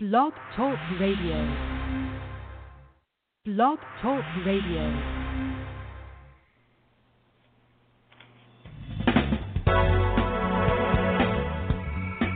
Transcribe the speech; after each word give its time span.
Blog 0.00 0.32
Talk 0.54 0.78
Radio. 1.00 1.56
Blog 3.44 3.78
Talk 4.00 4.22
Radio. 4.46 4.94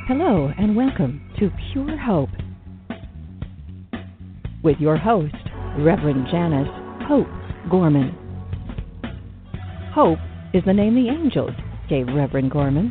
Hello 0.08 0.50
and 0.58 0.74
welcome 0.74 1.30
to 1.38 1.50
Pure 1.72 1.98
Hope 1.98 2.30
with 4.64 4.78
your 4.80 4.96
host, 4.96 5.32
Reverend 5.78 6.26
Janice 6.32 6.66
Hope 7.06 7.28
Gorman. 7.70 8.10
Hope 9.94 10.18
is 10.52 10.64
the 10.66 10.72
name 10.72 10.96
the 10.96 11.08
angels 11.10 11.52
gave 11.88 12.08
Reverend 12.08 12.50
Gorman. 12.50 12.88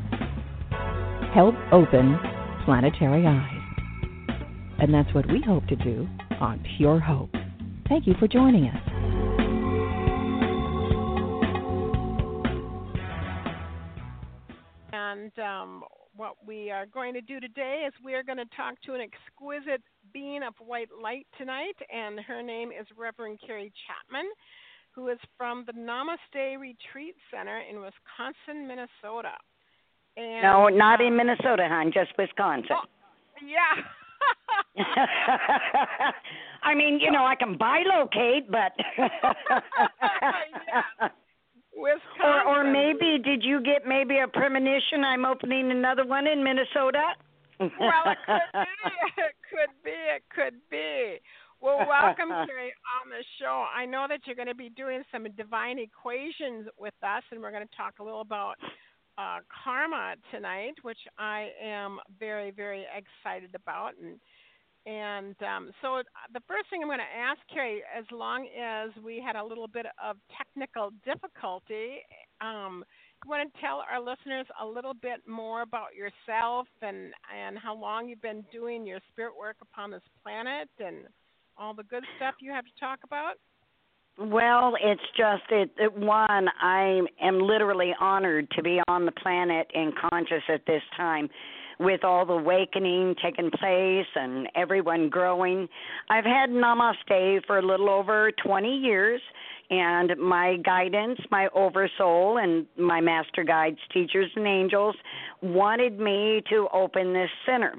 Help 1.34 1.56
open 1.74 2.18
planetary 2.64 3.28
eyes. 3.28 3.61
And 4.82 4.92
that's 4.92 5.14
what 5.14 5.28
we 5.28 5.44
hope 5.46 5.68
to 5.68 5.76
do 5.76 6.10
on 6.40 6.60
Pure 6.76 7.02
Hope. 7.02 7.30
Thank 7.88 8.08
you 8.08 8.16
for 8.20 8.28
joining 8.28 8.66
us. 8.66 8.82
And 14.92 15.32
um, 15.38 15.84
what 16.16 16.38
we 16.44 16.72
are 16.72 16.88
going 16.88 17.14
to 17.14 17.22
do 17.22 17.40
today 17.40 17.84
is 17.88 17.94
we 18.04 18.16
are 18.16 18.24
going 18.24 18.40
to 18.40 18.46
talk 18.58 18.82
to 18.88 18.96
an 18.96 19.02
exquisite 19.02 19.84
being 20.14 20.42
of 20.42 20.56
white 20.58 20.90
light 21.00 21.28
tonight, 21.38 21.78
and 21.94 22.20
her 22.22 22.42
name 22.42 22.70
is 22.70 22.88
Reverend 22.98 23.38
Kari 23.46 23.72
Chapman, 23.86 24.32
who 24.96 25.10
is 25.10 25.20
from 25.38 25.64
the 25.68 25.74
Namaste 25.74 26.58
Retreat 26.60 27.14
Center 27.32 27.62
in 27.70 27.76
Wisconsin, 27.76 28.68
Minnesota. 28.68 29.38
And, 30.18 30.42
no, 30.42 30.70
not 30.70 31.02
um, 31.02 31.06
in 31.06 31.16
Minnesota, 31.16 31.68
hon, 31.70 31.92
just 31.94 32.18
Wisconsin. 32.18 32.72
Oh, 32.72 32.88
yeah. 33.46 33.84
I 36.64 36.74
mean, 36.76 37.00
you 37.00 37.12
know, 37.12 37.26
I 37.26 37.36
can 37.36 37.58
bilocate, 37.58 38.50
but 38.50 38.74
yeah. 40.68 41.10
Or 42.24 42.48
or 42.48 42.64
maybe 42.64 43.18
did 43.24 43.44
you 43.44 43.60
get 43.64 43.88
maybe 43.88 44.20
a 44.20 44.28
premonition 44.28 45.04
I'm 45.04 45.26
opening 45.26 45.72
another 45.72 46.06
one 46.06 46.28
in 46.28 46.44
Minnesota? 46.44 47.02
well, 47.60 48.04
it 48.06 48.18
could 48.28 48.52
be. 48.54 48.70
It 49.18 49.36
could 49.50 49.74
be. 49.84 49.90
It 49.90 50.24
could 50.30 50.54
be. 50.70 51.18
Well, 51.62 51.86
welcome, 51.88 52.30
Kari, 52.30 52.74
on 53.02 53.10
the 53.10 53.24
show. 53.40 53.66
I 53.74 53.86
know 53.86 54.06
that 54.10 54.22
you're 54.26 54.36
going 54.36 54.48
to 54.48 54.56
be 54.56 54.70
doing 54.70 55.04
some 55.12 55.26
divine 55.38 55.78
equations 55.80 56.68
with 56.78 56.94
us, 57.04 57.24
and 57.32 57.40
we're 57.40 57.52
going 57.52 57.68
to 57.68 57.78
talk 57.78 58.00
a 58.00 58.04
little 58.04 58.22
about 58.22 58.56
uh, 59.22 59.40
karma 59.64 60.16
tonight, 60.32 60.74
which 60.82 60.98
I 61.18 61.50
am 61.64 62.00
very, 62.20 62.52
very 62.52 62.86
excited 62.96 63.54
about. 63.56 63.92
And 64.02 64.20
and 64.88 65.36
um, 65.44 65.70
so 65.84 66.02
the 66.34 66.42
first 66.48 66.70
thing 66.72 66.82
I'm 66.82 66.88
going 66.88 66.98
to 66.98 67.18
ask 67.18 67.40
Kari, 67.54 67.84
as 67.96 68.04
long 68.12 68.48
as 68.60 68.90
we 69.04 69.22
had 69.24 69.36
a 69.36 69.44
little 69.44 69.68
bit 69.68 69.86
of 70.04 70.18
technical 70.36 70.90
difficulty, 71.06 72.02
um, 72.42 72.84
you 73.24 73.30
want 73.30 73.54
to 73.54 73.62
tell 73.62 73.84
our 73.86 74.00
listeners 74.00 74.48
a 74.60 74.66
little 74.66 74.96
bit 74.96 75.22
more 75.28 75.62
about 75.62 75.94
yourself 75.94 76.66
and 76.82 77.14
and 77.30 77.60
how 77.60 77.76
long 77.76 78.10
you've 78.10 78.24
been 78.24 78.44
doing 78.52 78.88
your 78.88 79.00
spirit 79.12 79.34
work 79.40 79.58
upon 79.62 79.92
this 79.92 80.02
planet 80.24 80.68
and 80.80 81.06
all 81.58 81.76
the 81.76 81.84
good 81.84 82.04
stuff 82.18 82.34
you 82.42 82.52
have 82.52 82.66
to 82.66 82.72
talk 82.80 83.00
about. 83.04 83.36
Well, 84.18 84.76
it's 84.82 85.02
just 85.18 85.44
it, 85.50 85.72
it 85.78 85.98
one 85.98 86.48
I 86.62 87.02
am 87.22 87.40
literally 87.40 87.94
honored 88.00 88.50
to 88.52 88.62
be 88.62 88.80
on 88.88 89.06
the 89.06 89.12
planet 89.12 89.70
and 89.74 89.94
conscious 89.96 90.44
at 90.48 90.66
this 90.68 90.84
time 90.96 91.30
with 91.80 92.04
all 92.04 92.26
the 92.26 92.34
awakening 92.34 93.16
taking 93.24 93.50
place 93.52 94.06
and 94.16 94.48
everyone 94.56 95.10
growing. 95.10 95.68
I've 96.10 96.26
had 96.26 96.52
namaste 96.52 97.46
for 97.48 97.58
a 97.58 97.66
little 97.66 97.90
over 97.90 98.32
20 98.46 98.78
years 98.78 99.20
and 99.72 100.12
my 100.20 100.58
guidance, 100.58 101.20
my 101.32 101.48
oversoul 101.56 102.38
and 102.38 102.68
my 102.78 103.02
master 103.02 103.44
guides, 103.44 103.80
teachers 103.92 104.30
and 104.36 104.46
angels 104.46 104.96
wanted 105.42 106.00
me 106.00 106.44
to 106.50 106.68
open 106.74 107.14
this 107.14 107.30
center 107.46 107.76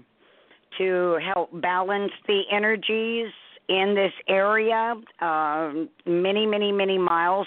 to 0.78 1.19
help 1.34 1.50
balance 1.60 2.12
the 2.26 2.42
energies 2.50 3.31
in 3.68 3.94
this 3.94 4.12
area, 4.28 4.94
uh, 5.20 5.72
many, 6.06 6.46
many, 6.46 6.72
many 6.72 6.98
miles. 6.98 7.46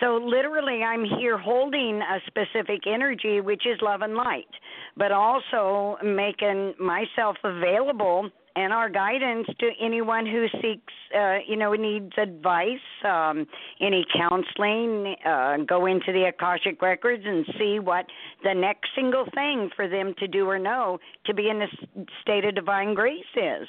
So, 0.00 0.16
literally, 0.16 0.82
I'm 0.82 1.04
here 1.04 1.36
holding 1.36 2.00
a 2.00 2.18
specific 2.26 2.86
energy, 2.86 3.40
which 3.40 3.66
is 3.66 3.78
love 3.82 4.00
and 4.00 4.14
light, 4.14 4.48
but 4.96 5.12
also 5.12 5.98
making 6.02 6.74
myself 6.78 7.36
available 7.44 8.30
and 8.56 8.72
our 8.72 8.88
guidance 8.88 9.46
to 9.58 9.70
anyone 9.80 10.26
who 10.26 10.46
seeks, 10.60 10.92
uh, 11.16 11.38
you 11.46 11.56
know, 11.56 11.72
needs 11.72 12.12
advice, 12.20 12.78
um, 13.04 13.46
any 13.80 14.04
counseling, 14.16 15.14
uh, 15.24 15.58
go 15.68 15.86
into 15.86 16.12
the 16.12 16.24
Akashic 16.24 16.80
Records 16.82 17.22
and 17.24 17.46
see 17.58 17.78
what 17.78 18.06
the 18.42 18.54
next 18.54 18.90
single 18.94 19.26
thing 19.34 19.70
for 19.76 19.88
them 19.88 20.14
to 20.18 20.26
do 20.26 20.48
or 20.48 20.58
know 20.58 20.98
to 21.26 21.34
be 21.34 21.48
in 21.48 21.62
a 21.62 21.68
state 22.22 22.44
of 22.44 22.54
divine 22.54 22.94
grace 22.94 23.20
is. 23.36 23.68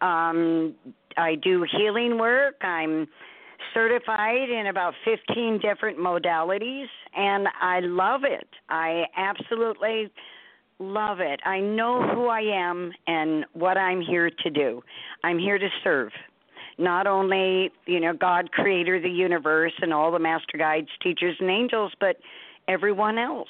Um, 0.00 0.74
I 1.16 1.34
do 1.36 1.64
healing 1.70 2.18
work. 2.18 2.56
I'm 2.62 3.06
certified 3.74 4.48
in 4.48 4.66
about 4.68 4.94
15 5.04 5.60
different 5.60 5.98
modalities, 5.98 6.86
and 7.14 7.48
I 7.60 7.80
love 7.80 8.22
it. 8.24 8.48
I 8.68 9.04
absolutely 9.16 10.10
love 10.78 11.20
it. 11.20 11.40
I 11.44 11.60
know 11.60 12.02
who 12.02 12.26
I 12.26 12.40
am 12.40 12.92
and 13.06 13.44
what 13.52 13.76
I'm 13.76 14.00
here 14.00 14.30
to 14.30 14.50
do. 14.50 14.82
I'm 15.22 15.38
here 15.38 15.58
to 15.58 15.68
serve. 15.84 16.10
Not 16.78 17.06
only, 17.06 17.70
you 17.86 18.00
know, 18.00 18.14
God 18.14 18.50
creator 18.52 18.96
of 18.96 19.02
the 19.02 19.10
universe 19.10 19.74
and 19.82 19.92
all 19.92 20.10
the 20.10 20.18
master 20.18 20.56
guides, 20.56 20.88
teachers 21.02 21.36
and 21.38 21.50
angels, 21.50 21.92
but 22.00 22.16
everyone 22.68 23.18
else. 23.18 23.48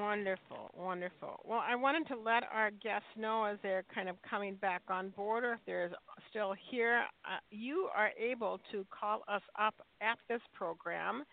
Wonderful, 0.00 0.70
wonderful. 0.76 1.40
Well, 1.44 1.62
I 1.66 1.74
wanted 1.74 2.06
to 2.08 2.16
let 2.16 2.44
our 2.52 2.70
guests 2.70 3.08
know 3.16 3.44
as 3.44 3.58
they're 3.62 3.84
kind 3.94 4.08
of 4.08 4.16
coming 4.28 4.54
back 4.54 4.82
on 4.88 5.10
board, 5.10 5.44
or 5.44 5.54
if 5.54 5.60
they're 5.66 5.90
still 6.30 6.54
here, 6.70 7.02
uh, 7.24 7.38
you 7.50 7.88
are 7.94 8.10
able 8.18 8.60
to 8.70 8.86
call 8.90 9.22
us 9.28 9.42
up 9.60 9.74
at 10.00 10.18
this 10.28 10.40
program 10.54 11.24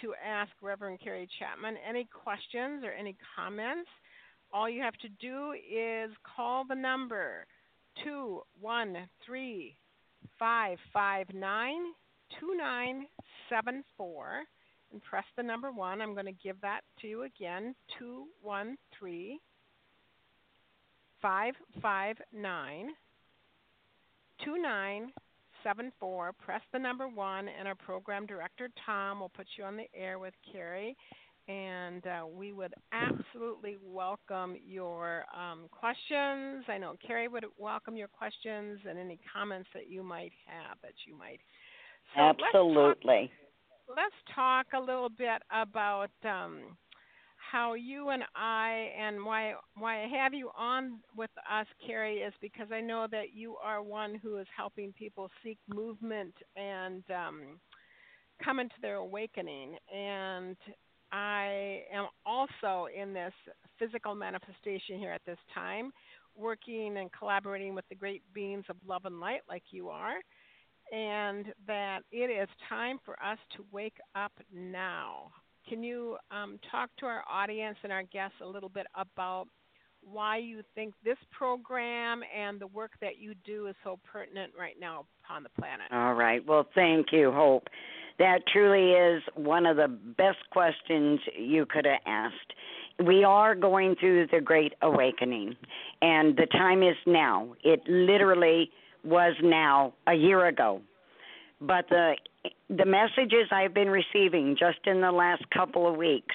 to 0.00 0.14
ask 0.24 0.50
Reverend 0.60 1.00
Kari 1.02 1.28
Chapman 1.38 1.76
any 1.88 2.06
questions 2.12 2.84
or 2.84 2.92
any 2.92 3.16
comments. 3.34 3.88
All 4.52 4.68
you 4.68 4.82
have 4.82 4.96
to 4.98 5.08
do 5.20 5.52
is 5.52 6.10
call 6.36 6.64
the 6.68 6.74
number 6.74 7.46
213 8.04 9.72
559 10.38 11.72
2974 12.40 14.42
and 14.94 15.02
press 15.02 15.24
the 15.36 15.42
number 15.42 15.70
one. 15.72 16.00
I'm 16.00 16.14
going 16.14 16.24
to 16.24 16.32
give 16.32 16.58
that 16.62 16.80
to 17.02 17.08
you 17.08 17.24
again 17.24 17.74
213 17.98 19.38
559 21.20 22.86
2974. 24.44 26.32
Press 26.32 26.60
the 26.72 26.78
number 26.78 27.08
one, 27.08 27.48
and 27.48 27.66
our 27.66 27.74
program 27.74 28.24
director, 28.26 28.68
Tom, 28.86 29.20
will 29.20 29.30
put 29.30 29.46
you 29.58 29.64
on 29.64 29.76
the 29.76 29.88
air 29.94 30.18
with 30.18 30.34
Kari. 30.50 30.96
And 31.46 32.06
uh, 32.06 32.24
we 32.26 32.52
would 32.52 32.72
absolutely 32.92 33.76
welcome 33.84 34.56
your 34.64 35.24
um, 35.36 35.66
questions. 35.70 36.64
I 36.68 36.78
know 36.78 36.94
Kari 37.06 37.28
would 37.28 37.44
welcome 37.58 37.96
your 37.96 38.08
questions 38.08 38.78
and 38.88 38.98
any 38.98 39.18
comments 39.30 39.68
that 39.74 39.90
you 39.90 40.02
might 40.02 40.32
have 40.46 40.78
that 40.82 40.94
you 41.06 41.18
might. 41.18 41.40
So 42.14 42.20
Absolutely 42.22 43.30
let's 43.88 44.14
talk 44.34 44.66
a 44.74 44.80
little 44.80 45.08
bit 45.08 45.42
about 45.50 46.10
um, 46.24 46.76
how 47.52 47.74
you 47.74 48.08
and 48.10 48.22
I 48.34 48.90
and 48.98 49.24
why 49.24 49.54
why 49.76 50.04
I 50.04 50.08
have 50.22 50.34
you 50.34 50.50
on 50.56 51.00
with 51.16 51.30
us, 51.50 51.66
Kari, 51.86 52.16
is 52.18 52.34
because 52.40 52.68
I 52.72 52.80
know 52.80 53.06
that 53.10 53.34
you 53.34 53.56
are 53.62 53.82
one 53.82 54.14
who 54.22 54.38
is 54.38 54.46
helping 54.56 54.92
people 54.92 55.30
seek 55.42 55.58
movement 55.68 56.34
and 56.56 57.04
um, 57.10 57.60
come 58.44 58.60
into 58.60 58.74
their 58.82 58.96
awakening. 58.96 59.76
And 59.94 60.56
I 61.12 61.82
am 61.92 62.06
also 62.26 62.86
in 62.94 63.12
this 63.12 63.32
physical 63.78 64.14
manifestation 64.14 64.98
here 64.98 65.12
at 65.12 65.22
this 65.26 65.38
time, 65.54 65.92
working 66.36 66.96
and 66.98 67.10
collaborating 67.12 67.74
with 67.74 67.84
the 67.88 67.94
great 67.94 68.22
beings 68.34 68.64
of 68.68 68.76
love 68.86 69.04
and 69.04 69.20
light, 69.20 69.42
like 69.48 69.62
you 69.70 69.90
are 69.90 70.16
and 70.92 71.46
that 71.66 72.00
it 72.12 72.30
is 72.30 72.48
time 72.68 72.98
for 73.04 73.14
us 73.22 73.38
to 73.56 73.64
wake 73.72 73.98
up 74.14 74.32
now. 74.52 75.30
Can 75.68 75.82
you 75.82 76.16
um, 76.30 76.58
talk 76.70 76.90
to 76.98 77.06
our 77.06 77.22
audience 77.30 77.76
and 77.82 77.92
our 77.92 78.02
guests 78.02 78.36
a 78.42 78.46
little 78.46 78.68
bit 78.68 78.86
about 78.94 79.46
why 80.02 80.36
you 80.36 80.62
think 80.74 80.92
this 81.02 81.16
program 81.32 82.20
and 82.36 82.60
the 82.60 82.66
work 82.66 82.92
that 83.00 83.18
you 83.18 83.34
do 83.46 83.66
is 83.68 83.74
so 83.82 83.98
pertinent 84.04 84.52
right 84.58 84.76
now 84.78 85.06
upon 85.24 85.42
the 85.42 85.48
planet? 85.58 85.86
All 85.90 86.14
right. 86.14 86.44
Well, 86.46 86.66
thank 86.74 87.06
you, 87.12 87.32
Hope. 87.32 87.68
That 88.18 88.40
truly 88.52 88.92
is 88.92 89.22
one 89.34 89.66
of 89.66 89.76
the 89.76 89.88
best 89.88 90.38
questions 90.50 91.20
you 91.38 91.66
could 91.66 91.86
have 91.86 92.00
asked. 92.06 92.52
we 93.04 93.24
are 93.24 93.54
going 93.54 93.96
through 93.98 94.26
the 94.30 94.40
great 94.40 94.74
awakening 94.82 95.56
and 96.00 96.36
the 96.36 96.46
time 96.46 96.82
is 96.82 96.96
now 97.06 97.54
it 97.64 97.80
literally 97.88 98.70
was 99.04 99.34
now 99.42 99.92
a 100.06 100.14
year 100.14 100.46
ago. 100.46 100.80
But 101.60 101.88
the 101.88 102.14
the 102.68 102.84
messages 102.84 103.48
i've 103.52 103.74
been 103.74 103.88
receiving 103.88 104.56
just 104.58 104.78
in 104.86 105.00
the 105.00 105.10
last 105.10 105.42
couple 105.50 105.86
of 105.86 105.96
weeks 105.96 106.34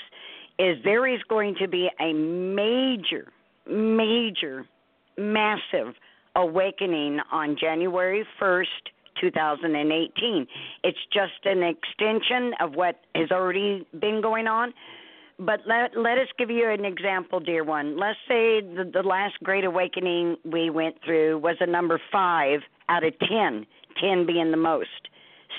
is 0.58 0.78
there 0.84 1.08
is 1.08 1.22
going 1.30 1.56
to 1.60 1.68
be 1.68 1.90
a 2.00 2.14
major 2.14 3.32
major 3.68 4.66
massive 5.18 5.94
awakening 6.36 7.20
on 7.32 7.58
January 7.60 8.26
1st 8.42 8.66
2018 9.22 10.48
it's 10.84 10.98
just 11.14 11.46
an 11.46 11.62
extension 11.62 12.54
of 12.60 12.74
what 12.74 13.00
has 13.16 13.30
already 13.32 13.86
been 14.00 14.22
going 14.22 14.48
on 14.48 14.74
but 15.40 15.62
let 15.66 15.96
let 15.96 16.18
us 16.18 16.28
give 16.38 16.50
you 16.50 16.70
an 16.70 16.84
example, 16.84 17.40
dear 17.40 17.64
one. 17.64 17.98
Let's 17.98 18.20
say 18.28 18.62
the, 18.62 18.90
the 18.92 19.04
last 19.04 19.36
Great 19.44 19.64
Awakening 19.64 20.38
we 20.44 20.70
went 20.70 20.96
through 21.06 21.40
was 21.40 21.56
a 21.62 21.66
number 21.66 22.00
five 22.12 22.60
out 22.90 23.06
of 23.06 23.14
ten, 23.20 23.66
ten 24.02 24.26
being 24.26 24.52
the 24.52 24.58
most. 24.58 24.90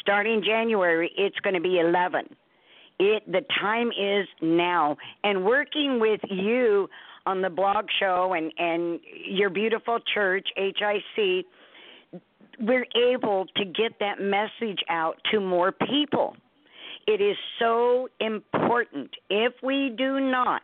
Starting 0.00 0.43
January, 0.44 1.11
it's 1.17 1.38
going 1.41 1.55
to 1.55 1.61
be 1.61 1.79
eleven. 1.79 2.29
It 2.99 3.23
the 3.27 3.43
time 3.59 3.88
is 3.88 4.29
now, 4.43 4.99
and 5.25 5.44
working 5.44 5.99
with 5.99 6.21
you 6.29 6.88
on 7.25 7.41
the 7.41 7.50
blog 7.50 7.87
show 7.99 8.35
and 8.35 8.53
and 8.59 9.00
your 9.27 9.49
beautiful 9.49 9.99
church 10.12 10.47
HIC, 10.56 11.47
we're 12.61 12.87
able 12.94 13.47
to 13.56 13.65
get 13.65 13.93
that 14.00 14.21
message 14.21 14.81
out 14.91 15.17
to 15.32 15.41
more 15.41 15.73
people 15.73 16.37
it 17.11 17.21
is 17.21 17.37
so 17.59 18.09
important. 18.21 19.11
If 19.29 19.53
we 19.65 19.93
do 19.99 20.21
not 20.21 20.62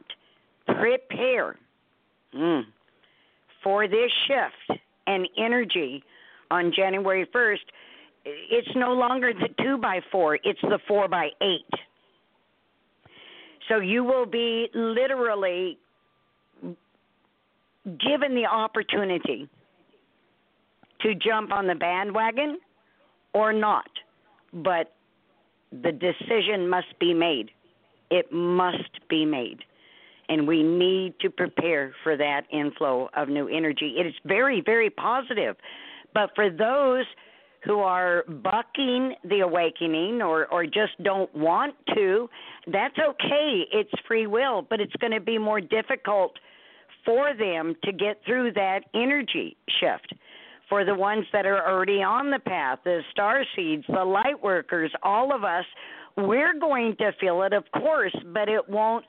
prepare 0.66 1.56
mm, 2.32 2.62
for 3.64 3.88
this 3.88 4.10
shift 4.28 4.80
and 5.08 5.28
energy 5.36 6.04
on 6.52 6.72
January 6.74 7.26
1st, 7.34 7.66
it's 8.24 8.68
no 8.76 8.92
longer 8.92 9.32
the 9.32 9.48
2 9.60 9.78
by 9.78 10.00
4, 10.12 10.36
it's 10.44 10.60
the 10.62 10.78
4 10.86 11.08
by 11.08 11.30
8. 11.40 11.50
So 13.68 13.80
you 13.80 14.04
will 14.04 14.26
be 14.26 14.68
literally 14.72 15.78
given 17.84 18.36
the 18.36 18.46
opportunity 18.46 19.48
to 21.00 21.14
jump 21.16 21.52
on 21.52 21.66
the 21.66 21.74
bandwagon 21.74 22.58
or 23.32 23.52
not. 23.52 23.90
But 24.52 24.95
the 25.70 25.92
decision 25.92 26.68
must 26.68 26.98
be 27.00 27.12
made. 27.12 27.50
It 28.10 28.32
must 28.32 29.08
be 29.08 29.24
made. 29.24 29.58
And 30.28 30.46
we 30.46 30.62
need 30.62 31.14
to 31.20 31.30
prepare 31.30 31.94
for 32.02 32.16
that 32.16 32.42
inflow 32.52 33.08
of 33.16 33.28
new 33.28 33.48
energy. 33.48 33.94
It 33.98 34.06
is 34.06 34.14
very, 34.24 34.60
very 34.60 34.90
positive. 34.90 35.56
But 36.14 36.30
for 36.34 36.50
those 36.50 37.04
who 37.64 37.80
are 37.80 38.24
bucking 38.24 39.14
the 39.24 39.40
awakening 39.40 40.22
or, 40.22 40.46
or 40.46 40.64
just 40.64 41.02
don't 41.02 41.32
want 41.34 41.74
to, 41.94 42.28
that's 42.72 42.96
okay. 42.98 43.64
It's 43.72 43.90
free 44.06 44.26
will, 44.26 44.66
but 44.68 44.80
it's 44.80 44.94
going 45.00 45.12
to 45.12 45.20
be 45.20 45.38
more 45.38 45.60
difficult 45.60 46.38
for 47.04 47.34
them 47.34 47.74
to 47.84 47.92
get 47.92 48.20
through 48.24 48.52
that 48.52 48.80
energy 48.94 49.56
shift 49.80 50.14
for 50.68 50.84
the 50.84 50.94
ones 50.94 51.24
that 51.32 51.46
are 51.46 51.68
already 51.68 52.02
on 52.02 52.30
the 52.30 52.38
path, 52.38 52.80
the 52.84 53.00
star 53.10 53.44
seeds, 53.54 53.84
the 53.88 54.04
light 54.04 54.42
workers, 54.42 54.90
all 55.02 55.34
of 55.34 55.44
us, 55.44 55.64
we're 56.16 56.58
going 56.58 56.96
to 56.96 57.12
feel 57.20 57.42
it, 57.42 57.52
of 57.52 57.64
course, 57.72 58.16
but 58.32 58.48
it 58.48 58.68
won't 58.68 59.04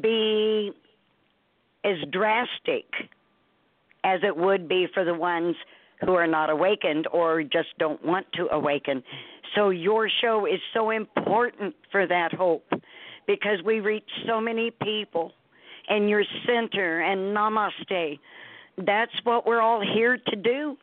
be 0.00 0.72
as 1.84 1.96
drastic 2.10 2.86
as 4.04 4.20
it 4.22 4.36
would 4.36 4.68
be 4.68 4.86
for 4.92 5.04
the 5.04 5.14
ones 5.14 5.54
who 6.00 6.14
are 6.14 6.26
not 6.26 6.50
awakened 6.50 7.06
or 7.12 7.42
just 7.42 7.68
don't 7.78 8.04
want 8.04 8.26
to 8.34 8.48
awaken. 8.52 9.02
So 9.54 9.70
your 9.70 10.08
show 10.20 10.46
is 10.46 10.60
so 10.72 10.90
important 10.90 11.74
for 11.92 12.06
that 12.06 12.32
hope 12.32 12.66
because 13.26 13.62
we 13.64 13.80
reach 13.80 14.08
so 14.26 14.40
many 14.40 14.70
people 14.82 15.32
and 15.88 16.08
your 16.08 16.24
center 16.46 17.00
and 17.00 17.36
namaste 17.36 18.18
that's 18.78 19.12
what 19.24 19.46
we're 19.46 19.60
all 19.60 19.80
here 19.80 20.16
to 20.16 20.36
do. 20.36 20.76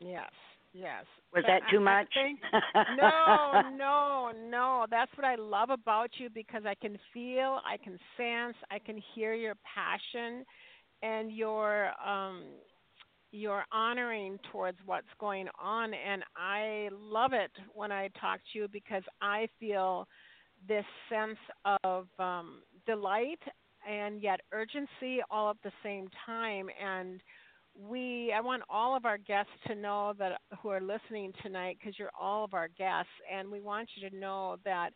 Yes, 0.00 0.30
yes. 0.72 1.04
Was 1.34 1.44
that 1.46 1.62
too 1.70 1.80
much? 1.80 2.08
Think, 2.14 2.40
no, 2.96 3.62
no, 3.76 4.32
no. 4.48 4.86
That's 4.90 5.10
what 5.16 5.24
I 5.24 5.36
love 5.36 5.70
about 5.70 6.10
you 6.18 6.28
because 6.30 6.62
I 6.66 6.74
can 6.74 6.98
feel, 7.14 7.60
I 7.64 7.76
can 7.76 7.98
sense, 8.16 8.56
I 8.70 8.78
can 8.78 9.00
hear 9.14 9.34
your 9.34 9.54
passion 9.74 10.44
and 11.02 11.32
your 11.32 11.90
um 12.06 12.42
your 13.32 13.64
honoring 13.70 14.38
towards 14.50 14.78
what's 14.86 15.06
going 15.20 15.46
on 15.62 15.94
and 15.94 16.24
I 16.36 16.88
love 16.92 17.32
it 17.32 17.52
when 17.72 17.92
I 17.92 18.08
talk 18.20 18.40
to 18.52 18.58
you 18.58 18.68
because 18.68 19.04
I 19.22 19.48
feel 19.60 20.08
this 20.68 20.84
sense 21.08 21.38
of 21.84 22.06
um 22.18 22.62
delight 22.86 23.40
and 23.88 24.20
yet 24.20 24.40
urgency 24.52 25.20
all 25.30 25.50
at 25.50 25.56
the 25.62 25.72
same 25.82 26.08
time 26.26 26.68
and 26.82 27.20
we 27.88 28.32
i 28.36 28.40
want 28.40 28.62
all 28.68 28.96
of 28.96 29.04
our 29.04 29.18
guests 29.18 29.52
to 29.66 29.74
know 29.74 30.12
that 30.18 30.40
who 30.62 30.68
are 30.68 30.80
listening 30.80 31.32
tonight 31.42 31.78
because 31.80 31.98
you're 31.98 32.10
all 32.18 32.44
of 32.44 32.54
our 32.54 32.68
guests 32.68 33.10
and 33.32 33.50
we 33.50 33.60
want 33.60 33.88
you 33.96 34.08
to 34.08 34.16
know 34.16 34.56
that 34.64 34.90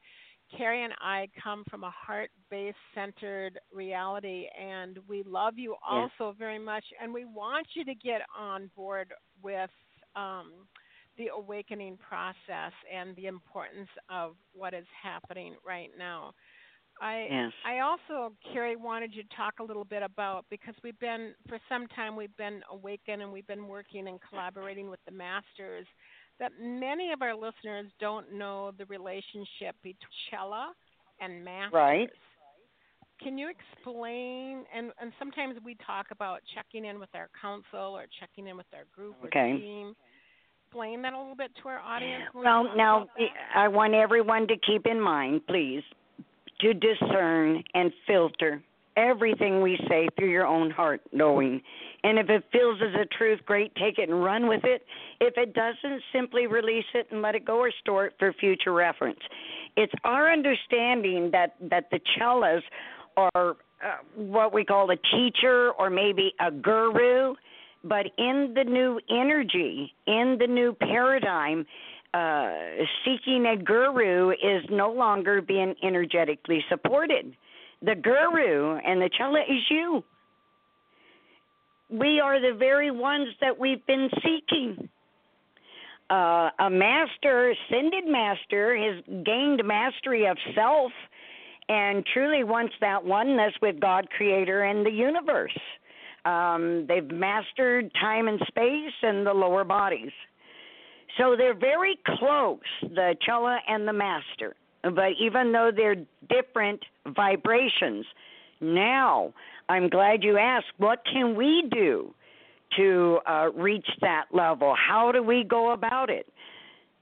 Kari 0.57 0.85
and 0.85 0.93
i 1.01 1.29
come 1.43 1.65
from 1.71 1.85
a 1.85 1.91
heart 1.91 2.31
based 2.51 2.77
centered 2.95 3.59
reality 3.73 4.47
and 4.61 4.99
we 5.09 5.23
love 5.23 5.55
you 5.57 5.77
also 5.89 6.11
yes. 6.21 6.35
very 6.39 6.59
much 6.59 6.85
and 7.01 7.13
we 7.13 7.25
want 7.25 7.67
you 7.75 7.85
to 7.85 7.95
get 7.95 8.23
on 8.39 8.71
board 8.77 9.13
with 9.43 9.71
um, 10.17 10.53
the 11.17 11.29
awakening 11.37 11.97
process 11.97 12.73
and 12.93 13.15
the 13.17 13.27
importance 13.27 13.89
of 14.11 14.35
what 14.53 14.75
is 14.75 14.87
happening 15.03 15.55
right 15.67 15.91
now 15.99 16.33
I 17.01 17.27
yes. 17.31 17.53
I 17.67 17.81
also, 17.81 18.35
Kari, 18.53 18.77
wanted 18.77 19.15
you 19.15 19.23
to 19.23 19.37
talk 19.37 19.55
a 19.61 19.63
little 19.63 19.85
bit 19.85 20.03
about 20.03 20.45
because 20.51 20.75
we've 20.83 20.99
been 21.01 21.35
for 21.49 21.59
some 21.69 21.87
time 21.89 22.17
we've 22.17 22.37
been 22.37 22.61
awakened 22.71 23.23
and 23.23 23.33
we've 23.33 23.47
been 23.47 23.67
working 23.67 24.09
and 24.09 24.19
collaborating 24.29 24.91
with 24.91 25.01
the 25.07 25.13
masters. 25.13 25.87
That 26.41 26.53
many 26.61 27.13
of 27.13 27.23
our 27.23 27.35
listeners 27.35 27.87
don't 28.01 28.33
know 28.33 28.73
the 28.77 28.87
relationship 28.87 29.77
between 29.83 29.97
Chela 30.31 30.73
and 31.21 31.45
masters. 31.45 31.73
Right. 31.73 32.11
Can 33.23 33.39
you 33.39 33.49
explain? 33.49 34.65
And 34.75 34.93
and 35.01 35.13
sometimes 35.19 35.57
we 35.65 35.77
talk 35.87 36.07
about 36.11 36.41
checking 36.55 36.85
in 36.85 36.99
with 36.99 37.11
our 37.15 37.29
council 37.41 37.97
or 37.97 38.07
checking 38.21 38.49
in 38.49 38.57
with 38.57 38.67
our 38.75 38.85
group 38.95 39.17
okay. 39.27 39.57
team 39.59 39.95
explain 40.75 41.03
that 41.03 41.13
a 41.13 41.19
little 41.19 41.37
bit 41.37 41.53
to 41.63 41.69
our 41.69 41.79
audience? 41.79 42.25
Well, 42.35 42.69
now 42.77 43.07
I 43.55 43.69
want 43.69 43.95
everyone 43.95 44.49
to 44.49 44.55
keep 44.67 44.87
in 44.87 45.01
mind, 45.01 45.47
please, 45.47 45.83
to 46.61 46.75
discern 46.75 47.63
and 47.75 47.93
filter 48.07 48.63
everything 48.97 49.61
we 49.61 49.79
say 49.89 50.09
through 50.17 50.31
your 50.31 50.47
own 50.47 50.71
heart 50.71 51.01
knowing. 51.13 51.61
And 52.05 52.19
if 52.19 52.29
it 52.29 52.45
feels 52.53 52.79
as 52.83 52.95
a 52.95 53.07
truth, 53.17 53.41
great, 53.45 53.75
take 53.75 53.99
it 53.99 54.09
and 54.09 54.23
run 54.23 54.47
with 54.47 54.63
it. 54.65 54.85
If 55.21 55.35
it 55.37 55.55
doesn't, 55.55 56.03
simply 56.13 56.47
release 56.47 56.85
it 56.95 57.09
and 57.11 57.23
let 57.23 57.35
it 57.35 57.45
go 57.45 57.59
or 57.59 57.73
store 57.81 58.07
it 58.07 58.15
for 58.19 58.33
future 58.35 58.73
reference. 58.73 59.19
It's 59.77 59.93
our 60.05 60.33
understanding 60.33 61.31
that, 61.33 61.57
that 61.71 61.91
the 61.91 61.99
chelas 62.17 62.63
are 63.17 63.57
uh, 63.85 63.97
what 64.17 64.53
we 64.53 64.65
call 64.65 64.91
a 64.91 64.97
teacher 64.97 65.73
or 65.73 65.91
maybe 65.91 66.33
a 66.41 66.51
guru, 66.51 67.35
but 67.83 68.07
in 68.19 68.55
the 68.55 68.65
new 68.65 69.01
energy, 69.11 69.93
in 70.07 70.37
the 70.39 70.47
new 70.47 70.73
paradigm, 70.73 71.67
uh, 72.15 72.53
seeking 73.05 73.47
a 73.47 73.57
guru 73.57 74.31
is 74.31 74.65
no 74.71 74.93
longer 74.93 75.43
being 75.43 75.75
energetically 75.83 76.65
supported. 76.69 77.35
The 77.83 77.97
guru 77.97 78.77
and 78.77 79.03
the 79.03 79.11
chela 79.19 79.41
is 79.41 79.63
you. 79.69 80.05
We 81.91 82.21
are 82.21 82.41
the 82.41 82.57
very 82.57 82.91
ones 82.91 83.29
that 83.41 83.59
we've 83.59 83.85
been 83.87 84.09
seeking. 84.23 84.89
Uh, 86.09 86.51
a 86.61 86.71
master, 86.71 87.51
ascended 87.51 88.07
master, 88.07 88.77
has 88.77 89.03
gained 89.25 89.63
mastery 89.65 90.27
of 90.27 90.37
self 90.55 90.93
and 91.69 92.05
truly 92.13 92.45
wants 92.45 92.75
that 92.81 93.05
oneness 93.05 93.55
with 93.61 93.81
God, 93.81 94.09
Creator, 94.17 94.65
and 94.65 94.87
the 94.87 94.91
universe. 94.91 95.59
Um, 96.25 96.87
they've 96.87 97.11
mastered 97.11 97.91
time 98.01 98.29
and 98.29 98.41
space 98.47 98.93
and 99.03 99.27
the 99.27 99.33
lower 99.33 99.65
bodies. 99.65 100.13
So 101.19 101.37
they're 101.37 101.55
very 101.55 101.99
close, 102.19 102.59
the 102.83 103.15
chela 103.25 103.59
and 103.69 103.87
the 103.87 103.93
master. 103.93 104.57
But 104.83 105.13
even 105.21 105.53
though 105.53 105.71
they're 105.75 105.97
different 106.29 106.81
vibrations, 107.07 108.05
now 108.61 109.33
I'm 109.69 109.89
glad 109.89 110.23
you 110.23 110.37
asked, 110.39 110.67
what 110.79 111.03
can 111.11 111.37
we 111.37 111.69
do 111.71 112.15
to 112.77 113.21
uh, 113.27 113.49
reach 113.55 113.87
that 114.01 114.25
level? 114.33 114.75
How 114.77 115.13
do 115.13 115.23
we 115.23 115.45
go 115.45 115.73
about 115.73 116.11
it? 116.11 116.27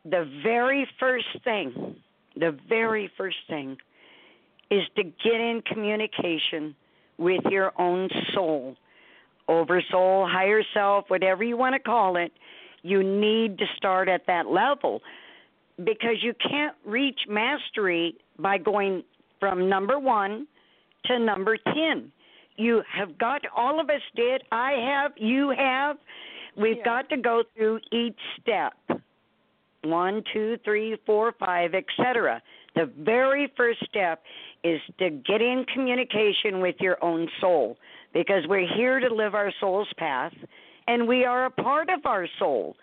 The 0.04 0.30
very 0.42 0.86
first 1.00 1.26
thing, 1.44 1.96
the 2.36 2.56
very 2.68 3.10
first 3.16 3.36
thing 3.48 3.76
is 4.70 4.82
to 4.96 5.02
get 5.04 5.34
in 5.34 5.62
communication 5.66 6.74
with 7.18 7.42
your 7.50 7.72
own 7.80 8.08
soul, 8.34 8.76
oversoul, 9.48 10.26
higher 10.30 10.62
self, 10.74 11.04
whatever 11.08 11.44
you 11.44 11.56
want 11.56 11.74
to 11.74 11.78
call 11.78 12.16
it. 12.16 12.32
You 12.82 13.02
need 13.02 13.58
to 13.58 13.66
start 13.76 14.08
at 14.08 14.26
that 14.26 14.46
level 14.46 15.02
because 15.78 16.22
you 16.22 16.34
can't 16.34 16.74
reach 16.84 17.20
mastery 17.28 18.16
by 18.38 18.58
going 18.58 19.02
from 19.40 19.68
number 19.68 19.98
one 19.98 20.46
to 21.06 21.18
number 21.18 21.56
10. 21.56 22.12
You 22.56 22.82
have 22.92 23.18
got, 23.18 23.42
all 23.56 23.80
of 23.80 23.88
us 23.88 24.02
did, 24.14 24.42
I 24.52 24.72
have, 24.72 25.12
you 25.16 25.50
have. 25.50 25.96
We've 26.56 26.76
Yeah. 26.76 26.84
got 26.84 27.08
to 27.08 27.16
go 27.16 27.42
through 27.54 27.80
each 27.90 28.20
step 28.40 28.74
one, 29.84 30.22
two, 30.32 30.58
three, 30.58 30.96
four, 31.06 31.32
five, 31.32 31.74
etc. 31.74 32.40
The 32.74 32.86
very 32.86 33.48
first 33.56 33.84
step 33.84 34.22
is 34.62 34.80
to 34.98 35.10
get 35.10 35.42
in 35.42 35.64
communication 35.74 36.60
with 36.60 36.76
your 36.80 37.02
own 37.02 37.28
soul 37.40 37.76
because 38.12 38.46
we're 38.46 38.66
here 38.76 39.00
to 39.00 39.12
live 39.12 39.34
our 39.34 39.52
soul's 39.60 39.92
path 39.96 40.32
and 40.86 41.06
we 41.06 41.24
are 41.24 41.46
a 41.46 41.50
part 41.50 41.88
of 41.90 42.04
our 42.06 42.26
soul. 42.38 42.76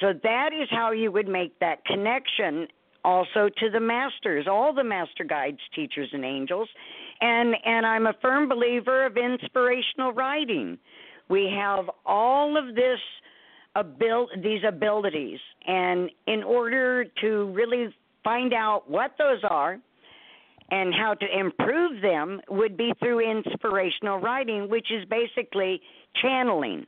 So 0.00 0.12
that 0.22 0.50
is 0.52 0.68
how 0.70 0.92
you 0.92 1.12
would 1.12 1.28
make 1.28 1.58
that 1.60 1.84
connection 1.84 2.66
also 3.04 3.48
to 3.58 3.70
the 3.70 3.80
masters, 3.80 4.46
all 4.50 4.72
the 4.74 4.82
master 4.82 5.24
guides, 5.24 5.58
teachers 5.74 6.08
and 6.12 6.24
angels. 6.24 6.68
And 7.20 7.54
and 7.64 7.86
I'm 7.86 8.06
a 8.06 8.14
firm 8.20 8.48
believer 8.48 9.06
of 9.06 9.16
inspirational 9.16 10.12
writing. 10.12 10.78
We 11.28 11.52
have 11.56 11.90
all 12.04 12.56
of 12.56 12.74
this 12.74 12.98
abil- 13.76 14.28
these 14.42 14.62
abilities 14.66 15.38
and 15.66 16.10
in 16.26 16.42
order 16.42 17.04
to 17.20 17.52
really 17.52 17.94
find 18.22 18.52
out 18.52 18.90
what 18.90 19.12
those 19.18 19.40
are 19.48 19.78
and 20.70 20.94
how 20.94 21.14
to 21.14 21.38
improve 21.38 22.00
them 22.00 22.40
would 22.48 22.76
be 22.76 22.92
through 22.98 23.20
inspirational 23.20 24.18
writing, 24.18 24.68
which 24.68 24.90
is 24.90 25.04
basically 25.04 25.80
channeling. 26.20 26.86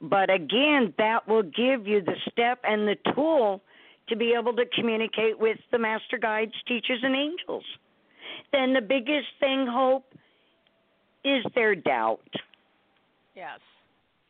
But 0.00 0.30
again, 0.30 0.92
that 0.98 1.28
will 1.28 1.44
give 1.44 1.86
you 1.86 2.02
the 2.02 2.16
step 2.30 2.58
and 2.64 2.88
the 2.88 2.96
tool 3.14 3.62
to 4.08 4.16
be 4.16 4.34
able 4.38 4.54
to 4.56 4.64
communicate 4.74 5.38
with 5.38 5.58
the 5.70 5.78
master 5.78 6.18
guides, 6.18 6.52
teachers, 6.66 7.00
and 7.02 7.14
angels. 7.14 7.64
Then 8.52 8.72
the 8.72 8.80
biggest 8.80 9.28
thing, 9.38 9.66
Hope, 9.66 10.04
is 11.24 11.44
their 11.54 11.74
doubt. 11.74 12.20
Yes. 13.36 13.60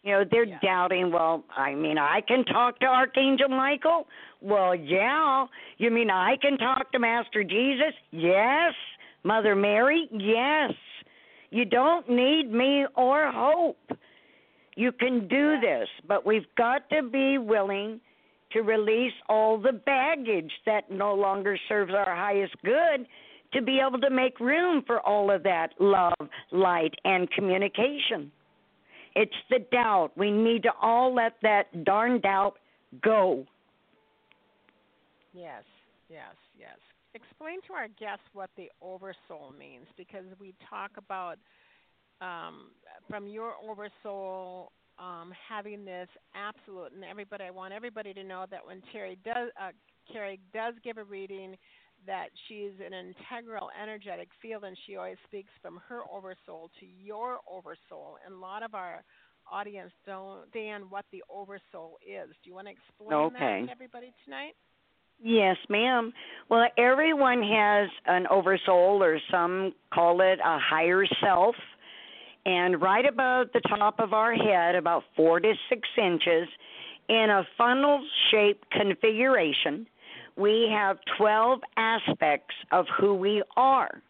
You 0.02 0.12
know, 0.12 0.24
they're 0.24 0.44
Yeah. 0.44 0.58
doubting, 0.60 1.12
well, 1.12 1.44
I 1.56 1.74
mean, 1.74 1.96
I 1.96 2.20
can 2.22 2.44
talk 2.44 2.78
to 2.80 2.86
Archangel 2.86 3.48
Michael? 3.48 4.08
Well, 4.40 4.74
yeah. 4.74 5.46
You 5.78 5.90
mean 5.90 6.10
I 6.10 6.36
can 6.36 6.58
talk 6.58 6.90
to 6.92 6.98
Master 6.98 7.44
Jesus? 7.44 7.94
Yes. 8.10 8.74
Mother 9.22 9.54
Mary? 9.54 10.08
Yes. 10.10 10.72
You 11.50 11.64
don't 11.64 12.08
need 12.08 12.50
me 12.52 12.86
or 12.96 13.30
hope. 13.30 13.78
You 14.74 14.90
can 14.90 15.28
do 15.28 15.60
this, 15.60 15.88
but 16.08 16.24
we've 16.24 16.52
got 16.56 16.88
to 16.90 17.02
be 17.02 17.38
willing 17.38 18.00
to 18.52 18.62
release 18.62 19.12
all 19.28 19.58
the 19.58 19.72
baggage 19.72 20.52
that 20.66 20.90
no 20.90 21.14
longer 21.14 21.56
serves 21.68 21.92
our 21.94 22.14
highest 22.14 22.54
good 22.64 23.06
to 23.52 23.62
be 23.62 23.80
able 23.80 24.00
to 24.00 24.10
make 24.10 24.40
room 24.40 24.82
for 24.86 25.00
all 25.00 25.30
of 25.30 25.42
that 25.42 25.74
love, 25.78 26.14
light, 26.50 26.94
and 27.04 27.30
communication. 27.30 28.32
It's 29.14 29.32
the 29.50 29.60
doubt. 29.70 30.12
We 30.16 30.30
need 30.30 30.62
to 30.64 30.70
all 30.80 31.14
let 31.14 31.34
that 31.42 31.84
darn 31.84 32.20
doubt 32.20 32.54
go. 33.02 33.46
Yes, 35.32 35.64
yes, 36.08 36.34
yes. 36.58 36.78
Explain 37.14 37.60
to 37.68 37.74
our 37.74 37.88
guests 37.88 38.24
what 38.32 38.50
the 38.56 38.70
oversoul 38.80 39.52
means 39.58 39.86
because 39.96 40.24
we 40.40 40.54
talk 40.68 40.92
about 40.96 41.36
um, 42.20 42.70
from 43.08 43.26
your 43.26 43.52
oversoul 43.68 44.72
um, 44.98 45.32
having 45.48 45.84
this 45.84 46.08
absolute, 46.34 46.92
and 46.94 47.04
everybody, 47.04 47.44
I 47.44 47.50
want 47.50 47.72
everybody 47.72 48.14
to 48.14 48.22
know 48.22 48.46
that 48.50 48.64
when 48.64 48.82
Terry 48.92 49.18
does, 49.24 49.50
uh, 49.60 49.70
Kari 50.10 50.38
does 50.54 50.74
give 50.84 50.98
a 50.98 51.04
reading, 51.04 51.56
that 52.06 52.28
she's 52.48 52.72
an 52.84 52.92
integral 52.92 53.70
energetic 53.80 54.28
field, 54.40 54.64
and 54.64 54.76
she 54.86 54.96
always 54.96 55.16
speaks 55.26 55.50
from 55.60 55.80
her 55.88 56.00
oversoul 56.12 56.70
to 56.80 56.86
your 56.86 57.38
oversoul. 57.50 58.18
And 58.24 58.34
a 58.34 58.38
lot 58.38 58.62
of 58.62 58.74
our 58.74 59.04
audience 59.50 59.92
don't 60.06 60.38
understand 60.38 60.90
what 60.90 61.04
the 61.12 61.22
oversoul 61.30 61.98
is. 62.06 62.28
Do 62.42 62.50
you 62.50 62.54
want 62.54 62.68
to 62.68 62.72
explain 62.72 63.12
Okay. 63.12 63.60
that 63.60 63.66
to 63.66 63.72
everybody 63.72 64.12
tonight? 64.24 64.54
Yes, 65.22 65.56
ma'am. 65.68 66.12
Well, 66.48 66.68
everyone 66.76 67.42
has 67.42 67.88
an 68.06 68.26
oversoul, 68.28 69.02
or 69.02 69.20
some 69.30 69.72
call 69.92 70.20
it 70.20 70.40
a 70.44 70.58
higher 70.58 71.06
self. 71.20 71.54
And 72.44 72.82
right 72.82 73.06
above 73.06 73.52
the 73.52 73.60
top 73.60 74.00
of 74.00 74.12
our 74.12 74.34
head, 74.34 74.74
about 74.74 75.04
four 75.14 75.38
to 75.38 75.54
six 75.68 75.88
inches, 75.96 76.48
in 77.08 77.30
a 77.30 77.46
funnel 77.56 78.04
shaped 78.30 78.68
configuration, 78.70 79.86
we 80.36 80.68
have 80.72 80.98
12 81.18 81.60
aspects 81.76 82.54
of 82.70 82.86
who 82.98 83.14
we 83.14 83.42
are. 83.56 84.02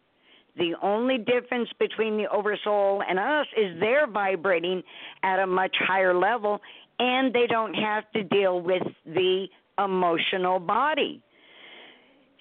The 0.57 0.75
only 0.81 1.17
difference 1.17 1.69
between 1.79 2.17
the 2.17 2.29
oversoul 2.29 3.01
and 3.07 3.17
us 3.17 3.47
is 3.57 3.79
they're 3.79 4.07
vibrating 4.07 4.83
at 5.23 5.39
a 5.39 5.47
much 5.47 5.75
higher 5.79 6.13
level 6.13 6.61
and 6.99 7.33
they 7.33 7.47
don't 7.47 7.73
have 7.73 8.03
to 8.11 8.23
deal 8.23 8.61
with 8.61 8.83
the 9.05 9.47
emotional 9.83 10.59
body. 10.59 11.21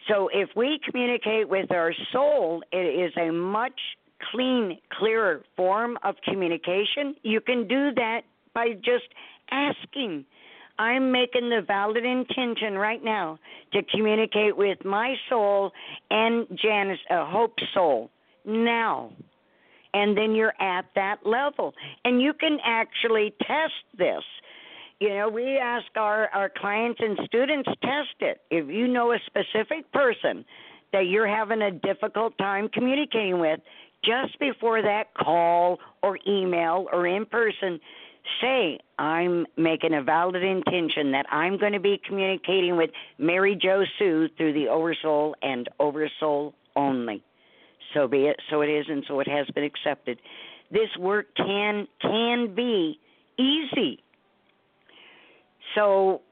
So 0.09 0.29
if 0.33 0.51
we 0.57 0.79
communicate 0.85 1.49
with 1.49 1.71
our 1.71 1.95
soul, 2.13 2.63
it 2.71 2.77
is 2.77 3.13
a 3.17 3.31
much 3.31 3.79
clean, 4.31 4.79
clearer 4.93 5.43
form 5.57 5.99
of 6.03 6.17
communication. 6.25 7.15
You 7.23 7.41
can 7.41 7.67
do 7.67 7.93
that 7.95 8.23
by 8.55 8.73
just 8.75 9.09
asking. 9.51 10.25
I'm 10.79 11.13
making 11.13 11.51
the 11.51 11.63
valid 11.67 12.05
intention 12.05 12.75
right 12.75 13.03
now 13.03 13.39
to 13.73 13.83
communicate 13.95 14.57
with 14.57 14.85
my 14.85 15.15
soul 15.29 15.73
and 16.11 16.47
Janice, 16.61 16.99
uh, 17.11 17.27
Hope's 17.27 17.63
soul 17.75 18.11
now. 18.45 19.13
And 19.95 20.17
then 20.17 20.35
you're 20.35 20.55
at 20.61 20.87
that 20.95 21.19
level. 21.25 21.75
And 22.05 22.21
you 22.23 22.33
can 22.33 22.59
actually 22.65 23.35
test 23.47 23.75
this. 23.97 24.23
You 25.01 25.11
know, 25.11 25.29
we 25.29 25.59
ask 25.59 25.87
our, 25.97 26.29
our 26.29 26.49
clients 26.49 27.01
and 27.03 27.19
students 27.27 27.69
test 27.83 28.15
it. 28.21 28.41
If 28.51 28.69
you 28.69 28.89
know 28.89 29.13
a 29.13 29.19
specific 29.27 29.91
person 29.93 30.45
that 30.93 31.07
you're 31.07 31.27
having 31.27 31.63
a 31.63 31.71
difficult 31.71 32.37
time 32.39 32.69
communicating 32.73 33.39
with, 33.39 33.61
just 34.05 34.39
before 34.39 34.83
that 34.83 35.15
call 35.15 35.79
or 36.03 36.19
email 36.27 36.87
or 36.93 37.07
in 37.07 37.27
person, 37.27 37.79
say, 38.41 38.79
I'm 38.99 39.47
making 39.57 39.95
a 39.95 40.03
valid 40.03 40.43
intention 40.43 41.13
that 41.13 41.27
I'm 41.31 41.59
going 41.59 41.73
to 41.73 41.81
be 41.81 42.01
communicating 42.07 42.77
with 42.77 42.91
Mary 43.19 43.57
Jo 43.61 43.85
Sue 43.99 44.29
through 44.37 44.53
the 44.53 44.69
Oversoul 44.69 45.35
and 45.43 45.69
Oversoul 45.81 46.55
only. 46.77 47.23
So 47.95 48.09
be 48.09 48.27
it, 48.27 48.37
so 48.51 48.63
it 48.63 48.69
is, 48.69 48.87
and 48.89 49.05
so 49.07 49.21
it 49.21 49.29
has 49.29 49.47
been 49.55 49.65
accepted. 49.65 50.19
This 50.71 50.89
work 50.99 51.27
can 51.37 51.87
can 52.01 52.55
be 52.55 52.99
easy. 53.39 54.03
So 55.75 56.23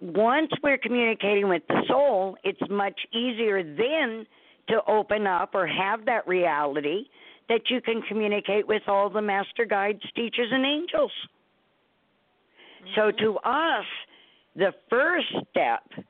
once 0.00 0.50
we're 0.62 0.78
communicating 0.78 1.48
with 1.48 1.62
the 1.68 1.82
soul, 1.88 2.36
it's 2.44 2.60
much 2.70 3.00
easier 3.12 3.62
then 3.62 4.26
to 4.68 4.80
open 4.86 5.26
up 5.26 5.54
or 5.54 5.66
have 5.66 6.04
that 6.06 6.26
reality 6.26 7.06
that 7.48 7.62
you 7.68 7.80
can 7.80 8.02
communicate 8.02 8.66
with 8.66 8.82
all 8.86 9.10
the 9.10 9.22
master 9.22 9.64
guides, 9.64 10.02
teachers, 10.14 10.48
and 10.50 10.64
angels. 10.64 11.12
So 12.94 13.02
mm-hmm. 13.02 13.24
to 13.24 13.36
us, 13.38 13.84
the 14.56 14.72
first 14.90 15.28
step 15.50 16.04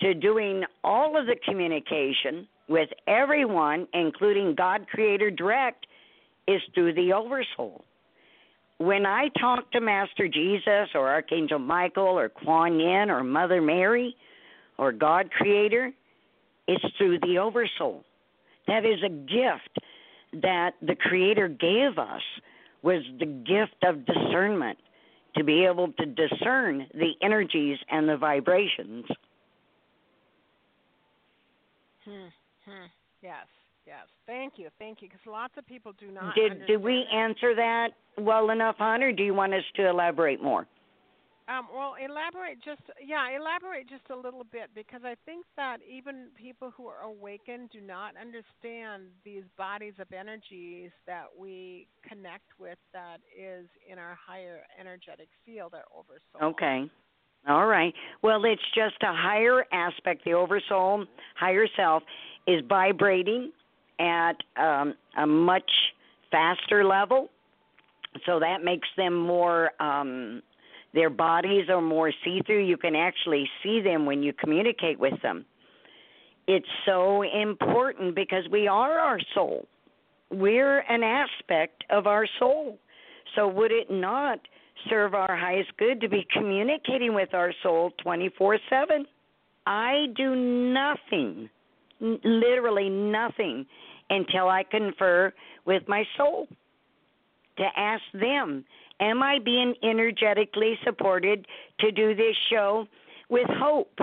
to 0.00 0.14
doing 0.14 0.64
all 0.82 1.18
of 1.18 1.26
the 1.26 1.36
communication 1.46 2.46
with 2.68 2.88
everyone, 3.06 3.86
including 3.92 4.54
God 4.54 4.86
Creator 4.88 5.30
Direct, 5.32 5.86
is 6.48 6.60
through 6.74 6.94
the 6.94 7.12
Oversoul. 7.12 7.84
When 8.78 9.06
I 9.06 9.28
talk 9.40 9.70
to 9.72 9.80
Master 9.80 10.28
Jesus 10.28 10.88
or 10.94 11.08
Archangel 11.08 11.58
Michael 11.58 12.18
or 12.18 12.28
Kuan 12.28 12.80
Yin 12.80 13.08
or 13.10 13.22
Mother 13.22 13.62
Mary 13.62 14.16
or 14.78 14.92
God 14.92 15.30
Creator, 15.30 15.92
it's 16.66 16.84
through 16.98 17.20
the 17.20 17.38
Oversoul. 17.38 18.04
That 18.66 18.84
is 18.84 18.98
a 19.04 19.10
gift 19.10 19.78
that 20.42 20.72
the 20.82 20.94
Creator 20.94 21.48
gave 21.48 21.98
us 21.98 22.22
was 22.82 23.02
the 23.18 23.26
gift 23.26 23.82
of 23.84 24.04
discernment 24.06 24.78
to 25.36 25.44
be 25.44 25.64
able 25.64 25.92
to 25.92 26.06
discern 26.06 26.86
the 26.94 27.12
energies 27.22 27.78
and 27.90 28.08
the 28.08 28.16
vibrations. 28.16 29.04
Hmm. 32.04 32.28
Hmm. 32.66 32.86
Yes. 33.22 33.46
Yes. 33.86 34.06
Thank 34.26 34.54
you. 34.56 34.68
Thank 34.78 35.02
you. 35.02 35.08
Because 35.08 35.26
lots 35.26 35.54
of 35.58 35.66
people 35.66 35.92
do 35.98 36.10
not. 36.10 36.34
Did 36.34 36.66
did 36.66 36.82
we 36.82 37.04
answer 37.12 37.54
that 37.54 37.88
well 38.18 38.50
enough, 38.50 38.76
hon, 38.78 39.02
or 39.02 39.12
do 39.12 39.22
you 39.22 39.34
want 39.34 39.54
us 39.54 39.64
to 39.76 39.88
elaborate 39.88 40.42
more? 40.42 40.66
Um, 41.46 41.68
well, 41.74 41.94
elaborate 42.00 42.56
just 42.64 42.80
yeah, 43.04 43.28
elaborate 43.36 43.86
just 43.86 44.08
a 44.10 44.16
little 44.16 44.44
bit 44.44 44.70
because 44.74 45.02
I 45.04 45.14
think 45.26 45.44
that 45.56 45.78
even 45.86 46.28
people 46.34 46.72
who 46.74 46.86
are 46.86 47.02
awakened 47.04 47.68
do 47.70 47.82
not 47.82 48.14
understand 48.16 49.12
these 49.26 49.42
bodies 49.58 49.92
of 49.98 50.06
energies 50.10 50.90
that 51.06 51.26
we 51.38 51.86
connect 52.08 52.48
with 52.58 52.78
that 52.94 53.18
is 53.38 53.66
in 53.90 53.98
our 53.98 54.16
higher 54.16 54.60
energetic 54.80 55.28
field, 55.44 55.74
our 55.74 55.84
oversoul. 55.94 56.54
Okay. 56.54 56.90
All 57.46 57.66
right. 57.66 57.92
Well, 58.22 58.46
it's 58.46 58.62
just 58.74 58.96
a 59.02 59.12
higher 59.12 59.66
aspect. 59.70 60.24
The 60.24 60.32
oversoul, 60.32 61.04
higher 61.36 61.66
self, 61.76 62.02
is 62.46 62.62
vibrating 62.66 63.52
at 64.00 64.36
um, 64.56 64.94
a 65.18 65.26
much 65.26 65.70
faster 66.30 66.84
level. 66.84 67.28
So 68.24 68.40
that 68.40 68.64
makes 68.64 68.88
them 68.96 69.14
more 69.14 69.70
um, 69.82 70.40
their 70.94 71.10
bodies 71.10 71.68
are 71.68 71.80
more 71.80 72.12
see 72.24 72.40
through. 72.46 72.64
You 72.64 72.76
can 72.76 72.94
actually 72.94 73.48
see 73.62 73.80
them 73.80 74.06
when 74.06 74.22
you 74.22 74.32
communicate 74.32 74.98
with 74.98 75.20
them. 75.22 75.44
It's 76.46 76.68
so 76.86 77.22
important 77.22 78.14
because 78.14 78.44
we 78.50 78.68
are 78.68 78.98
our 78.98 79.18
soul. 79.34 79.66
We're 80.30 80.80
an 80.80 81.02
aspect 81.02 81.84
of 81.90 82.06
our 82.06 82.26
soul. 82.38 82.78
So, 83.34 83.48
would 83.48 83.72
it 83.72 83.90
not 83.90 84.38
serve 84.88 85.14
our 85.14 85.36
highest 85.36 85.70
good 85.78 86.00
to 86.00 86.08
be 86.08 86.26
communicating 86.32 87.14
with 87.14 87.34
our 87.34 87.52
soul 87.62 87.92
24 88.02 88.58
7? 88.70 89.06
I 89.66 90.06
do 90.16 90.34
nothing, 90.36 91.48
literally 92.00 92.90
nothing, 92.90 93.66
until 94.10 94.48
I 94.48 94.62
confer 94.62 95.32
with 95.64 95.82
my 95.88 96.04
soul 96.16 96.46
to 97.56 97.64
ask 97.76 98.02
them 98.12 98.64
Am 99.04 99.22
I 99.22 99.38
being 99.38 99.74
energetically 99.82 100.78
supported 100.82 101.46
to 101.80 101.92
do 101.92 102.14
this 102.14 102.34
show 102.48 102.86
with 103.28 103.46
hope? 103.50 103.98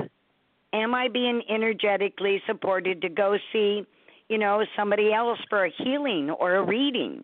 Am 0.74 0.94
I 0.94 1.08
being 1.08 1.42
energetically 1.50 2.40
supported 2.46 3.02
to 3.02 3.10
go 3.10 3.36
see, 3.52 3.84
you 4.30 4.38
know, 4.38 4.64
somebody 4.78 5.12
else 5.12 5.40
for 5.50 5.66
a 5.66 5.72
healing 5.84 6.30
or 6.30 6.58
a 6.58 6.64
reading? 6.64 7.24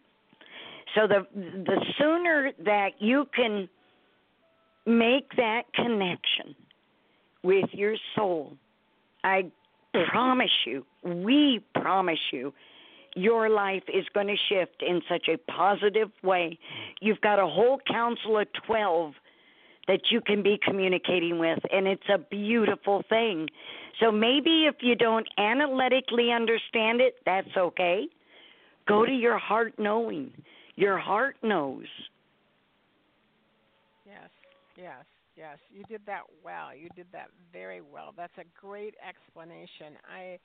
So 0.96 1.08
the 1.08 1.28
the 1.36 1.80
sooner 2.00 2.52
that 2.66 2.94
you 3.00 3.28
can 3.36 3.70
make 4.88 5.30
that 5.38 5.64
connection 5.76 6.56
with 7.44 7.70
your 7.74 7.96
soul, 8.16 8.58
I 9.24 9.52
promise 10.10 10.66
you, 10.66 10.84
we 11.04 11.64
promise 11.76 12.20
you 12.32 12.54
your 13.18 13.50
life 13.50 13.84
is 13.88 14.06
going 14.14 14.28
to 14.28 14.36
shift 14.50 14.82
in 14.82 15.02
such 15.10 15.28
a 15.28 15.38
positive 15.52 16.12
way. 16.24 16.58
You've 17.02 17.22
got 17.22 17.40
a 17.40 17.48
whole 17.48 17.80
council 17.88 18.38
of 18.38 18.48
12 18.66 19.14
that 19.88 20.02
you 20.12 20.22
can 20.22 20.44
be 20.44 20.60
communicating 20.64 21.40
with, 21.40 21.60
and 21.72 21.88
it's 21.88 22.10
a 22.14 22.18
beautiful 22.18 23.04
thing. 23.10 23.48
So 24.00 24.12
maybe 24.12 24.66
if 24.66 24.76
you 24.82 24.96
don't 24.96 25.28
analytically 25.38 26.32
understand 26.32 27.02
it, 27.02 27.16
that's 27.26 27.56
okay. 27.58 28.08
Go 28.88 29.06
to 29.06 29.12
your 29.12 29.38
heart 29.38 29.74
knowing. 29.78 30.32
Your 30.76 30.98
heart 30.98 31.38
knows. 31.42 31.86
Yes, 34.06 34.30
yes, 34.78 35.06
yes. 35.36 35.58
You 35.74 35.84
did 35.90 36.02
that 36.06 36.24
well. 36.44 36.76
You 36.76 36.90
did 36.96 37.08
that 37.14 37.30
very 37.52 37.82
well. 37.82 38.14
That's 38.16 38.38
a 38.38 38.46
great 38.60 38.94
explanation. 39.08 39.98
I 40.08 40.38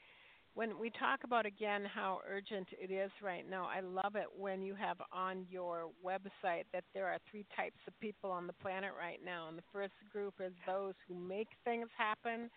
when 0.55 0.79
we 0.79 0.91
talk 0.91 1.21
about 1.25 1.47
again 1.47 1.85
how 1.85 2.19
urgent 2.29 2.69
it 2.73 2.93
is 2.93 3.11
right 3.23 3.49
now, 3.49 3.67
I 3.67 3.81
love 3.81 4.17
it 4.17 4.27
when 4.37 4.63
you 4.63 4.75
have 4.75 4.99
on 5.13 5.47
your 5.51 5.89
website 6.05 6.65
that 6.73 6.85
there 6.95 7.07
are 7.07 7.19
three 7.31 7.47
types 7.57 7.79
of 7.87 7.99
people 8.01 8.31
on 8.31 8.47
the 8.47 8.53
planet 8.55 8.91
right 8.99 9.21
now. 9.25 9.49
And 9.49 9.57
the 9.57 9.63
first 9.73 9.95
group 10.13 10.35
is 10.45 10.53
those 10.67 10.95
who 11.09 11.15
make 11.15 11.49
things 11.65 11.89
happen. 11.97 12.51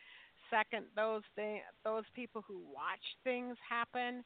Second, 0.49 0.85
those 0.95 1.21
th- 1.35 1.61
those 1.83 2.03
people 2.15 2.43
who 2.45 2.59
watch 2.73 3.03
things 3.23 3.55
happen. 3.67 4.23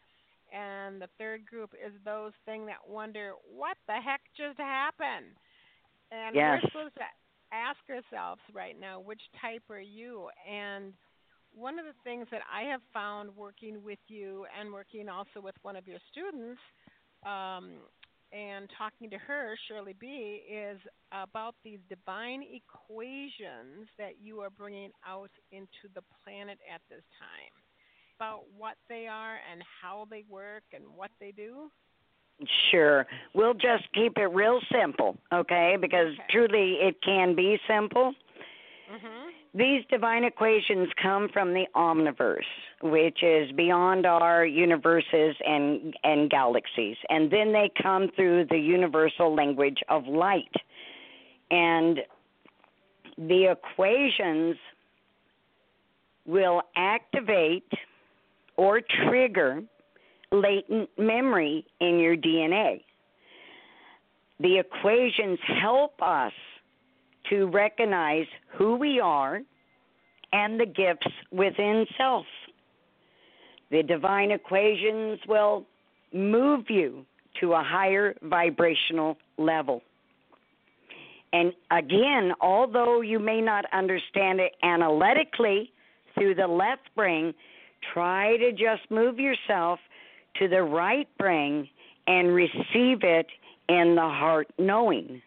And 0.51 0.99
the 0.99 1.09
third 1.19 1.45
group 1.45 1.71
is 1.73 1.93
those 2.03 2.31
thing 2.45 2.65
that 2.65 2.81
wonder 2.87 3.33
what 3.55 3.77
the 3.87 3.93
heck 3.93 4.21
just 4.35 4.57
happened. 4.57 5.37
And 6.11 6.35
yes. 6.35 6.57
we're 6.63 6.69
supposed 6.69 6.95
to 6.95 7.05
ask 7.53 7.77
ourselves 7.87 8.41
right 8.51 8.79
now, 8.79 8.99
which 8.99 9.21
type 9.39 9.61
are 9.69 9.79
you? 9.79 10.29
And 10.49 10.93
one 11.53 11.79
of 11.79 11.85
the 11.85 11.95
things 12.03 12.27
that 12.31 12.41
I 12.51 12.63
have 12.63 12.81
found 12.93 13.35
working 13.35 13.83
with 13.83 13.99
you 14.07 14.45
and 14.59 14.71
working 14.71 15.09
also 15.09 15.41
with 15.41 15.55
one 15.61 15.75
of 15.75 15.87
your 15.87 15.99
students 16.11 16.59
um, 17.25 17.71
and 18.31 18.69
talking 18.77 19.09
to 19.09 19.17
her, 19.17 19.55
Shirley 19.67 19.95
B, 19.99 20.41
is 20.49 20.79
about 21.11 21.55
these 21.63 21.79
divine 21.89 22.43
equations 22.43 23.89
that 23.97 24.21
you 24.21 24.39
are 24.39 24.49
bringing 24.49 24.91
out 25.07 25.31
into 25.51 25.89
the 25.95 26.01
planet 26.23 26.59
at 26.71 26.81
this 26.89 27.03
time. 27.17 27.53
About 28.19 28.41
what 28.57 28.75
they 28.89 29.07
are 29.07 29.37
and 29.51 29.63
how 29.81 30.05
they 30.09 30.25
work 30.29 30.63
and 30.73 30.83
what 30.93 31.09
they 31.19 31.31
do? 31.31 31.71
Sure. 32.69 33.05
We'll 33.33 33.53
just 33.53 33.83
keep 33.93 34.17
it 34.17 34.27
real 34.27 34.59
simple, 34.71 35.17
okay? 35.33 35.77
Because 35.79 36.13
okay. 36.13 36.23
truly 36.29 36.77
it 36.81 36.97
can 37.03 37.35
be 37.35 37.59
simple. 37.67 38.13
Mm-hmm. 38.91 39.29
These 39.53 39.83
divine 39.89 40.23
equations 40.25 40.89
come 41.01 41.27
from 41.33 41.53
the 41.53 41.65
omniverse, 41.75 42.43
which 42.83 43.23
is 43.23 43.51
beyond 43.53 44.05
our 44.05 44.45
universes 44.45 45.35
and, 45.45 45.95
and 46.03 46.29
galaxies. 46.29 46.97
And 47.09 47.31
then 47.31 47.51
they 47.51 47.71
come 47.81 48.09
through 48.15 48.45
the 48.45 48.59
universal 48.59 49.33
language 49.33 49.79
of 49.89 50.05
light. 50.05 50.53
And 51.49 51.99
the 53.17 53.51
equations 53.51 54.55
will 56.27 56.61
activate 56.75 57.71
or 58.55 58.81
trigger 59.07 59.63
latent 60.31 60.89
memory 60.95 61.65
in 61.79 61.97
your 61.97 62.15
DNA. 62.15 62.83
The 64.39 64.59
equations 64.59 65.39
help 65.59 65.99
us 66.01 66.33
to 67.29 67.45
recognize 67.47 68.25
who 68.57 68.75
we 68.75 68.99
are 68.99 69.41
and 70.31 70.59
the 70.59 70.65
gifts 70.65 71.07
within 71.31 71.85
self. 71.97 72.25
The 73.71 73.83
divine 73.83 74.31
equations 74.31 75.19
will 75.27 75.65
move 76.13 76.65
you 76.69 77.05
to 77.39 77.53
a 77.53 77.63
higher 77.63 78.15
vibrational 78.23 79.17
level. 79.37 79.81
And 81.31 81.53
again, 81.71 82.33
although 82.41 83.01
you 83.01 83.19
may 83.19 83.41
not 83.41 83.65
understand 83.71 84.39
it 84.39 84.53
analytically 84.63 85.71
through 86.15 86.35
the 86.35 86.47
left 86.47 86.89
brain, 86.95 87.33
try 87.93 88.37
to 88.37 88.51
just 88.51 88.89
move 88.89 89.19
yourself 89.19 89.79
to 90.39 90.47
the 90.47 90.63
right 90.63 91.07
brain 91.17 91.69
and 92.07 92.33
receive 92.33 93.03
it 93.03 93.27
in 93.67 93.95
the 93.95 94.01
heart 94.01 94.47
knowing. 94.57 95.21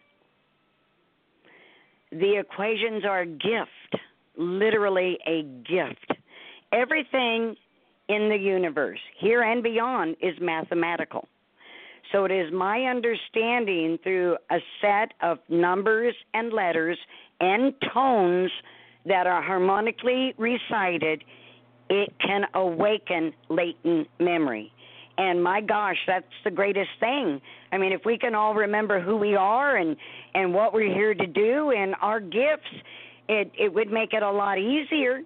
The 2.13 2.39
equations 2.39 3.05
are 3.05 3.21
a 3.21 3.27
gift, 3.27 4.03
literally 4.37 5.19
a 5.27 5.43
gift. 5.43 6.13
Everything 6.73 7.57
in 8.09 8.29
the 8.29 8.37
universe, 8.37 8.99
here 9.19 9.43
and 9.43 9.63
beyond, 9.63 10.17
is 10.21 10.35
mathematical. 10.41 11.27
So 12.13 12.27
it 12.27 12.31
is 12.31 12.53
my 12.53 12.83
understanding 12.83 13.99
through 14.03 14.37
a 14.51 14.59
set 14.83 15.15
of 15.23 15.39
numbers 15.49 16.15
and 16.35 16.53
letters 16.53 16.99
and 17.41 17.73
tones 17.95 18.51
that 19.07 19.27
are 19.27 19.43
harmonically 19.43 20.35
recited, 20.37 21.25
it 21.89 22.13
can 22.21 22.43
awaken 22.55 23.33
latent 23.49 24.09
memory. 24.21 24.71
And 25.19 25.43
my 25.43 25.61
gosh, 25.61 25.99
that's 26.07 26.25
the 26.45 26.51
greatest 26.51 26.91
thing. 26.99 27.41
I 27.71 27.79
mean, 27.79 27.93
if 27.93 28.03
we 28.05 28.17
can 28.17 28.35
all 28.35 28.55
remember 28.55 29.01
who 29.01 29.17
we 29.17 29.35
are 29.35 29.77
and 29.77 29.97
and 30.35 30.55
what 30.55 30.73
we're 30.73 30.93
here 30.93 31.15
to 31.15 31.27
do 31.27 31.71
and 31.71 31.95
our 32.01 32.21
gifts, 32.21 32.73
it 33.29 33.53
it 33.59 33.73
would 33.73 33.91
make 33.91 34.13
it 34.13 34.23
a 34.23 34.31
lot 34.31 34.59
easier. 34.59 35.23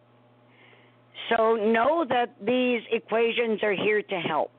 So 1.31 1.55
know 1.55 2.05
that 2.09 2.35
these 2.44 2.83
equations 2.92 3.62
are 3.62 3.75
here 3.75 4.03
to 4.03 4.20
help, 4.20 4.53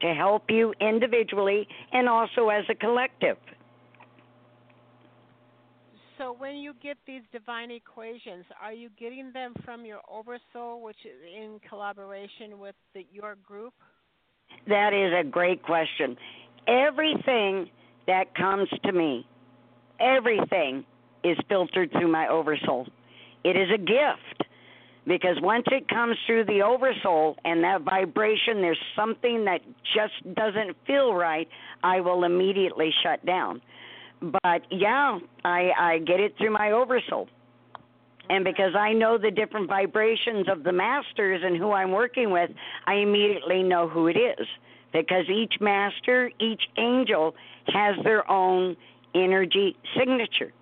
to 0.00 0.14
help 0.14 0.44
you 0.48 0.72
individually 0.80 1.66
and 1.92 2.08
also 2.08 2.48
as 2.48 2.64
a 2.70 2.74
collective. 2.74 3.36
So 6.18 6.34
when 6.36 6.56
you 6.56 6.74
get 6.82 6.96
these 7.06 7.22
divine 7.32 7.70
equations, 7.70 8.44
are 8.60 8.72
you 8.72 8.88
getting 8.98 9.30
them 9.32 9.54
from 9.64 9.84
your 9.84 10.00
oversoul, 10.10 10.82
which 10.82 10.96
is 11.04 11.14
in 11.32 11.60
collaboration 11.68 12.58
with 12.58 12.74
the, 12.92 13.06
your 13.12 13.36
group? 13.36 13.74
That 14.68 14.92
is 14.92 15.12
a 15.18 15.28
great 15.28 15.62
question. 15.62 16.16
Everything 16.66 17.70
that 18.06 18.34
comes 18.34 18.68
to 18.84 18.92
me, 18.92 19.26
everything 20.00 20.84
is 21.24 21.36
filtered 21.48 21.90
through 21.92 22.12
my 22.12 22.28
oversoul. 22.28 22.86
It 23.44 23.56
is 23.56 23.68
a 23.74 23.78
gift 23.78 24.44
because 25.06 25.36
once 25.40 25.64
it 25.72 25.88
comes 25.88 26.16
through 26.26 26.44
the 26.44 26.62
oversoul 26.62 27.36
and 27.44 27.64
that 27.64 27.82
vibration, 27.82 28.60
there's 28.60 28.78
something 28.94 29.46
that 29.46 29.60
just 29.94 30.34
doesn't 30.34 30.76
feel 30.86 31.14
right, 31.14 31.48
I 31.82 32.00
will 32.00 32.24
immediately 32.24 32.90
shut 33.02 33.24
down. 33.24 33.62
but 34.20 34.62
yeah, 34.70 35.18
I 35.44 35.70
I 35.78 35.98
get 35.98 36.20
it 36.20 36.34
through 36.36 36.52
my 36.52 36.72
oversoul. 36.72 37.28
And 38.30 38.44
because 38.44 38.74
I 38.74 38.92
know 38.92 39.16
the 39.18 39.30
different 39.30 39.68
vibrations 39.68 40.48
of 40.48 40.62
the 40.62 40.72
masters 40.72 41.40
and 41.44 41.56
who 41.56 41.72
I'm 41.72 41.92
working 41.92 42.30
with, 42.30 42.50
I 42.86 42.94
immediately 42.94 43.62
know 43.62 43.88
who 43.88 44.06
it 44.08 44.16
is. 44.16 44.46
Because 44.92 45.28
each 45.28 45.54
master, 45.60 46.30
each 46.38 46.62
angel 46.76 47.34
has 47.68 47.96
their 48.04 48.30
own 48.30 48.76
energy 49.14 49.76
signature. 49.96 50.52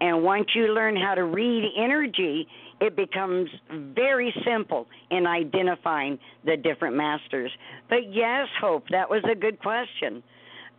And 0.00 0.22
once 0.22 0.48
you 0.54 0.74
learn 0.74 0.96
how 0.96 1.14
to 1.14 1.24
read 1.24 1.70
energy, 1.76 2.46
it 2.80 2.96
becomes 2.96 3.48
very 3.70 4.34
simple 4.44 4.86
in 5.10 5.26
identifying 5.26 6.18
the 6.44 6.56
different 6.56 6.96
masters. 6.96 7.50
But 7.88 8.12
yes, 8.12 8.48
Hope, 8.60 8.88
that 8.90 9.08
was 9.08 9.22
a 9.30 9.34
good 9.34 9.58
question. 9.60 10.22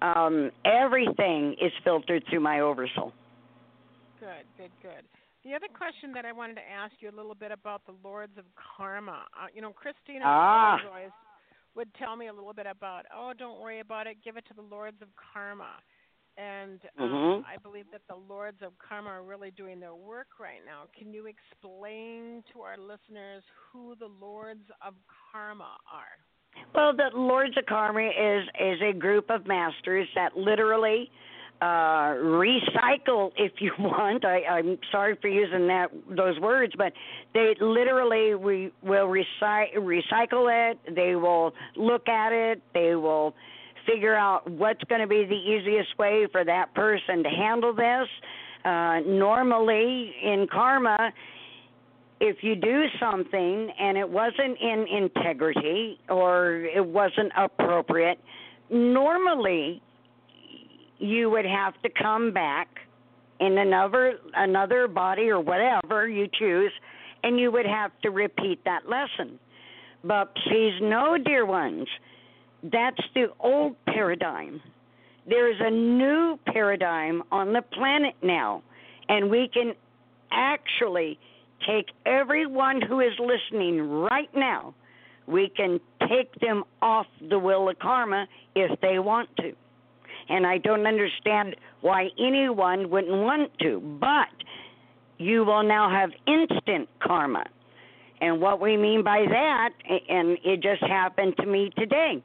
Um, 0.02 0.52
everything 0.66 1.56
is 1.60 1.72
filtered 1.84 2.24
through 2.30 2.42
my 2.42 2.60
oversoul. 2.60 3.14
Good, 4.20 4.46
good, 4.58 4.72
good. 4.84 5.17
The 5.48 5.56
other 5.56 5.72
question 5.74 6.12
that 6.12 6.26
I 6.26 6.34
wanted 6.34 6.56
to 6.56 6.68
ask 6.68 6.92
you 7.00 7.10
a 7.10 7.16
little 7.16 7.34
bit 7.34 7.54
about 7.54 7.86
the 7.86 7.94
Lords 8.04 8.38
of 8.38 8.44
Karma. 8.60 9.24
Uh, 9.32 9.48
you 9.56 9.62
know, 9.62 9.72
Christina 9.72 10.26
ah. 10.26 10.78
always 10.86 11.10
would 11.74 11.88
tell 11.94 12.18
me 12.18 12.28
a 12.28 12.34
little 12.34 12.54
bit 12.54 12.66
about, 12.66 13.06
oh, 13.16 13.32
don't 13.38 13.62
worry 13.62 13.80
about 13.80 14.08
it, 14.08 14.18
give 14.26 14.36
it 14.36 14.44
to 14.50 14.54
the 14.54 14.62
Lords 14.62 14.98
of 15.02 15.08
Karma. 15.16 15.80
And 16.38 16.82
um, 17.00 17.10
mm-hmm. 17.10 17.46
I 17.48 17.56
believe 17.64 17.86
that 17.94 18.02
the 18.10 18.20
Lords 18.28 18.58
of 18.62 18.74
Karma 18.78 19.10
are 19.10 19.24
really 19.24 19.52
doing 19.52 19.80
their 19.80 19.96
work 19.96 20.28
right 20.38 20.60
now. 20.66 20.84
Can 21.00 21.14
you 21.14 21.28
explain 21.28 22.44
to 22.52 22.60
our 22.60 22.78
listeners 22.78 23.42
who 23.72 23.96
the 24.02 24.10
Lords 24.20 24.68
of 24.86 24.96
Karma 25.32 25.78
are? 25.90 26.20
Well, 26.76 26.92
the 26.94 27.18
Lords 27.18 27.56
of 27.58 27.66
Karma 27.68 28.02
is 28.02 28.44
is 28.60 28.82
a 28.82 28.92
group 28.92 29.30
of 29.30 29.48
masters 29.48 30.10
that 30.14 30.36
literally 30.36 31.10
uh, 31.62 32.14
recycle, 32.16 33.32
if 33.38 33.54
you 33.60 33.72
want. 33.80 34.26
I, 34.26 34.44
I'm 34.44 34.78
sorry 34.92 35.18
for 35.22 35.28
using 35.28 35.68
that 35.68 35.88
those 36.16 36.40
words, 36.40 36.74
but 36.78 36.94
they 37.34 37.56
literally 37.60 38.36
we 38.36 38.72
will 38.84 39.08
recy- 39.08 39.76
recycle 39.76 40.72
it. 40.72 40.80
They 40.96 41.16
will 41.16 41.54
look 41.76 42.08
at 42.08 42.32
it. 42.32 42.62
They 42.74 42.96
will 42.96 43.34
figure 43.86 44.16
out 44.16 44.50
what's 44.50 44.84
going 44.86 45.02
to 45.02 45.08
be 45.08 45.26
the 45.26 45.36
easiest 45.36 45.98
way 45.98 46.28
for 46.32 46.44
that 46.44 46.74
person 46.76 47.24
to 47.24 47.30
handle 47.30 47.74
this. 47.74 48.08
Uh, 48.66 49.00
normally, 49.08 50.14
in 50.24 50.46
karma, 50.52 51.14
if 52.20 52.38
you 52.42 52.56
do 52.56 52.84
something 53.00 53.72
and 53.80 53.98
it 53.98 54.10
wasn't 54.10 54.58
in 54.60 54.86
integrity 54.92 56.00
or 56.10 56.66
it 56.66 56.86
wasn't 56.86 57.32
appropriate, 57.38 58.20
normally 58.70 59.82
you 61.00 61.30
would 61.30 61.46
have 61.46 61.74
to 61.84 61.90
come 61.90 62.32
back 62.34 62.68
in 63.40 63.58
another 63.58 64.14
another 64.36 64.88
body 64.88 65.30
or 65.30 65.40
whatever 65.40 66.08
you 66.08 66.28
choose 66.40 66.72
and 67.24 67.40
you 67.40 67.52
would 67.52 67.66
have 67.66 67.92
to 68.02 68.10
repeat 68.10 68.64
that 68.66 68.88
lesson. 68.88 69.40
But 70.04 70.34
please 70.48 70.74
no 70.82 71.18
dear 71.18 71.46
ones, 71.46 71.88
that's 72.64 73.02
the 73.14 73.28
old 73.40 73.76
paradigm. 73.86 74.62
There's 75.28 75.58
a 75.60 75.70
new 75.70 76.40
paradigm 76.46 77.24
on 77.32 77.54
the 77.54 77.62
planet 77.62 78.16
now, 78.24 78.64
and 79.10 79.30
we 79.30 79.50
can 79.54 79.74
actually 80.32 81.20
take 81.68 81.88
everyone 82.06 82.82
who 82.82 83.02
is 83.02 83.14
listening 83.20 83.82
right 83.82 84.30
now, 84.36 84.74
we 85.26 85.52
can 85.56 85.80
take 86.08 86.34
them 86.40 86.64
off 86.82 87.08
the 87.30 87.38
wheel 87.38 87.68
of 87.68 87.78
karma 87.80 88.28
if 88.56 88.80
they 88.80 89.00
want 89.00 89.30
to. 89.38 89.54
And 90.30 90.46
I 90.46 90.58
don't 90.58 90.86
understand 90.86 91.56
why 91.82 92.10
anyone 92.20 92.90
wouldn't 92.90 93.14
want 93.14 93.52
to, 93.60 93.80
but 94.00 94.28
you 95.18 95.46
will 95.46 95.64
now 95.64 95.90
have 95.90 96.12
instant 96.28 96.90
karma. 97.02 97.46
And 98.20 98.42
what 98.42 98.60
we 98.60 98.78
mean 98.78 99.04
by 99.04 99.26
that, 99.30 99.70
and 100.10 100.38
it 100.44 100.62
just 100.62 100.82
happened 100.82 101.36
to 101.38 101.46
me 101.46 101.72
today 101.78 102.22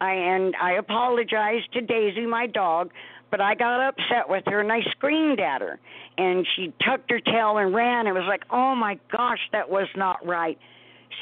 I 0.00 0.12
and 0.12 0.54
I 0.56 0.72
apologized 0.72 1.72
to 1.74 1.82
Daisy, 1.82 2.26
my 2.26 2.46
dog, 2.46 2.90
but 3.30 3.40
I 3.40 3.54
got 3.54 3.80
upset 3.80 4.28
with 4.28 4.44
her 4.46 4.60
and 4.60 4.72
I 4.72 4.80
screamed 4.92 5.40
at 5.40 5.60
her. 5.60 5.78
And 6.18 6.46
she 6.56 6.72
tucked 6.84 7.10
her 7.10 7.20
tail 7.20 7.58
and 7.58 7.74
ran. 7.74 8.06
It 8.06 8.12
was 8.12 8.24
like, 8.26 8.42
oh 8.50 8.74
my 8.74 8.98
gosh, 9.12 9.38
that 9.52 9.68
was 9.68 9.88
not 9.96 10.24
right. 10.26 10.58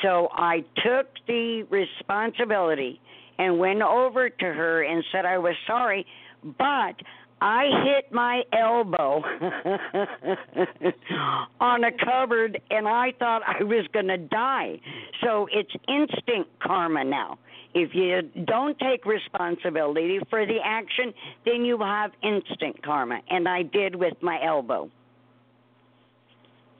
So 0.02 0.28
I 0.33 0.64
took 0.76 1.09
the 1.26 1.64
responsibility 1.70 3.00
and 3.38 3.59
went 3.59 3.83
over 3.83 4.29
to 4.29 4.44
her 4.44 4.83
and 4.83 5.05
said 5.12 5.24
I 5.24 5.38
was 5.38 5.55
sorry, 5.66 6.05
but 6.42 6.96
I 7.40 7.66
hit 7.85 8.12
my 8.12 8.42
elbow 8.53 9.22
on 11.61 11.85
a 11.85 11.92
cupboard 12.05 12.61
and 12.70 12.88
I 12.88 13.12
thought 13.18 13.42
I 13.46 13.62
was 13.62 13.87
going 13.92 14.09
to 14.09 14.18
die. 14.18 14.81
So 15.22 15.46
it's 15.53 15.70
instant 15.87 16.48
karma 16.61 17.05
now. 17.05 17.38
If 17.74 17.94
you 17.94 18.22
don't 18.44 18.79
take 18.79 19.05
responsibility 19.05 20.18
for 20.31 20.46
the 20.46 20.59
action, 20.64 21.12
then 21.44 21.64
you 21.64 21.79
have 21.79 22.12
instant 22.22 22.83
karma, 22.83 23.20
and 23.31 23.46
I 23.46 23.62
did 23.62 23.94
with 23.94 24.14
my 24.22 24.42
elbow. 24.44 24.90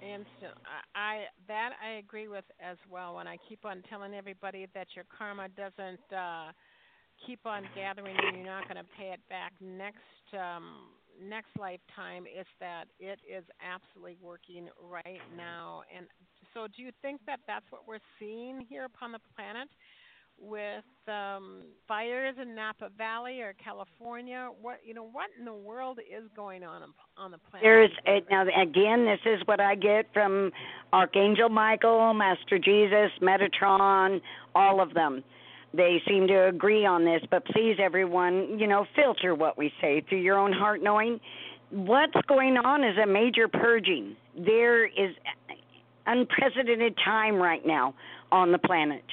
Instant. 0.09 0.57
I 0.95 1.25
that 1.49 1.73
I 1.85 1.99
agree 1.99 2.29
with 2.29 2.45
as 2.61 2.79
well. 2.91 3.19
And 3.19 3.29
I 3.29 3.37
keep 3.49 3.65
on 3.65 3.83
telling 3.91 4.15
everybody 4.15 4.67
that 4.75 4.89
your 4.97 5.05
karma 5.17 5.49
doesn't 5.51 6.01
uh, 6.17 6.53
keep 7.27 7.41
on 7.47 7.65
gathering, 7.75 8.17
and 8.17 8.37
you're 8.37 8.47
not 8.47 8.65
going 8.69 8.83
to 8.83 8.89
pay 8.97 9.13
it 9.13 9.21
back 9.29 9.53
next 9.61 10.01
um, 10.33 10.89
next 11.21 11.51
lifetime. 11.59 12.25
It's 12.27 12.49
that 12.61 12.87
it 12.99 13.21
is 13.29 13.45
absolutely 13.61 14.17
working 14.23 14.69
right 14.81 15.21
now. 15.37 15.83
And 15.95 16.07
so, 16.55 16.67
do 16.75 16.83
you 16.83 16.91
think 17.03 17.21
that 17.27 17.41
that's 17.47 17.67
what 17.71 17.83
we're 17.87 18.05
seeing 18.19 18.65
here 18.69 18.85
upon 18.87 19.13
the 19.13 19.21
planet? 19.37 19.69
With 20.41 20.85
um, 21.09 21.63
fires 21.87 22.37
in 22.41 22.55
Napa 22.55 22.91
Valley 22.97 23.41
or 23.41 23.55
California? 23.63 24.51
What 24.61 24.81
you 24.85 24.95
know? 24.95 25.05
What 25.05 25.31
in 25.39 25.45
the 25.45 25.55
world 25.55 25.99
is 25.99 26.29
going 26.37 26.63
on 26.65 26.83
on 27.17 27.31
the 27.31 27.39
planet? 27.39 27.63
There's 27.63 27.91
a, 28.07 28.21
now 28.31 28.47
again. 28.61 29.05
This 29.05 29.21
is 29.25 29.41
what 29.47 29.61
I 29.61 29.75
get 29.75 30.07
from 30.13 30.51
Archangel 30.93 31.49
Michael, 31.49 32.15
Master 32.15 32.59
Jesus, 32.59 33.11
Metatron, 33.21 34.21
all 34.55 34.81
of 34.81 34.95
them. 34.95 35.25
They 35.75 36.01
seem 36.09 36.27
to 36.29 36.49
agree 36.49 36.87
on 36.87 37.05
this, 37.05 37.21
but 37.31 37.45
please, 37.45 37.77
everyone, 37.79 38.59
you 38.59 38.67
know, 38.67 38.87
filter 38.97 39.35
what 39.35 39.59
we 39.59 39.71
say 39.83 40.03
through 40.09 40.21
your 40.21 40.39
own 40.39 40.53
heart 40.53 40.83
knowing. 40.83 41.21
What's 41.71 42.17
going 42.27 42.57
on 42.57 42.83
is 42.83 42.97
a 42.97 43.07
major 43.07 43.49
purging. 43.49 44.17
There 44.35 44.87
is 44.87 45.15
unprecedented 46.07 46.97
time 47.05 47.37
right 47.37 47.67
now 47.67 47.95
on 48.33 48.51
the 48.51 48.59
planet 48.59 49.05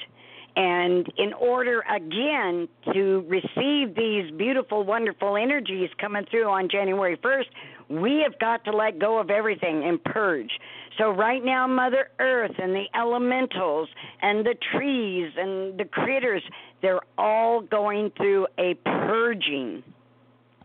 and 0.56 1.12
in 1.18 1.34
order 1.34 1.82
again 1.82 2.66
to 2.94 3.24
receive 3.28 3.94
these 3.94 4.30
beautiful, 4.36 4.84
wonderful 4.84 5.36
energies 5.36 5.90
coming 6.00 6.24
through 6.30 6.48
on 6.48 6.68
January 6.70 7.18
1st, 7.18 7.44
we 7.90 8.22
have 8.22 8.38
got 8.38 8.64
to 8.64 8.72
let 8.72 8.98
go 8.98 9.20
of 9.20 9.30
everything 9.30 9.84
and 9.84 10.02
purge. 10.02 10.50
So, 10.96 11.10
right 11.10 11.44
now, 11.44 11.66
Mother 11.66 12.08
Earth 12.18 12.54
and 12.58 12.74
the 12.74 12.86
elementals 12.98 13.90
and 14.22 14.46
the 14.46 14.54
trees 14.72 15.30
and 15.36 15.78
the 15.78 15.84
critters, 15.84 16.42
they're 16.80 17.02
all 17.18 17.60
going 17.60 18.10
through 18.16 18.46
a 18.58 18.74
purging, 18.82 19.82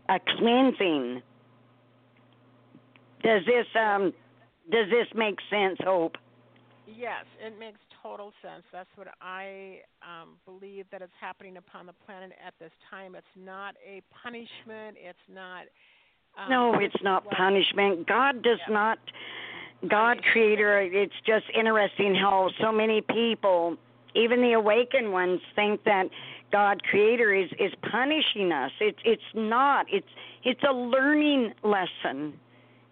a 0.08 0.18
cleansing. 0.38 1.22
Does 3.22 3.42
this 3.44 3.66
um 3.78 4.14
does 4.70 4.86
this 4.88 5.06
make 5.14 5.38
sense, 5.50 5.78
Hope? 5.84 6.16
Yes, 6.86 7.24
it 7.44 7.58
makes 7.58 7.78
total 8.02 8.32
sense. 8.42 8.64
That's 8.72 8.88
what 8.96 9.08
I 9.20 9.80
um, 10.02 10.36
believe 10.44 10.86
that 10.92 11.02
is 11.02 11.10
happening 11.20 11.56
upon 11.56 11.86
the 11.86 11.92
planet 12.06 12.32
at 12.44 12.54
this 12.58 12.72
time. 12.90 13.14
It's 13.14 13.26
not 13.36 13.74
a 13.86 14.02
punishment. 14.22 14.96
It's 14.98 15.18
not. 15.32 15.62
Um, 16.36 16.50
no, 16.50 16.78
it's 16.78 17.02
not 17.02 17.28
punishment. 17.30 18.06
God 18.06 18.42
does 18.42 18.58
yeah. 18.68 18.74
not. 18.74 18.98
God, 19.88 20.22
Creator. 20.32 20.80
It's 20.80 21.14
just 21.26 21.44
interesting 21.58 22.14
how 22.14 22.50
so 22.60 22.70
many 22.72 23.00
people, 23.00 23.76
even 24.14 24.40
the 24.40 24.52
awakened 24.52 25.12
ones, 25.12 25.40
think 25.54 25.84
that 25.84 26.04
God, 26.50 26.82
Creator, 26.84 27.34
is 27.34 27.50
is 27.58 27.72
punishing 27.90 28.52
us. 28.52 28.70
It's 28.80 28.98
it's 29.04 29.22
not. 29.34 29.86
It's 29.90 30.06
it's 30.44 30.62
a 30.68 30.72
learning 30.72 31.52
lesson. 31.62 32.34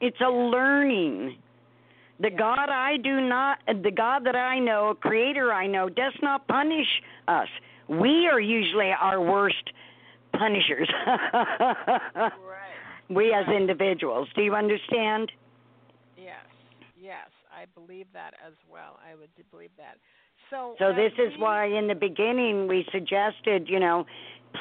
It's 0.01 0.21
a 0.21 0.31
learning. 0.31 1.37
The 2.21 2.31
God 2.31 2.69
I 2.69 2.99
do 2.99 3.21
not, 3.21 3.59
the 3.67 3.91
God 3.91 4.25
that 4.27 4.37
I 4.37 4.59
know, 4.59 4.91
a 4.91 4.95
Creator 4.95 5.53
I 5.53 5.67
know, 5.67 5.89
does 5.89 6.13
not 6.23 6.47
punish 6.49 6.87
us. 7.29 7.49
We 7.89 8.29
are 8.31 8.41
usually 8.41 8.91
our 8.91 9.21
worst 9.21 9.71
punishers. 10.33 10.89
right. 11.33 12.33
We 13.09 13.33
right. 13.33 13.49
as 13.49 13.55
individuals. 13.55 14.29
Do 14.37 14.43
you 14.43 14.55
understand? 14.55 15.33
Yes, 16.17 16.45
yes, 17.01 17.29
I 17.53 17.65
believe 17.75 18.07
that 18.13 18.35
as 18.47 18.53
well. 18.71 18.99
I 19.11 19.15
would 19.15 19.31
believe 19.51 19.71
that. 19.79 19.97
So, 20.51 20.75
so 20.79 20.93
this 20.93 21.13
is 21.19 21.33
why 21.39 21.67
in 21.67 21.87
the 21.87 21.95
beginning 21.95 22.69
we 22.69 22.85
suggested, 22.93 23.69
you 23.69 23.79
know, 23.79 24.05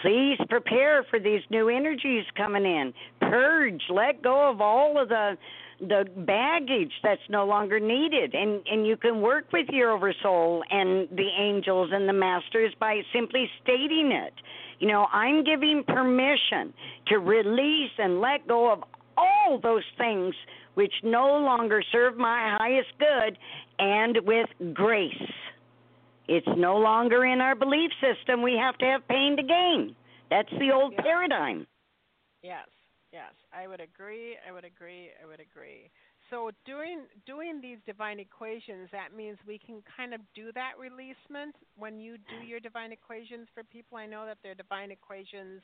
please 0.01 0.37
prepare 0.49 1.03
for 1.09 1.19
these 1.19 1.41
new 1.49 1.67
energies 1.67 2.25
coming 2.37 2.63
in. 2.63 2.93
Purge, 3.19 3.81
let 3.89 4.21
go 4.21 4.49
of 4.49 4.61
all 4.61 5.01
of 5.01 5.09
the 5.09 5.35
the 5.79 6.05
baggage 6.25 6.91
that's 7.03 7.21
no 7.29 7.45
longer 7.45 7.79
needed. 7.79 8.33
And 8.33 8.61
and 8.67 8.85
you 8.85 8.97
can 8.97 9.21
work 9.21 9.45
with 9.51 9.67
your 9.69 9.91
oversoul 9.91 10.63
and 10.69 11.07
the 11.09 11.29
angels 11.39 11.89
and 11.93 12.07
the 12.07 12.13
masters 12.13 12.73
by 12.79 13.01
simply 13.13 13.49
stating 13.63 14.11
it. 14.11 14.33
You 14.79 14.87
know 14.87 15.07
i'm 15.11 15.43
giving 15.43 15.83
permission 15.85 16.73
to 17.07 17.17
release 17.17 17.91
and 17.97 18.21
let 18.21 18.47
go 18.47 18.71
of 18.71 18.83
all 19.17 19.59
those 19.61 19.83
things 19.97 20.33
which 20.75 20.93
no 21.03 21.37
longer 21.37 21.83
serve 21.91 22.15
my 22.17 22.55
highest 22.57 22.89
good 22.99 23.37
and 23.79 24.17
with 24.25 24.47
grace. 24.73 25.31
It's 26.27 26.47
no 26.55 26.77
longer 26.77 27.25
in 27.25 27.41
our 27.41 27.55
belief 27.55 27.91
system. 27.99 28.41
We 28.41 28.53
have 28.53 28.77
to 28.77 28.85
have 28.85 29.07
pain 29.07 29.35
to 29.35 29.43
gain. 29.43 29.95
That's 30.29 30.51
the 30.51 30.71
old 30.71 30.93
Yeah. 30.93 31.01
paradigm. 31.01 31.67
Yes, 32.43 32.67
yes, 33.11 33.33
I 33.53 33.67
would 33.67 33.81
agree. 33.81 34.37
I 34.47 34.51
would 34.51 34.65
agree. 34.65 35.09
I 35.21 35.25
would 35.27 35.39
agree. 35.39 35.89
So 36.29 36.51
doing 36.65 37.05
doing 37.25 37.59
these 37.61 37.79
divine 37.85 38.19
equations, 38.19 38.89
that 38.91 39.15
means 39.15 39.37
we 39.47 39.57
can 39.57 39.81
kind 39.97 40.13
of 40.13 40.21
do 40.35 40.51
that 40.53 40.73
releasement 40.77 41.55
when 41.75 41.99
you 41.99 42.17
do 42.17 42.45
mm. 42.45 42.47
your 42.47 42.59
divine 42.59 42.91
equations 42.91 43.47
for 43.53 43.63
people. 43.63 43.97
I 43.97 44.05
know 44.05 44.25
that 44.25 44.37
they're 44.43 44.55
divine 44.55 44.91
equations 44.91 45.61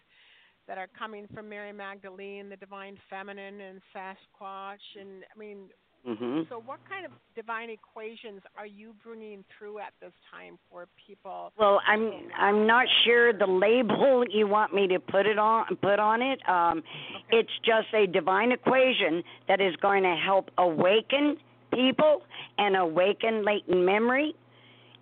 that 0.68 0.78
are 0.78 0.88
coming 0.98 1.28
from 1.34 1.48
Mary 1.48 1.72
Magdalene, 1.72 2.50
the 2.50 2.56
divine 2.56 2.98
feminine, 3.10 3.62
and 3.62 3.82
Sasquatch, 3.94 5.00
and 5.00 5.24
I 5.24 5.38
mean, 5.38 5.70
mhm 6.08 6.48
so 6.50 6.62
what 6.66 6.80
kind 6.88 7.06
of 7.06 7.12
divine 7.36 7.70
equations 7.70 8.42
are 8.58 8.66
you 8.66 8.94
bringing 9.04 9.44
through 9.58 9.80
at 9.80 9.94
this 10.02 10.12
time 10.32 10.58
for 10.72 10.88
people? 11.08 11.52
Well, 11.58 11.82
I'm 11.88 12.12
I'm 12.38 12.68
not 12.68 12.86
sure 13.04 13.34
the 13.34 13.48
label 13.48 14.24
you 14.30 14.48
want 14.48 14.74
me 14.74 14.88
to 14.88 15.00
put 15.00 15.26
it 15.26 15.40
on 15.40 15.76
put 15.78 16.00
on 16.00 16.22
it. 16.22 16.40
Um, 16.48 16.84
Okay. 17.26 17.40
It's 17.40 17.52
just 17.66 17.88
a 17.94 18.06
divine 18.08 18.52
equation 18.52 19.24
that 19.48 19.60
is 19.62 19.76
going 19.78 20.04
to 20.04 20.16
help 20.16 20.50
awaken 20.58 21.38
people 21.74 22.22
and 22.58 22.76
awaken 22.76 23.44
latent 23.44 23.84
memory, 23.84 24.34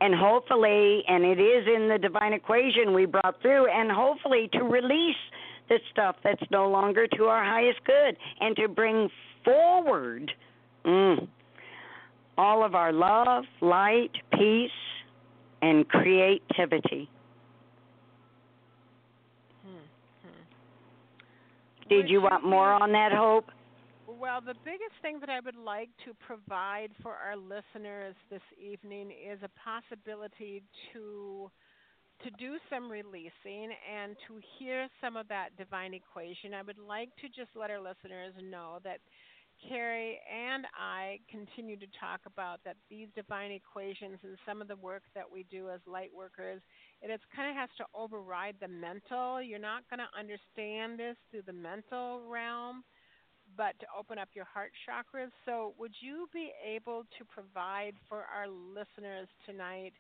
and 0.02 0.14
hopefully, 0.16 1.04
and 1.08 1.24
it 1.26 1.40
is 1.40 1.68
in 1.68 1.90
the 1.90 1.98
divine 1.98 2.34
equation 2.34 2.94
we 2.94 3.06
brought 3.06 3.42
through, 3.42 3.68
and 3.68 3.92
hopefully 3.92 4.50
to 4.54 4.64
release 4.64 5.16
the 5.70 5.80
stuff 5.92 6.16
that's 6.24 6.44
no 6.52 6.70
longer 6.70 7.08
to 7.08 7.26
our 7.26 7.44
highest 7.44 7.80
good, 7.86 8.18
and 8.40 8.56
to 8.56 8.68
bring 8.68 9.10
forward 9.44 10.32
mm, 10.86 11.28
all 12.38 12.66
of 12.66 12.76
our 12.76 12.92
love, 12.92 13.46
light, 13.62 14.12
peace, 14.34 14.72
and 15.62 15.88
creativity. 15.88 17.10
Hmm, 19.66 19.86
hmm. 20.24 21.90
Did 21.90 22.10
you 22.10 22.22
want 22.22 22.44
more 22.44 22.72
on 22.72 22.92
that, 22.92 23.12
Hope? 23.12 23.46
Well, 24.08 24.42
the 24.42 24.56
biggest 24.66 24.96
thing 25.02 25.20
that 25.22 25.30
I 25.30 25.40
would 25.40 25.56
like 25.56 25.90
to 26.06 26.14
provide 26.26 26.90
for 27.02 27.14
our 27.14 27.36
listeners 27.36 28.16
this 28.30 28.42
evening 28.62 29.12
is 29.12 29.40
a 29.44 29.50
possibility 29.60 30.64
to 30.94 31.50
to 32.24 32.30
do 32.40 32.56
some 32.70 32.90
releasing 32.90 33.74
and 33.84 34.16
to 34.28 34.40
hear 34.58 34.88
some 35.02 35.18
of 35.18 35.28
that 35.28 35.50
divine 35.58 35.94
equation. 35.94 36.54
I 36.54 36.62
would 36.62 36.78
like 36.78 37.10
to 37.20 37.28
just 37.28 37.52
let 37.56 37.70
our 37.70 37.82
listeners 37.82 38.34
know 38.50 38.80
that 38.84 39.00
Kari 39.68 40.20
and 40.32 40.66
I 40.78 41.20
continue 41.30 41.78
to 41.78 41.88
talk 42.00 42.22
about 42.26 42.60
that 42.66 42.78
these 42.90 43.08
divine 43.16 43.52
equations 43.52 44.20
and 44.24 44.38
some 44.46 44.62
of 44.62 44.68
the 44.68 44.76
work 44.76 45.04
that 45.16 45.30
we 45.32 45.46
do 45.50 45.70
as 45.70 45.80
light 45.88 46.12
workers, 46.16 46.62
it 47.02 47.10
is 47.10 47.20
kind 47.36 47.50
of 47.50 47.56
has 47.56 47.70
to 47.78 47.86
override 47.96 48.56
the 48.62 48.68
mental. 48.68 49.42
You're 49.42 49.60
not 49.60 49.84
going 49.90 50.00
to 50.00 50.12
understand 50.20 51.00
this 51.00 51.16
through 51.32 51.44
the 51.46 51.54
mental 51.54 52.22
realm 52.30 52.84
but 53.58 53.78
to 53.80 53.86
open 53.98 54.18
up 54.18 54.30
your 54.34 54.46
heart 54.46 54.72
chakras. 54.88 55.30
So, 55.46 55.74
would 55.78 55.94
you 56.02 56.28
be 56.34 56.52
able 56.66 57.04
to 57.20 57.26
provide 57.26 57.94
for 58.10 58.24
our 58.34 58.48
listeners 58.48 59.28
tonight 59.46 59.94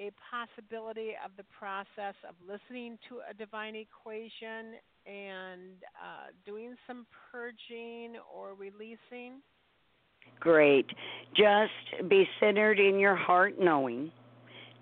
a 0.00 0.10
possibility 0.30 1.12
of 1.24 1.30
the 1.36 1.44
process 1.52 2.14
of 2.28 2.34
listening 2.46 2.98
to 3.08 3.20
a 3.28 3.34
divine 3.34 3.76
equation 3.76 4.80
and 5.06 5.82
uh, 5.94 6.30
doing 6.44 6.74
some 6.86 7.06
purging 7.30 8.16
or 8.34 8.54
releasing? 8.54 9.40
Great. 10.38 10.86
Just 11.36 12.08
be 12.08 12.26
centered 12.38 12.78
in 12.78 12.98
your 12.98 13.16
heart 13.16 13.54
knowing. 13.60 14.10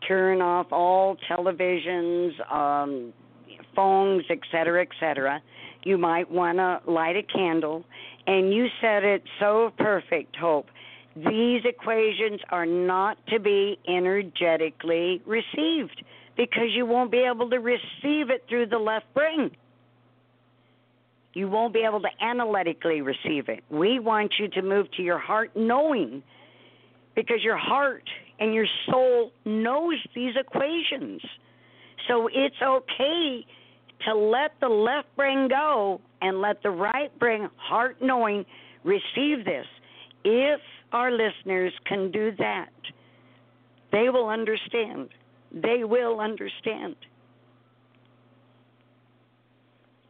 Turn 0.06 0.40
off 0.40 0.68
all 0.70 1.16
televisions, 1.30 2.30
um, 2.52 3.12
phones, 3.74 4.24
etc., 4.30 4.82
etc. 4.82 5.42
You 5.84 5.98
might 5.98 6.30
want 6.30 6.58
to 6.58 6.80
light 6.90 7.16
a 7.16 7.22
candle. 7.22 7.84
And 8.26 8.52
you 8.52 8.66
said 8.80 9.04
it 9.04 9.22
so 9.40 9.72
perfect, 9.78 10.36
Hope. 10.36 10.66
These 11.16 11.62
equations 11.64 12.40
are 12.50 12.66
not 12.66 13.18
to 13.28 13.40
be 13.40 13.78
energetically 13.88 15.20
received 15.26 16.04
because 16.36 16.68
you 16.76 16.86
won't 16.86 17.10
be 17.10 17.24
able 17.28 17.50
to 17.50 17.58
receive 17.58 18.30
it 18.30 18.44
through 18.48 18.66
the 18.66 18.78
left 18.78 19.12
brain. 19.14 19.50
You 21.34 21.48
won't 21.48 21.72
be 21.72 21.80
able 21.80 22.00
to 22.00 22.08
analytically 22.20 23.00
receive 23.00 23.48
it. 23.48 23.62
We 23.70 23.98
want 23.98 24.34
you 24.38 24.48
to 24.48 24.62
move 24.62 24.90
to 24.92 25.02
your 25.02 25.18
heart 25.18 25.50
knowing 25.54 26.22
because 27.14 27.42
your 27.42 27.56
heart 27.56 28.08
and 28.38 28.54
your 28.54 28.66
soul 28.90 29.32
knows 29.44 29.96
these 30.14 30.34
equations. 30.36 31.20
So 32.06 32.28
it's 32.32 32.56
okay 32.62 33.44
to 34.06 34.14
let 34.14 34.52
the 34.60 34.68
left 34.68 35.14
brain 35.16 35.48
go 35.48 36.00
and 36.22 36.40
let 36.40 36.62
the 36.62 36.70
right 36.70 37.16
brain, 37.18 37.48
heart 37.56 37.96
knowing, 38.00 38.44
receive 38.84 39.44
this. 39.44 39.66
If 40.24 40.60
our 40.92 41.10
listeners 41.10 41.72
can 41.86 42.10
do 42.10 42.32
that, 42.38 42.72
they 43.92 44.08
will 44.08 44.28
understand. 44.28 45.08
They 45.52 45.84
will 45.84 46.20
understand. 46.20 46.96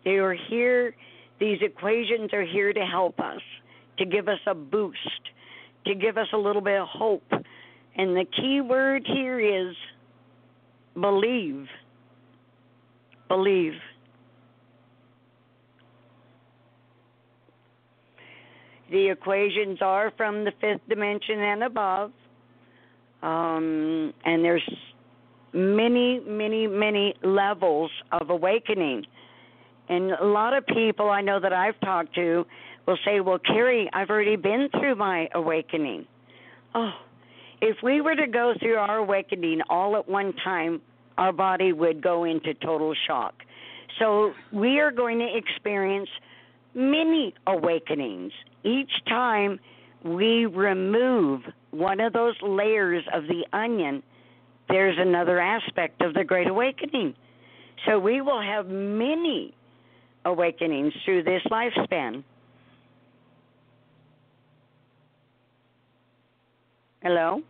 They 0.09 0.14
are 0.14 0.33
here, 0.33 0.94
these 1.38 1.59
equations 1.61 2.33
are 2.33 2.42
here 2.42 2.73
to 2.73 2.81
help 2.81 3.21
us, 3.21 3.42
to 3.99 4.07
give 4.07 4.27
us 4.27 4.38
a 4.47 4.55
boost, 4.55 5.21
to 5.87 5.94
give 5.94 6.16
us 6.16 6.29
a 6.33 6.37
little 6.38 6.62
bit 6.62 6.81
of 6.81 6.88
hope. 6.88 7.31
And 7.94 8.16
the 8.16 8.25
key 8.35 8.62
word 8.62 9.03
here 9.07 9.38
is 9.38 9.77
believe. 10.99 11.66
Believe. 13.29 13.75
The 18.90 19.11
equations 19.11 19.81
are 19.83 20.11
from 20.16 20.42
the 20.42 20.53
fifth 20.59 20.88
dimension 20.88 21.38
and 21.38 21.64
above. 21.64 22.12
Um, 23.23 24.14
and 24.25 24.42
there's 24.42 24.71
many, 25.53 26.21
many, 26.27 26.66
many 26.66 27.14
levels 27.23 27.90
of 28.11 28.31
awakening. 28.31 29.05
And 29.88 30.12
a 30.12 30.24
lot 30.24 30.55
of 30.55 30.66
people 30.66 31.11
I 31.11 31.20
know 31.20 31.40
that 31.40 31.53
I've 31.53 31.79
talked 31.81 32.14
to 32.16 32.46
will 32.87 32.98
say, 33.05 33.20
Well, 33.20 33.38
Kari, 33.38 33.88
I've 33.92 34.11
already 34.11 34.37
been 34.37 34.68
through 34.79 34.96
my 34.96 35.29
awakening. 35.35 36.07
Oh, 36.74 36.92
if 37.61 37.77
we 37.83 38.01
were 38.01 38.14
to 38.14 38.27
go 38.27 38.55
through 38.61 38.77
our 38.77 38.98
awakening 38.98 39.62
all 39.68 39.96
at 39.96 40.09
one 40.09 40.33
time, 40.44 40.81
our 41.16 41.33
body 41.33 41.72
would 41.72 42.01
go 42.01 42.24
into 42.24 42.55
total 42.55 42.94
shock. 43.07 43.35
So 43.98 44.33
we 44.53 44.79
are 44.79 44.92
going 44.92 45.18
to 45.18 45.37
experience 45.37 46.09
many 46.74 47.35
awakenings. 47.46 48.33
Each 48.62 48.92
time 49.09 49.59
we 50.05 50.46
remove 50.46 51.42
one 51.72 52.01
of 52.01 52.12
those 52.12 52.37
layers 52.42 53.05
of 53.12 53.24
the 53.24 53.44
onion, 53.53 54.03
there's 54.68 54.96
another 54.98 55.40
aspect 55.40 56.01
of 56.03 56.14
the 56.14 56.24
Great 56.24 56.46
Awakening. 56.46 57.14
So 57.87 57.98
we 57.98 58.20
will 58.20 58.40
have 58.40 58.68
many 58.68 59.55
awakenings 60.28 60.92
through 61.04 61.24
this 61.24 61.42
lifespan. 61.50 62.22
Hello? 67.02 67.40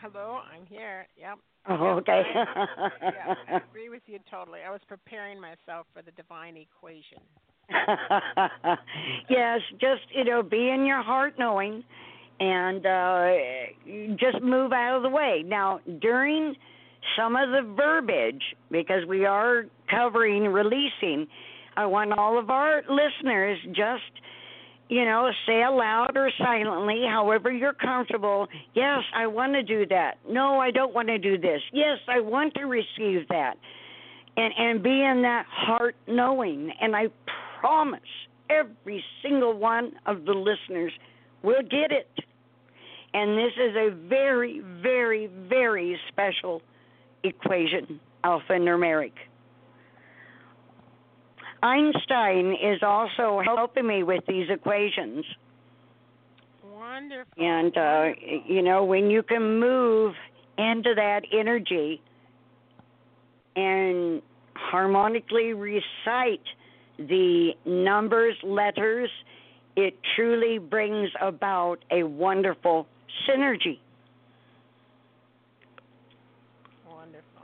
Hello, 0.00 0.40
I'm 0.52 0.66
here. 0.66 1.06
Yep. 1.18 1.38
Oh, 1.68 1.98
okay. 1.98 2.22
yeah, 3.02 3.34
I 3.48 3.56
agree 3.68 3.90
with 3.90 4.02
you 4.06 4.18
totally. 4.30 4.60
I 4.66 4.70
was 4.70 4.80
preparing 4.88 5.40
myself 5.40 5.86
for 5.92 6.02
the 6.02 6.10
divine 6.12 6.56
equation. 6.56 7.18
yes, 9.28 9.60
just 9.72 10.02
you 10.14 10.24
know, 10.24 10.42
be 10.42 10.70
in 10.70 10.86
your 10.86 11.02
heart 11.02 11.34
knowing, 11.38 11.84
and 12.40 12.86
uh, 12.86 13.32
just 14.18 14.42
move 14.42 14.72
out 14.72 14.96
of 14.96 15.02
the 15.02 15.10
way. 15.10 15.44
Now, 15.46 15.80
during 16.00 16.54
some 17.16 17.36
of 17.36 17.50
the 17.50 17.74
verbiage, 17.76 18.42
because 18.70 19.06
we 19.06 19.26
are 19.26 19.64
covering 19.90 20.44
releasing, 20.44 21.26
I 21.80 21.86
want 21.86 22.12
all 22.12 22.38
of 22.38 22.50
our 22.50 22.82
listeners 22.88 23.58
just 23.68 24.12
you 24.90 25.04
know, 25.04 25.30
say 25.46 25.62
aloud 25.62 26.16
or 26.16 26.32
silently, 26.36 27.04
however 27.08 27.52
you're 27.52 27.72
comfortable, 27.72 28.48
yes, 28.74 28.98
I 29.14 29.28
want 29.28 29.52
to 29.52 29.62
do 29.62 29.86
that. 29.86 30.18
No, 30.28 30.58
I 30.58 30.72
don't 30.72 30.92
want 30.92 31.06
to 31.06 31.16
do 31.16 31.38
this. 31.38 31.60
Yes, 31.72 31.98
I 32.08 32.18
want 32.18 32.54
to 32.54 32.64
receive 32.64 33.28
that. 33.28 33.54
And 34.36 34.52
and 34.58 34.82
be 34.82 34.90
in 34.90 35.22
that 35.22 35.46
heart 35.48 35.94
knowing. 36.08 36.72
And 36.80 36.96
I 36.96 37.04
promise 37.60 38.00
every 38.50 39.02
single 39.22 39.56
one 39.56 39.92
of 40.06 40.24
the 40.24 40.32
listeners 40.32 40.92
will 41.44 41.62
get 41.62 41.92
it. 41.92 42.10
And 43.14 43.38
this 43.38 43.52
is 43.56 43.76
a 43.76 44.08
very, 44.08 44.60
very, 44.82 45.30
very 45.48 45.96
special 46.08 46.62
equation, 47.22 48.00
alphanumeric. 48.24 49.12
Einstein 51.62 52.52
is 52.52 52.82
also 52.82 53.42
helping 53.44 53.86
me 53.86 54.02
with 54.02 54.24
these 54.26 54.48
equations. 54.48 55.24
Wonderful. 56.64 57.32
And 57.36 57.76
uh, 57.76 58.04
you 58.46 58.62
know, 58.62 58.84
when 58.84 59.10
you 59.10 59.22
can 59.22 59.60
move 59.60 60.14
into 60.56 60.94
that 60.94 61.22
energy 61.32 62.00
and 63.56 64.22
harmonically 64.54 65.52
recite 65.52 66.42
the 66.98 67.52
numbers, 67.64 68.36
letters, 68.42 69.10
it 69.76 69.98
truly 70.16 70.58
brings 70.58 71.10
about 71.20 71.78
a 71.90 72.02
wonderful 72.02 72.86
synergy. 73.28 73.78
Wonderful. 76.88 77.42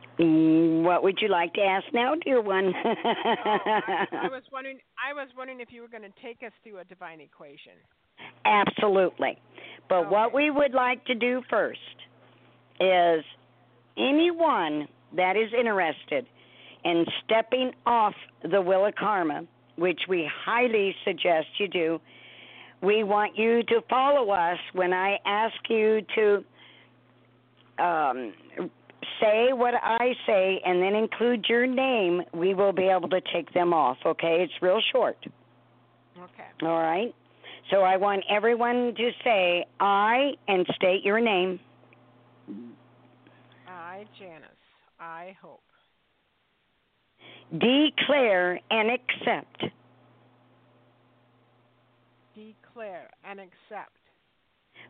Mm, 0.00 0.05
What 0.18 1.02
would 1.02 1.18
you 1.20 1.28
like 1.28 1.52
to 1.54 1.60
ask 1.60 1.84
now, 1.92 2.14
dear 2.14 2.40
one? 2.40 2.72
Oh, 2.84 2.94
I, 3.04 4.06
I 4.12 4.28
was 4.30 4.42
wondering. 4.50 4.78
I 4.96 5.12
was 5.12 5.28
wondering 5.36 5.60
if 5.60 5.68
you 5.70 5.82
were 5.82 5.88
going 5.88 6.04
to 6.04 6.22
take 6.22 6.42
us 6.44 6.52
through 6.62 6.78
a 6.78 6.84
divine 6.84 7.20
equation. 7.20 7.72
Absolutely. 8.44 9.38
But 9.88 10.10
what 10.10 10.32
we 10.32 10.50
would 10.50 10.72
like 10.72 11.04
to 11.06 11.14
do 11.14 11.42
first 11.50 11.78
is 12.80 13.24
anyone 13.98 14.88
that 15.16 15.36
is 15.36 15.50
interested 15.58 16.26
in 16.84 17.04
stepping 17.24 17.72
off 17.84 18.14
the 18.50 18.60
wheel 18.60 18.86
of 18.86 18.94
karma, 18.94 19.44
which 19.76 20.00
we 20.08 20.30
highly 20.44 20.94
suggest 21.04 21.46
you 21.58 21.68
do, 21.68 22.00
we 22.82 23.02
want 23.04 23.36
you 23.36 23.62
to 23.64 23.80
follow 23.88 24.30
us 24.30 24.58
when 24.72 24.92
I 24.92 25.18
ask 25.24 25.56
you 25.68 26.00
to 26.14 26.44
um, 27.82 28.32
say 29.20 29.52
what 29.52 29.74
I 29.82 30.14
say 30.26 30.60
and 30.64 30.82
then 30.82 30.94
include 30.94 31.46
your 31.48 31.66
name. 31.66 32.22
We 32.34 32.54
will 32.54 32.72
be 32.72 32.84
able 32.84 33.08
to 33.08 33.20
take 33.32 33.52
them 33.52 33.72
off, 33.72 33.98
okay? 34.04 34.42
It's 34.42 34.52
real 34.60 34.80
short. 34.92 35.16
Okay. 36.16 36.48
All 36.62 36.80
right. 36.80 37.14
So 37.70 37.82
I 37.82 37.96
want 37.96 38.24
everyone 38.30 38.94
to 38.96 39.10
say 39.24 39.66
I 39.80 40.32
and 40.48 40.66
state 40.76 41.04
your 41.04 41.20
name. 41.20 41.58
I, 43.68 44.04
Janice. 44.18 44.44
I 45.00 45.36
hope. 45.40 45.60
Declare 47.52 48.60
and 48.70 48.90
accept 48.90 49.64
Declare 52.34 53.08
and 53.24 53.40
accept 53.40 53.96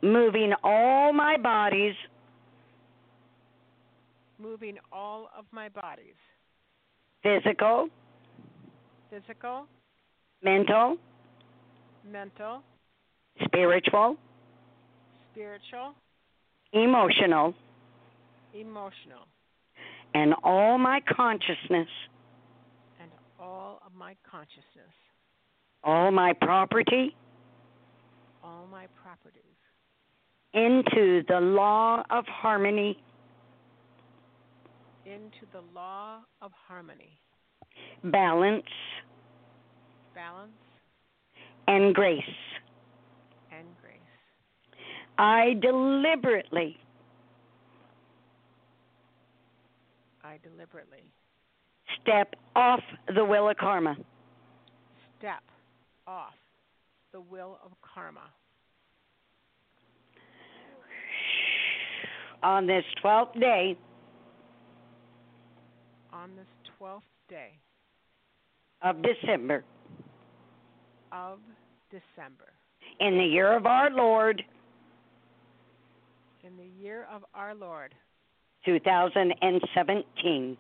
moving 0.03 0.53
all 0.65 1.13
my 1.13 1.37
bodies 1.37 1.95
moving 4.39 4.77
all 4.93 5.29
of 5.37 5.45
my 5.53 5.69
bodies, 5.69 6.15
physical, 7.23 7.89
physical, 9.11 9.67
mental, 10.43 10.97
mental, 12.11 12.63
spiritual, 13.45 14.17
spiritual, 15.33 15.95
emotional, 16.73 17.55
emotional, 18.55 19.27
and 20.15 20.35
all 20.43 20.79
my 20.79 21.01
consciousness, 21.09 21.89
and 23.01 23.11
all 23.41 23.81
of 23.85 23.93
my 23.95 24.15
consciousness, 24.31 24.95
all 25.85 26.11
my 26.11 26.33
property. 26.33 27.15
All 28.45 28.69
my 28.71 28.87
properties, 29.03 29.43
into 30.55 31.25
the 31.27 31.41
law 31.41 32.05
of 32.11 32.25
harmony, 32.27 32.97
into 35.07 35.47
the 35.53 35.61
law 35.73 36.19
of 36.43 36.51
harmony, 36.67 37.19
balance, 38.05 38.67
balance, 40.15 40.51
and 41.69 41.95
grace. 41.95 42.23
and 43.53 43.67
grace. 43.81 43.93
I 45.19 45.55
deliberately 45.63 46.77
I 50.25 50.39
deliberately 50.43 51.05
step 52.03 52.35
off 52.57 52.81
the 53.15 53.25
will 53.25 53.49
of 53.49 53.57
karma. 53.59 53.97
step 55.19 55.43
off 56.07 56.35
the 57.13 57.21
will 57.21 57.59
of 57.65 57.71
karma 57.81 58.29
on 62.43 62.67
this 62.67 62.85
12th 63.03 63.39
day 63.41 63.77
on 66.23 66.31
this 66.37 66.47
12th 66.81 67.03
day 67.29 67.51
of 68.83 68.97
December 69.03 69.65
of 71.13 71.39
December 71.91 72.53
in 73.01 73.19
the 73.19 73.25
year 73.25 73.53
of 73.57 73.67
our 73.67 73.91
Lord 73.91 74.43
in 76.45 76.57
the 76.57 76.65
year 76.83 77.07
of 77.13 77.25
our 77.35 77.55
Lord 77.55 77.95
2017. 78.65 80.57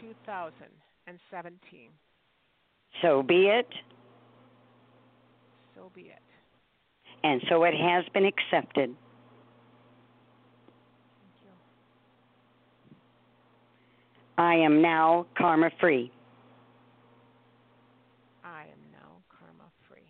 2017. 0.00 1.90
So 3.02 3.22
be 3.22 3.46
it, 3.46 3.68
So 5.74 5.90
be 5.94 6.02
it. 6.02 6.22
and 7.24 7.40
so 7.48 7.64
it 7.64 7.74
has 7.74 8.04
been 8.12 8.24
accepted. 8.26 8.94
Thank 11.20 11.34
you. 11.44 11.50
I 14.38 14.54
am 14.54 14.82
now 14.82 15.26
karma 15.36 15.70
free. 15.80 16.10
I 18.44 18.62
am 18.62 18.78
now 18.92 19.22
karma 19.30 19.70
free. 19.88 20.06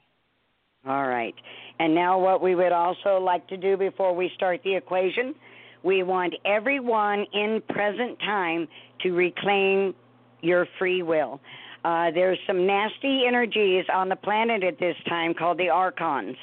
All 0.87 1.09
right. 1.09 1.35
And 1.79 1.95
now, 1.95 2.19
what 2.19 2.43
we 2.43 2.55
would 2.55 2.73
also 2.73 3.19
like 3.19 3.47
to 3.49 3.57
do 3.57 3.77
before 3.77 4.15
we 4.15 4.31
start 4.35 4.61
the 4.65 4.75
equation, 4.75 5.35
we 5.83 6.03
want 6.03 6.35
everyone 6.45 7.27
in 7.33 7.63
present 7.69 8.19
time 8.21 8.67
to 9.03 9.13
reclaim 9.13 9.95
your 10.43 10.67
free 10.79 11.03
will. 11.03 11.41
Uh, 11.85 12.11
there's 12.11 12.39
some 12.47 12.67
nasty 12.67 13.27
energies 13.29 13.85
on 13.93 14.09
the 14.09 14.17
planet 14.17 14.65
at 14.65 14.79
this 14.81 14.97
time 15.09 15.35
called 15.35 15.59
the 15.59 15.69
archons. 15.69 16.37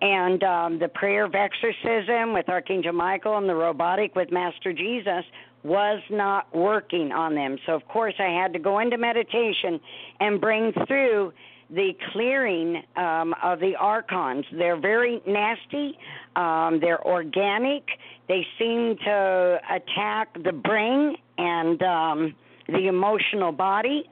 And 0.00 0.42
um, 0.42 0.78
the 0.78 0.88
prayer 0.88 1.26
of 1.26 1.34
exorcism 1.34 2.32
with 2.32 2.48
Archangel 2.48 2.94
Michael 2.94 3.36
and 3.36 3.46
the 3.46 3.54
robotic 3.54 4.16
with 4.16 4.32
Master 4.32 4.72
Jesus 4.72 5.24
was 5.62 6.00
not 6.10 6.54
working 6.54 7.12
on 7.12 7.34
them. 7.34 7.58
So, 7.66 7.74
of 7.74 7.86
course, 7.88 8.14
I 8.18 8.40
had 8.40 8.52
to 8.54 8.58
go 8.58 8.78
into 8.78 8.96
meditation 8.96 9.80
and 10.18 10.40
bring 10.40 10.72
through 10.86 11.32
the 11.68 11.92
clearing 12.12 12.82
um, 12.96 13.34
of 13.42 13.60
the 13.60 13.74
archons. 13.78 14.44
They're 14.52 14.80
very 14.80 15.20
nasty. 15.26 15.96
Um, 16.34 16.78
they're 16.80 17.04
organic. 17.06 17.84
They 18.28 18.46
seem 18.58 18.96
to 19.04 19.58
attack 19.70 20.34
the 20.42 20.52
brain 20.52 21.16
and 21.38 21.82
um, 21.82 22.34
the 22.68 22.88
emotional 22.88 23.52
body. 23.52 24.04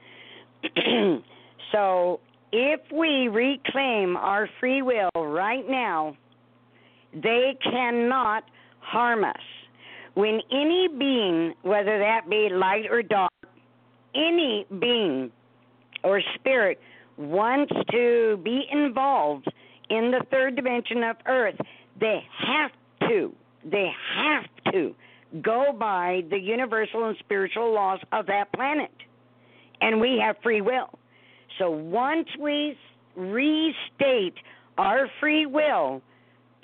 so, 1.71 2.19
if 2.51 2.79
we 2.91 3.27
reclaim 3.27 4.17
our 4.17 4.49
free 4.59 4.81
will 4.81 5.09
right 5.15 5.67
now, 5.69 6.17
they 7.13 7.57
cannot 7.63 8.43
harm 8.79 9.23
us. 9.23 9.35
When 10.13 10.41
any 10.51 10.87
being, 10.87 11.53
whether 11.61 11.99
that 11.99 12.29
be 12.29 12.49
light 12.51 12.85
or 12.89 13.03
dark, 13.03 13.31
any 14.15 14.65
being 14.79 15.31
or 16.03 16.21
spirit 16.35 16.79
wants 17.17 17.71
to 17.91 18.39
be 18.43 18.63
involved 18.71 19.47
in 19.89 20.11
the 20.11 20.25
third 20.31 20.55
dimension 20.55 21.03
of 21.03 21.15
Earth, 21.27 21.55
they 21.99 22.19
have 22.45 22.71
to, 23.09 23.33
they 23.69 23.91
have 24.15 24.73
to 24.73 24.95
go 25.41 25.73
by 25.77 26.21
the 26.29 26.39
universal 26.39 27.05
and 27.07 27.15
spiritual 27.19 27.73
laws 27.73 27.99
of 28.11 28.25
that 28.27 28.51
planet. 28.53 28.91
And 29.81 30.01
we 30.01 30.21
have 30.23 30.35
free 30.41 30.61
will. 30.61 30.89
So 31.57 31.69
once 31.69 32.27
we 32.39 32.77
restate 33.15 34.35
our 34.77 35.09
free 35.19 35.45
will, 35.45 36.01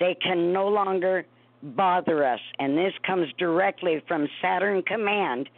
they 0.00 0.16
can 0.22 0.52
no 0.52 0.68
longer 0.68 1.26
bother 1.62 2.24
us. 2.24 2.40
And 2.58 2.76
this 2.76 2.92
comes 3.06 3.26
directly 3.38 4.02
from 4.06 4.28
Saturn 4.40 4.82
Command 4.82 5.48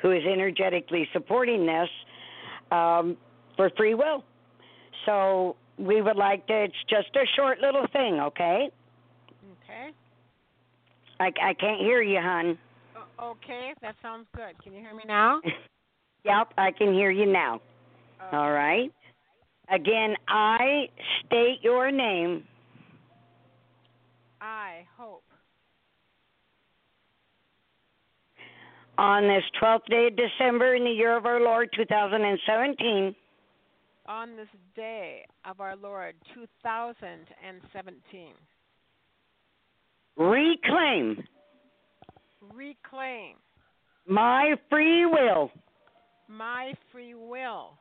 who 0.00 0.12
is 0.12 0.22
energetically 0.30 1.08
supporting 1.12 1.66
this 1.66 1.88
um, 2.70 3.16
for 3.56 3.70
free 3.76 3.94
will. 3.94 4.24
So 5.06 5.56
we 5.78 6.02
would 6.02 6.16
like 6.16 6.46
to, 6.46 6.64
it's 6.64 6.74
just 6.88 7.14
a 7.16 7.26
short 7.36 7.60
little 7.60 7.86
thing, 7.92 8.20
okay? 8.20 8.70
Okay. 9.64 9.90
I, 11.20 11.26
I 11.42 11.54
can't 11.54 11.80
hear 11.80 12.02
you, 12.02 12.20
hon. 12.20 12.58
okay, 13.20 13.74
that 13.82 13.96
sounds 14.02 14.26
good. 14.34 14.62
Can 14.62 14.72
you 14.72 14.80
hear 14.80 14.94
me 14.94 15.02
now? 15.06 15.40
yep, 16.24 16.52
I 16.56 16.70
can 16.70 16.92
hear 16.92 17.10
you 17.10 17.26
now. 17.26 17.60
Okay. 18.26 18.36
All 18.36 18.52
right. 18.52 18.92
Again, 19.70 20.14
I 20.28 20.86
state 21.26 21.58
your 21.62 21.90
name. 21.90 22.44
I 24.40 24.86
hope. 24.96 25.24
On 28.98 29.22
this 29.28 29.44
12th 29.62 29.86
day 29.88 30.08
of 30.08 30.16
December 30.16 30.74
in 30.74 30.82
the 30.82 30.90
year 30.90 31.16
of 31.16 31.24
our 31.24 31.40
Lord 31.40 31.70
2017. 31.76 33.14
On 34.06 34.36
this 34.36 34.48
day 34.74 35.24
of 35.48 35.60
our 35.60 35.76
Lord 35.76 36.16
2017. 36.34 38.28
Reclaim. 40.16 41.24
Reclaim. 42.52 43.34
My 44.08 44.56
free 44.68 45.06
will. 45.06 45.52
My 46.26 46.72
free 46.90 47.14
will. 47.14 47.78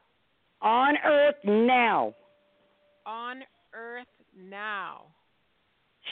On 0.61 0.93
earth 1.03 1.36
now. 1.43 2.13
On 3.07 3.41
earth 3.74 4.05
now. 4.38 5.05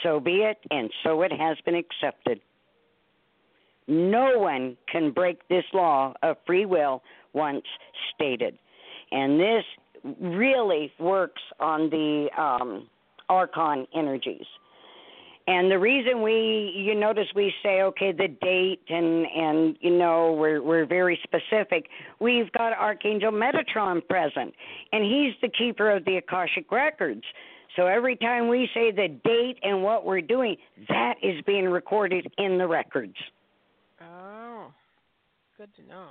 So 0.02 0.18
be 0.18 0.42
it, 0.42 0.58
and 0.72 0.90
so 1.04 1.22
it 1.22 1.30
has 1.30 1.56
been 1.64 1.76
accepted. 1.76 2.40
No 3.88 4.38
one 4.38 4.76
can 4.90 5.12
break 5.12 5.46
this 5.48 5.64
law 5.72 6.14
of 6.22 6.36
free 6.46 6.66
will 6.66 7.02
once 7.32 7.64
stated. 8.14 8.58
And 9.12 9.38
this 9.38 9.64
really 10.20 10.92
works 10.98 11.42
on 11.60 11.90
the 11.90 12.28
um, 12.36 12.88
archon 13.28 13.86
energies. 13.94 14.46
And 15.48 15.70
the 15.70 15.78
reason 15.78 16.22
we, 16.22 16.72
you 16.74 16.96
notice 16.96 17.26
we 17.36 17.52
say, 17.62 17.82
okay, 17.82 18.10
the 18.10 18.26
date, 18.26 18.80
and 18.88 19.26
and 19.26 19.76
you 19.80 19.96
know 19.96 20.32
we're 20.32 20.60
we're 20.60 20.86
very 20.86 21.20
specific. 21.22 21.86
We've 22.18 22.50
got 22.50 22.72
Archangel 22.72 23.30
Metatron 23.30 24.06
present, 24.08 24.52
and 24.90 25.04
he's 25.04 25.34
the 25.42 25.48
keeper 25.56 25.88
of 25.88 26.04
the 26.04 26.16
Akashic 26.16 26.72
records. 26.72 27.22
So 27.76 27.86
every 27.86 28.16
time 28.16 28.48
we 28.48 28.68
say 28.74 28.90
the 28.90 29.06
date 29.22 29.58
and 29.62 29.84
what 29.84 30.04
we're 30.04 30.20
doing, 30.20 30.56
that 30.88 31.14
is 31.22 31.40
being 31.46 31.66
recorded 31.66 32.26
in 32.38 32.58
the 32.58 32.66
records. 32.66 33.14
Oh, 34.16 34.72
good 35.58 35.68
to 35.76 35.82
know. 35.88 36.10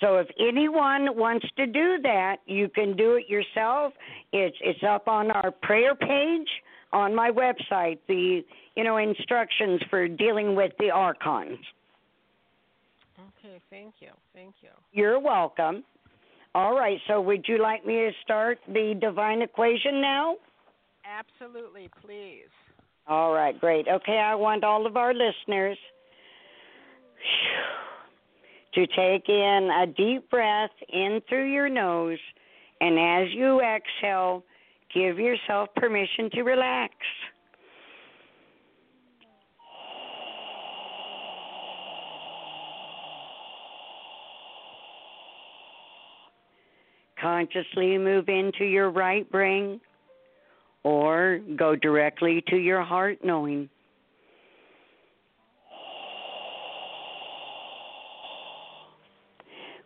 So 0.00 0.16
if 0.16 0.26
anyone 0.40 1.16
wants 1.16 1.46
to 1.56 1.66
do 1.66 1.98
that, 2.02 2.38
you 2.46 2.68
can 2.68 2.96
do 2.96 3.14
it 3.14 3.28
yourself. 3.28 3.92
It's 4.32 4.56
it's 4.60 4.82
up 4.88 5.06
on 5.06 5.30
our 5.30 5.52
prayer 5.62 5.94
page 5.94 6.48
on 6.92 7.14
my 7.14 7.30
website. 7.30 7.98
The 8.08 8.40
you 8.74 8.84
know 8.84 8.96
instructions 8.96 9.80
for 9.90 10.08
dealing 10.08 10.56
with 10.56 10.72
the 10.78 10.90
archons. 10.90 11.58
Okay, 13.18 13.60
thank 13.70 13.94
you, 14.00 14.10
thank 14.34 14.54
you. 14.62 14.70
You're 14.92 15.20
welcome. 15.20 15.84
All 16.54 16.74
right. 16.74 16.98
So 17.06 17.20
would 17.20 17.44
you 17.46 17.62
like 17.62 17.86
me 17.86 17.94
to 17.94 18.10
start 18.24 18.58
the 18.66 18.98
divine 19.00 19.40
equation 19.40 20.00
now? 20.00 20.36
Absolutely, 21.06 21.88
please. 22.04 22.50
All 23.06 23.32
right, 23.32 23.58
great. 23.58 23.86
Okay, 23.88 24.18
I 24.18 24.34
want 24.34 24.64
all 24.64 24.86
of 24.86 24.96
our 24.96 25.14
listeners 25.14 25.78
to 28.74 28.86
take 28.86 29.28
in 29.28 29.70
a 29.82 29.86
deep 29.86 30.28
breath 30.30 30.70
in 30.88 31.20
through 31.28 31.52
your 31.52 31.68
nose, 31.68 32.18
and 32.80 32.98
as 32.98 33.32
you 33.34 33.60
exhale, 33.60 34.44
give 34.94 35.18
yourself 35.18 35.68
permission 35.76 36.30
to 36.30 36.42
relax. 36.42 36.94
Consciously 47.20 47.98
move 47.98 48.28
into 48.28 48.64
your 48.64 48.90
right 48.90 49.30
brain 49.30 49.80
or 50.82 51.40
go 51.56 51.76
directly 51.76 52.42
to 52.48 52.56
your 52.56 52.82
heart 52.82 53.18
knowing. 53.22 53.68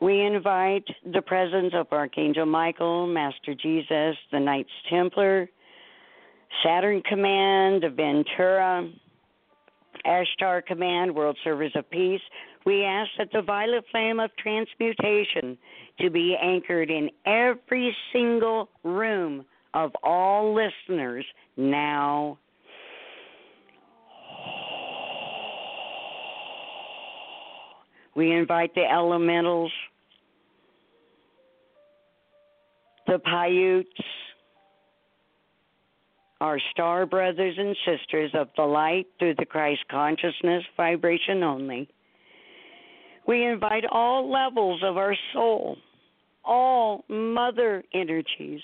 We 0.01 0.23
invite 0.23 0.85
the 1.13 1.23
presence 1.23 1.73
of 1.75 1.87
Archangel 1.91 2.47
Michael, 2.47 3.07
Master 3.07 3.55
Jesus, 3.55 4.17
the 4.31 4.41
Knights 4.41 4.71
Templar, 4.91 5.49
Saturn 6.63 7.03
Command, 7.09 7.83
the 7.83 7.91
Ventura, 7.91 8.91
Ashtar 10.07 10.65
Command, 10.65 11.15
World 11.15 11.37
Servers 11.43 11.73
of 11.75 11.89
Peace. 11.91 12.21
We 12.67 12.85
ask 12.85 13.11
that 13.19 13.29
the 13.33 13.43
violet 13.43 13.85
flame 13.91 14.21
of 14.21 14.31
transmutation 14.37 15.57
to 16.01 16.11
be 16.11 16.37
anchored 16.41 16.91
in 16.91 17.09
every 17.25 17.97
single 18.13 18.69
room 18.85 19.45
of 19.73 19.93
all 20.03 20.55
listeners 20.55 21.25
now. 21.57 22.39
We 28.17 28.33
invite 28.33 28.75
the 28.75 28.91
elementals, 28.91 29.71
the 33.07 33.19
Paiutes, 33.19 33.91
our 36.41 36.59
star 36.73 37.05
brothers 37.05 37.57
and 37.59 37.77
sisters 37.85 38.31
of 38.33 38.49
the 38.57 38.63
light 38.63 39.07
through 39.19 39.35
the 39.39 39.45
Christ 39.45 39.83
consciousness 39.91 40.65
vibration 40.79 41.43
only. 41.43 41.89
We 43.29 43.45
invite 43.45 43.85
all 43.91 44.33
levels 44.33 44.81
of 44.83 44.97
our 44.97 45.15
soul, 45.35 45.77
all 46.43 47.05
mother 47.11 47.85
energies, 47.93 48.63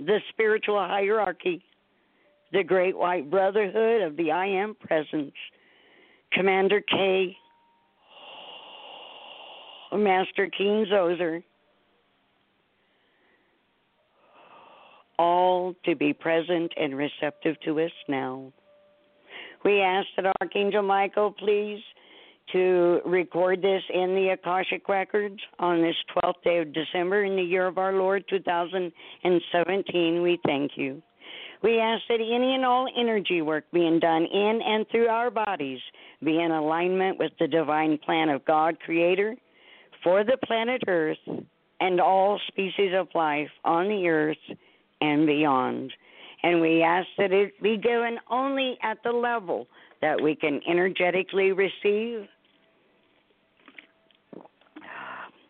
the 0.00 0.18
spiritual 0.30 0.78
hierarchy, 0.78 1.62
the 2.52 2.64
great 2.64 2.96
white 2.96 3.30
brotherhood 3.30 4.02
of 4.02 4.16
the 4.16 4.32
I 4.32 4.46
Am 4.46 4.74
Presence, 4.74 5.34
Commander 6.32 6.80
K, 6.80 7.36
Master 9.92 10.48
King 10.56 10.86
Zoser, 10.90 11.42
all 15.18 15.74
to 15.84 15.96
be 15.96 16.12
present 16.12 16.72
and 16.76 16.96
receptive 16.96 17.56
to 17.64 17.80
us 17.80 17.90
now. 18.08 18.52
We 19.64 19.80
ask 19.80 20.06
that 20.16 20.32
Archangel 20.40 20.82
Michael 20.82 21.32
please 21.32 21.80
to 22.52 23.00
record 23.04 23.60
this 23.60 23.82
in 23.92 24.14
the 24.14 24.30
Akashic 24.32 24.88
Records 24.88 25.38
on 25.58 25.82
this 25.82 25.96
12th 26.16 26.42
day 26.44 26.58
of 26.58 26.72
December 26.72 27.24
in 27.24 27.36
the 27.36 27.42
year 27.42 27.66
of 27.66 27.78
our 27.78 27.92
Lord 27.92 28.24
2017. 28.30 30.22
We 30.22 30.38
thank 30.46 30.72
you. 30.76 31.02
We 31.62 31.80
ask 31.80 32.02
that 32.08 32.20
any 32.20 32.54
and 32.54 32.64
all 32.64 32.86
energy 32.96 33.42
work 33.42 33.64
being 33.72 33.98
done 33.98 34.24
in 34.24 34.60
and 34.64 34.86
through 34.90 35.08
our 35.08 35.30
bodies 35.30 35.80
be 36.24 36.40
in 36.40 36.52
alignment 36.52 37.18
with 37.18 37.32
the 37.40 37.48
divine 37.48 37.98
plan 37.98 38.28
of 38.28 38.44
God, 38.44 38.78
Creator, 38.80 39.34
for 40.02 40.24
the 40.24 40.38
planet 40.46 40.82
Earth 40.86 41.18
and 41.80 42.00
all 42.00 42.40
species 42.48 42.92
of 42.94 43.08
life 43.14 43.50
on 43.64 43.88
the 43.88 44.08
earth 44.08 44.36
and 45.00 45.26
beyond. 45.26 45.92
And 46.42 46.60
we 46.60 46.82
ask 46.82 47.06
that 47.18 47.32
it 47.32 47.60
be 47.62 47.76
given 47.76 48.18
only 48.30 48.78
at 48.82 48.98
the 49.04 49.12
level 49.12 49.66
that 50.00 50.20
we 50.20 50.34
can 50.34 50.60
energetically 50.68 51.52
receive. 51.52 52.26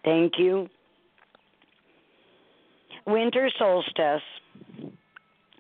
Thank 0.05 0.39
you. 0.39 0.69
Winter 3.07 3.51
solstice 3.59 4.23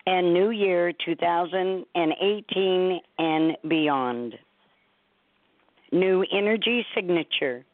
and 0.06 0.32
New 0.32 0.50
Year 0.50 0.92
2018 1.04 3.00
and 3.18 3.56
beyond. 3.68 4.34
New 5.92 6.24
energy 6.32 6.84
signature 6.94 7.64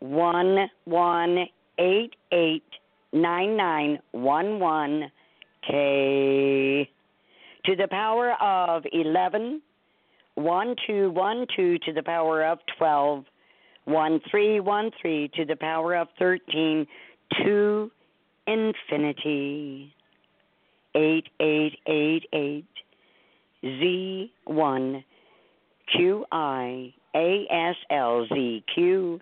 one 0.00 0.70
one 0.84 1.46
eight 1.78 2.14
eight 2.32 2.62
nine 3.12 3.56
nine 3.56 3.98
one 4.12 4.60
one. 4.60 5.10
K. 5.66 6.88
To 7.66 7.76
the 7.76 7.88
power 7.88 8.32
of 8.40 8.84
eleven. 8.92 9.60
One 10.36 10.76
two 10.86 11.10
one 11.10 11.46
two 11.56 11.78
to 11.80 11.92
the 11.92 12.02
power 12.02 12.44
of 12.44 12.58
twelve. 12.78 13.24
One 13.84 14.20
three 14.30 14.60
one 14.60 14.90
three 15.00 15.30
to 15.34 15.44
the 15.44 15.56
power 15.56 15.94
of 15.96 16.08
thirteen. 16.18 16.86
To 17.42 17.90
infinity. 18.46 19.92
eight 20.94 21.28
eight 21.40 21.78
eight 21.86 22.24
eight. 22.32 22.64
Z 23.62 24.32
one. 24.44 25.04
Q 25.96 26.24
I 26.30 26.94
A 27.14 27.46
S 27.50 27.76
L 27.90 28.26
Z 28.32 28.64
Q 28.74 29.20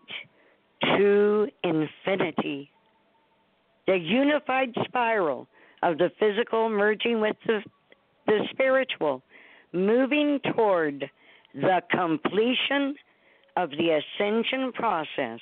to 0.96 1.48
infinity. 1.62 2.70
The 3.86 3.96
unified 3.96 4.74
spiral 4.84 5.46
of 5.82 5.98
the 5.98 6.10
physical 6.18 6.68
merging 6.68 7.20
with 7.20 7.36
the, 7.46 7.62
the 8.26 8.40
spiritual, 8.50 9.22
moving 9.72 10.40
toward 10.54 11.08
the 11.54 11.80
completion 11.90 12.96
of 13.56 13.70
the 13.70 14.00
ascension 14.00 14.72
process 14.72 15.40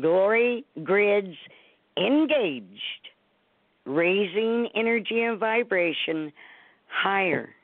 Glory 0.00 0.64
grids 0.82 1.36
engaged, 1.96 3.08
raising 3.84 4.68
energy 4.74 5.22
and 5.22 5.38
vibration 5.38 6.32
higher, 6.88 7.54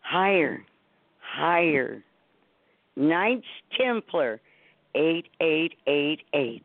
higher, 0.00 0.64
higher. 1.20 2.04
Knights 2.96 3.46
Templar 3.78 4.40
8888. 4.94 6.64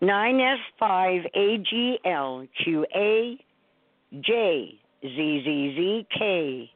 Nine 0.00 0.40
S 0.40 0.60
five 0.78 1.22
AGL 1.36 2.48
QA 2.64 3.36
J 4.20 4.78
Z 5.02 5.42
Z 5.44 5.74
Z 5.76 6.06
K. 6.16 6.70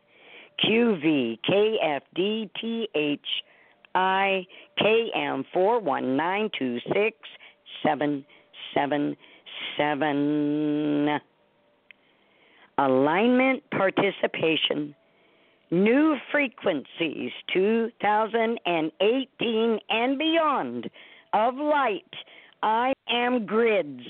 QV 0.64 1.38
KFD 1.48 2.50
four 5.52 5.80
one 5.80 6.16
nine 6.16 6.50
two 6.58 6.78
six 6.92 7.16
seven 7.82 8.24
seven 8.74 9.16
seven. 9.76 11.20
alignment 12.78 13.62
participation, 13.70 14.94
new 15.70 16.16
frequencies 16.30 17.32
2018 17.52 19.78
and 19.88 20.18
beyond 20.18 20.90
of 21.32 21.54
light. 21.54 22.04
I 22.62 22.92
am 23.08 23.46
grids, 23.46 24.02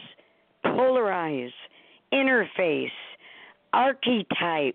polarize, 0.64 1.52
interface, 2.12 2.90
archetype, 3.72 4.74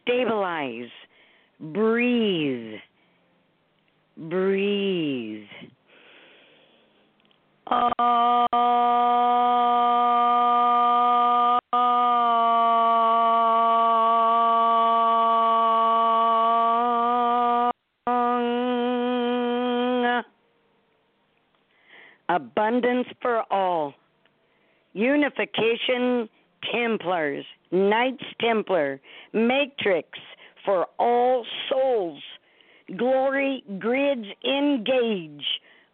stabilize, 0.00 0.90
breathe, 1.60 2.78
breathe. 4.16 5.44
Abundance 22.28 23.06
for 23.22 23.44
all. 23.50 23.94
Unification 24.94 26.28
Templars, 26.72 27.44
Knights 27.70 28.24
Templar, 28.40 29.00
Matrix 29.34 30.08
for 30.64 30.86
all 30.98 31.44
souls. 31.68 32.22
Glory 32.96 33.62
grids 33.78 34.26
engage 34.44 35.44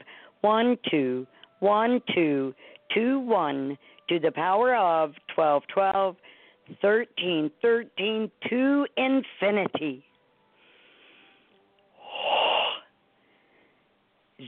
to 4.09 4.19
the 4.19 4.31
power 4.31 4.75
of 4.75 5.13
1212 5.35 6.15
to 8.49 8.85
infinity. 8.97 10.03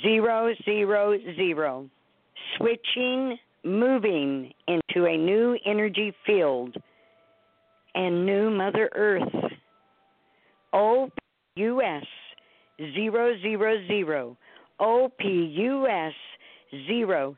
zero, 0.02 0.54
zero, 0.66 1.18
zero. 1.36 1.90
Switching 2.58 3.38
moving 3.64 4.52
into 4.68 5.06
a 5.06 5.18
new 5.18 5.58
energy 5.66 6.14
field 6.26 6.76
and 7.96 8.26
new 8.26 8.50
Mother 8.50 8.90
Earth. 8.96 9.22
OPUS 10.74 12.04
000. 12.80 14.36
OPUS 14.80 16.14
000 16.72 17.36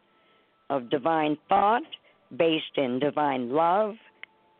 of 0.70 0.90
divine 0.90 1.38
thought 1.48 1.84
based 2.36 2.76
in 2.76 3.00
divine 3.00 3.50
love, 3.50 3.96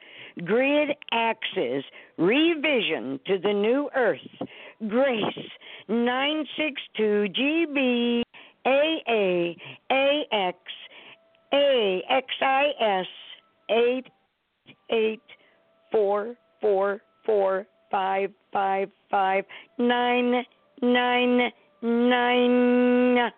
grid 0.45 0.91
axes 1.11 1.83
revision 2.17 3.19
to 3.27 3.39
the 3.39 3.53
new 3.53 3.91
earth. 3.97 4.21
Grace 4.87 5.51
962 5.89 7.27
GB 7.37 8.23
AA 8.65 9.57
AX 9.91 10.57
AXIS 11.53 13.09
eight 13.73 14.07
eight 14.91 15.23
four 15.91 16.37
four 16.61 17.01
four 17.25 17.67
five 17.91 18.31
five 18.53 18.91
five 19.11 19.45
nine 19.79 20.45
nine 20.83 21.51
nine. 21.83 23.33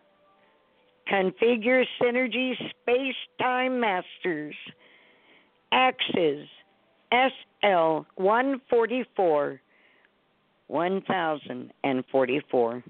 Configure 1.11 1.85
Synergy 2.01 2.55
Space 2.71 3.15
Time 3.39 3.81
Masters. 3.81 4.55
Axis 5.71 6.49
SL 7.13 8.07
144 8.17 9.61
1044 10.69 12.83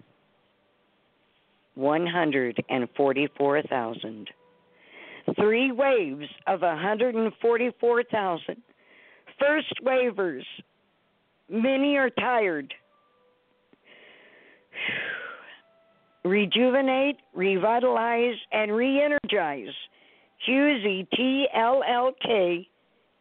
144,000. 1.75 4.31
Three 5.37 5.73
waves 5.73 6.29
of 6.47 6.61
144,000. 6.61 8.63
First 9.41 9.73
wavers. 9.83 10.47
Many 11.49 11.97
are 11.97 12.11
tired. 12.11 12.75
Rejuvenate, 16.25 17.17
revitalize, 17.35 18.37
and 18.53 18.71
re 18.75 19.03
energize. 19.03 19.75
QZTLLK 20.49 22.67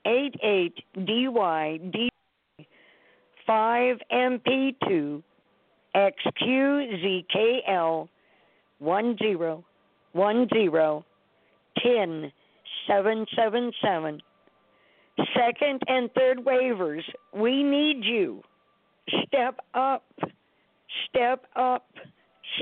88DYD 0.06 2.10
5MP2 3.48 5.24
XQZKL 5.96 8.10
1010 8.80 11.04
10777. 11.82 14.22
Second 15.36 15.84
and 15.88 16.12
third 16.14 16.44
wavers, 16.44 17.06
we 17.36 17.64
need 17.64 18.04
you. 18.04 18.42
Step 19.28 19.60
up, 19.74 20.04
step 21.10 21.46
up, 21.56 21.88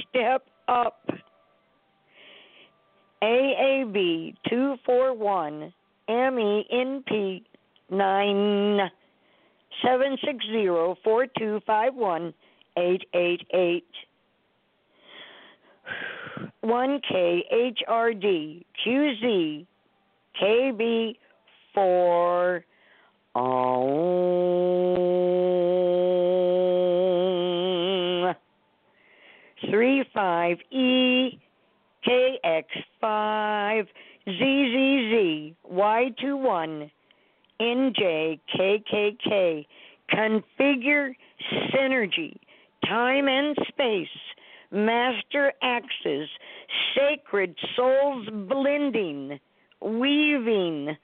step 0.09 0.45
up. 0.67 1.07
AAB 3.23 4.35
241 4.49 5.71
MENP 6.09 7.43
9 7.91 8.91
760 9.81 10.65
4251 11.03 12.33
888. 12.77 13.85
1K 16.63 17.41
HRD 17.51 18.63
QZ 18.85 19.65
KB 20.41 21.15
4 21.73 22.65
um, 23.35 23.41
35 29.71 30.57
E 30.71 31.39
KX 32.07 32.65
5 32.99 33.87
ZZZ 34.27 35.55
Y21 35.71 36.91
NJ 37.59 38.39
KKK 38.55 39.65
configure 40.11 41.15
synergy 41.73 42.35
time 42.85 43.27
and 43.27 43.57
space 43.67 44.07
master 44.71 45.53
axes, 45.61 46.29
sacred 46.95 47.55
souls 47.75 48.27
blending, 48.47 49.39
weaving, 49.81 50.95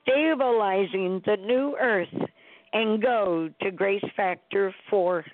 stabilizing 0.00 1.22
the 1.26 1.36
new 1.36 1.76
earth, 1.80 2.30
and 2.72 3.02
go 3.02 3.50
to 3.60 3.70
Grace 3.70 4.04
Factor 4.16 4.74
4. 4.88 5.24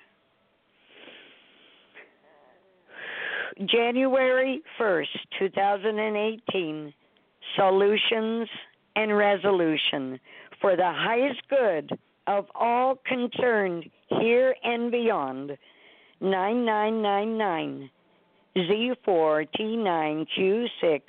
January 3.65 4.61
1st, 4.79 5.07
2018, 5.39 6.93
solutions 7.57 8.49
and 8.97 9.17
resolution 9.17 10.21
for 10.61 10.77
the 10.77 10.93
highest 10.93 11.41
good 11.49 11.91
of 12.27 12.47
all 12.55 12.97
concerned 13.07 13.85
here 14.21 14.55
and 14.63 14.91
beyond. 14.91 15.57
9999 16.21 17.91
Z4T9Q6 18.57 21.03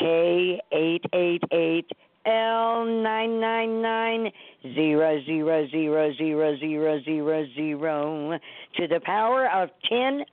K888 0.00 1.84
L999 2.26 4.32
zero 4.74 5.22
zero 5.24 5.66
zero 5.70 6.12
zero 6.16 6.56
zero 6.58 7.00
zero 7.04 7.46
zero 7.54 8.38
to 8.76 8.88
the 8.88 9.00
power 9.04 9.48
of 9.50 9.70
ten 9.88 10.24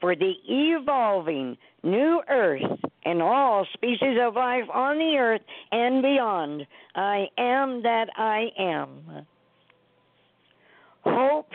for 0.00 0.16
the 0.16 0.32
evolving 0.48 1.56
new 1.82 2.22
earth 2.28 2.62
and 3.04 3.22
all 3.22 3.64
species 3.74 4.18
of 4.20 4.34
life 4.34 4.68
on 4.72 4.98
the 4.98 5.16
earth 5.18 5.42
and 5.70 6.02
beyond. 6.02 6.66
I 6.96 7.28
am 7.38 7.82
that 7.82 8.08
I 8.16 8.50
am. 8.58 9.24
Hope 11.02 11.52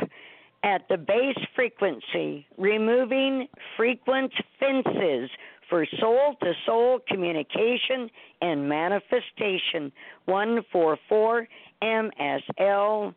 at 0.65 0.81
the 0.89 0.97
base 0.97 1.37
frequency, 1.55 2.45
removing 2.57 3.47
frequent 3.77 4.33
fences 4.59 5.29
for 5.69 5.85
soul 5.99 6.35
to 6.41 6.53
soul 6.65 6.99
communication 7.07 8.09
and 8.41 8.67
manifestation. 8.67 9.91
144 10.25 11.47
MSL 11.83 13.13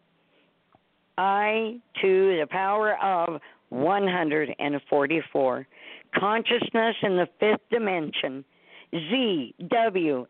I 1.17 1.81
to 2.01 2.39
the 2.39 2.47
power 2.49 2.97
of 3.03 3.41
144. 3.71 5.67
Consciousness 6.15 6.97
in 7.03 7.17
the 7.17 7.29
fifth 7.41 7.69
dimension. 7.71 8.45
ZWS 8.95 10.27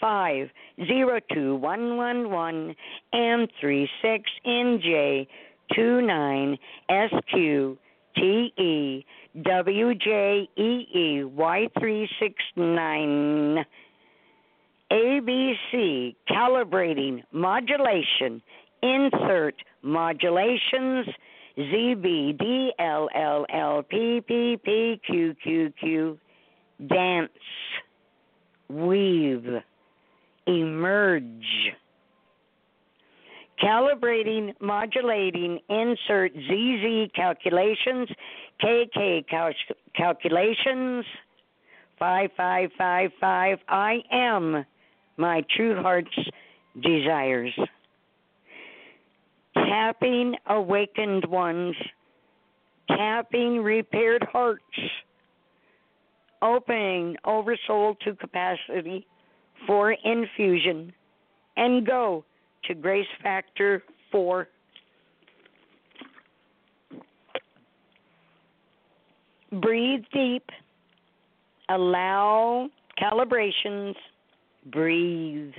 five 0.00 0.48
zero 0.86 1.20
two 1.32 1.56
one 1.56 1.96
one 1.96 2.30
one 2.30 2.74
M 3.12 3.46
three 3.60 3.88
six 4.02 4.24
NJ 4.46 5.26
two 5.74 6.00
nine 6.02 6.58
S 6.88 7.10
Q 7.32 7.78
T 8.16 8.52
E 8.56 9.04
W 9.42 9.94
J 9.94 10.48
E 10.56 10.86
E 10.94 11.24
Y 11.24 11.68
three 11.78 12.08
six 12.20 12.34
nine. 12.56 13.64
ABC 14.92 16.16
calibrating 16.28 17.22
modulation. 17.32 18.42
Insert 18.82 19.54
modulations. 19.82 21.06
ZB 21.58 22.38
D 22.38 22.72
L 22.78 23.08
L 23.14 23.46
L 23.52 23.82
P 23.82 24.20
P 24.26 24.56
P 24.64 25.00
Q 25.06 25.34
Q 25.42 25.72
Q. 25.80 26.18
Dance. 26.88 27.30
Weave. 28.68 29.62
Emerge 30.46 31.74
calibrating, 33.62 34.52
modulating, 34.60 35.60
insert 35.68 36.32
ZZ 36.32 37.10
calculations, 37.14 38.08
KK 38.62 39.28
cal- 39.28 39.52
calculations, 39.94 41.04
5555. 41.98 43.58
I 43.68 43.98
am 44.10 44.64
my 45.16 45.44
true 45.54 45.80
heart's 45.80 46.08
desires. 46.82 47.52
Tapping 49.54 50.34
awakened 50.48 51.24
ones, 51.26 51.76
tapping 52.88 53.58
repaired 53.62 54.26
hearts, 54.32 54.64
opening 56.42 57.16
oversoul 57.24 57.96
to 58.04 58.14
capacity 58.14 59.06
for 59.66 59.92
infusion, 59.92 60.92
and 61.56 61.86
go 61.86 62.24
to 62.64 62.74
Grace 62.74 63.06
Factor 63.22 63.82
4. 64.12 64.48
Breathe 69.60 70.04
deep. 70.12 70.44
Allow 71.68 72.68
calibrations. 73.00 73.94
Breathe. 74.72 75.52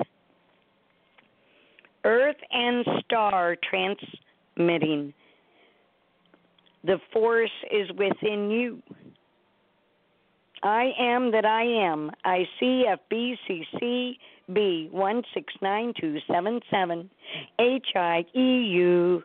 Earth 2.04 2.38
and 2.52 2.86
star 3.06 3.56
transmitting. 3.70 5.14
The 6.84 6.98
force 7.14 7.52
is 7.72 7.90
within 7.98 8.50
you. 8.50 8.82
I 10.64 10.92
am 11.00 11.32
that 11.32 11.46
I 11.46 11.64
am. 11.64 12.12
I 12.24 12.48
C 12.60 12.86
F 12.88 13.00
B 13.10 13.36
C 13.48 13.66
C 13.80 14.18
B 14.54 14.90
one 14.92 15.24
six 15.34 15.54
nine 15.62 15.94
two 16.00 16.18
seven 16.32 16.60
seven. 16.70 17.10
H 17.60 17.88
I 17.96 18.26
E 18.36 18.66
U. 18.76 19.24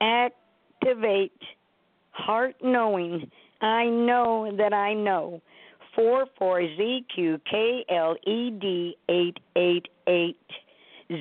Activate 0.00 1.40
heart 2.10 2.54
knowing. 2.62 3.30
I 3.62 3.86
know 3.86 4.54
that 4.58 4.72
I 4.74 4.92
know. 4.92 5.40
four 5.94 6.26
four 6.38 6.60
Z 6.60 7.06
Q 7.14 7.40
K 7.50 7.84
L 7.88 8.16
E 8.26 8.50
D 8.50 8.96
eight 9.08 9.38
eight 9.56 9.88
eight 10.06 10.36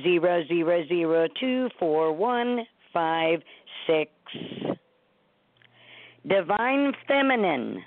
zero 0.04 0.44
zero 0.48 0.84
zero 0.90 1.28
two 1.40 1.70
four 1.80 2.12
one 2.12 2.66
five 2.92 3.42
six. 3.88 4.12
Divine 6.28 6.92
Feminine 7.08 7.84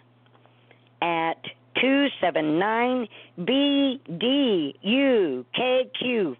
at 1.03 1.43
279 1.81 3.09
BDUKQ 3.41 4.77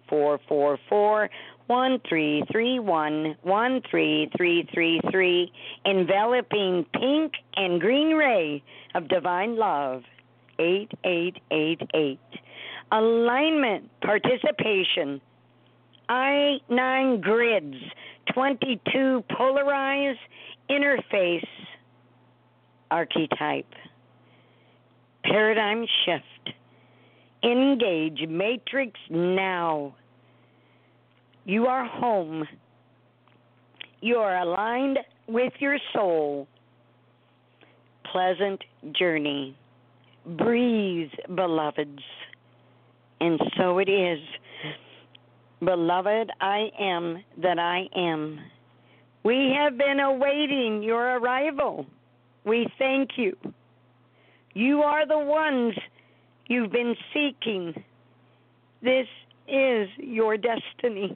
444 0.09 1.29
1331 1.67 3.35
13333 3.43 5.51
enveloping 5.85 6.85
pink 6.93 7.33
and 7.55 7.79
green 7.79 8.15
ray 8.15 8.63
of 8.95 9.07
divine 9.07 9.55
love 9.55 10.01
8888 10.57 12.19
alignment 12.91 13.87
participation 14.01 15.21
I 16.09 16.59
9 16.69 17.21
grids 17.21 17.77
22 18.33 19.23
polarized 19.29 20.19
interface 20.69 21.47
archetype 22.89 23.71
paradigm 25.23 25.85
shift 26.05 26.55
engage 27.43 28.27
matrix 28.27 28.99
now 29.09 29.93
you 31.49 31.65
are 31.65 31.83
home. 31.83 32.47
You 34.01 34.17
are 34.17 34.37
aligned 34.37 34.99
with 35.27 35.51
your 35.57 35.79
soul. 35.93 36.47
Pleasant 38.11 38.63
journey. 38.93 39.57
Breathe, 40.37 41.09
beloveds. 41.33 42.03
And 43.19 43.39
so 43.57 43.79
it 43.79 43.89
is. 43.89 44.19
Beloved, 45.59 46.29
I 46.39 46.69
am 46.79 47.23
that 47.41 47.57
I 47.57 47.87
am. 47.95 48.39
We 49.23 49.51
have 49.57 49.75
been 49.75 49.99
awaiting 49.99 50.83
your 50.83 51.17
arrival. 51.17 51.87
We 52.45 52.67
thank 52.77 53.17
you. 53.17 53.35
You 54.59 54.81
are 54.81 55.07
the 55.07 55.17
ones 55.17 55.73
you've 56.47 56.73
been 56.73 56.93
seeking. 57.13 57.81
This 58.83 59.07
is 59.47 59.87
your 59.97 60.35
destiny. 60.35 61.15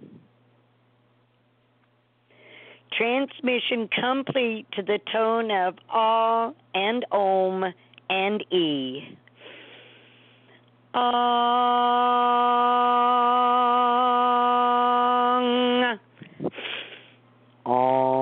Transmission 2.98 3.90
complete 4.00 4.66
to 4.78 4.82
the 4.82 4.98
tone 5.12 5.52
of 5.52 5.76
Ah 5.90 6.54
and 6.74 7.06
Om 7.12 7.66
and 8.10 8.42
E. 8.50 9.18
Ong. 10.96 11.10
Ong. 17.66 18.13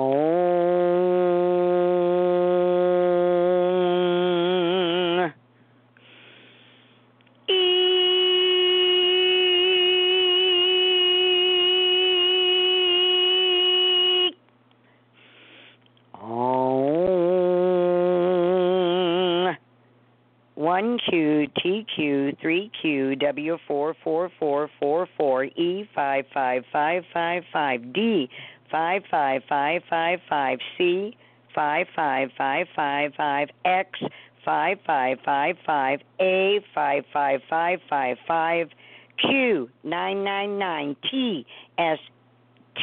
Q 21.84 22.36
three 22.40 22.70
Q 22.80 23.16
W 23.16 23.58
four 23.66 23.94
four 24.02 24.30
four 24.38 24.70
four 24.78 25.08
four 25.16 25.44
E 25.44 25.88
five 25.94 26.24
five 26.32 26.64
five 26.72 27.04
five 27.12 27.44
five 27.52 27.92
D 27.92 28.28
55555 28.72 30.58
C 30.78 31.16
55555 31.54 33.48
X 33.64 34.00
5555 34.44 36.00
A 36.20 36.60
55555 36.74 38.68
Q 39.18 39.70
999 39.84 40.96
T 41.10 41.46
S 41.78 41.98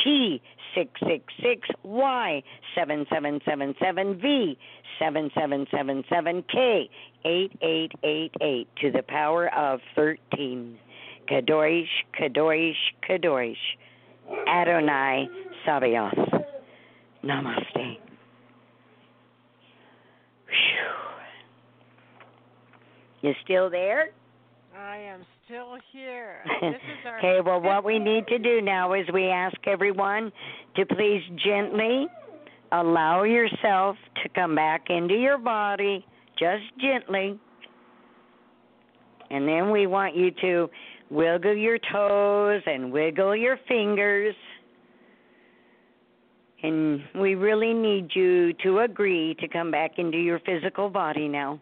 T 0.03 0.41
six 0.75 0.91
six 1.07 1.23
six 1.41 1.67
Y 1.83 2.43
seven 2.75 3.05
seven 3.11 3.39
seven 3.45 3.73
seven 3.81 4.19
V 4.19 4.57
seven 4.99 5.29
seven 5.33 5.65
seven 5.71 6.03
seven 6.09 6.43
K 6.51 6.89
eight 7.25 7.51
eight 7.61 7.91
eight 8.03 8.31
eight 8.41 8.67
to 8.81 8.91
the 8.91 9.03
power 9.03 9.53
of 9.55 9.79
thirteen. 9.95 10.77
Kadosh, 11.29 11.87
Kadosh, 12.19 12.73
Kadosh. 13.07 13.55
Adonai 14.47 15.27
Sabaoth. 15.65 16.45
Namaste. 17.23 17.97
Phew. 20.47 20.89
You 23.21 23.33
still 23.43 23.69
there? 23.69 24.11
I 24.77 24.97
am 24.97 25.25
still 25.49 25.77
here. 25.91 26.43
This 26.61 26.75
is 26.75 27.05
our 27.05 27.17
okay, 27.17 27.41
well, 27.43 27.61
what 27.61 27.83
we 27.83 27.99
need 27.99 28.27
to 28.27 28.37
do 28.37 28.61
now 28.61 28.93
is 28.93 29.05
we 29.13 29.27
ask 29.27 29.55
everyone 29.65 30.31
to 30.75 30.85
please 30.85 31.23
gently 31.43 32.07
allow 32.71 33.23
yourself 33.23 33.95
to 34.21 34.29
come 34.29 34.53
back 34.55 34.85
into 34.89 35.15
your 35.15 35.37
body, 35.37 36.05
just 36.37 36.63
gently. 36.79 37.39
And 39.31 39.47
then 39.47 39.71
we 39.71 39.87
want 39.87 40.15
you 40.15 40.31
to 40.41 40.69
wiggle 41.09 41.55
your 41.55 41.79
toes 41.91 42.61
and 42.65 42.91
wiggle 42.91 43.35
your 43.35 43.57
fingers. 43.67 44.35
And 46.61 47.01
we 47.15 47.35
really 47.35 47.73
need 47.73 48.09
you 48.13 48.53
to 48.63 48.79
agree 48.79 49.35
to 49.39 49.47
come 49.47 49.71
back 49.71 49.97
into 49.97 50.17
your 50.17 50.39
physical 50.39 50.89
body 50.89 51.27
now. 51.27 51.59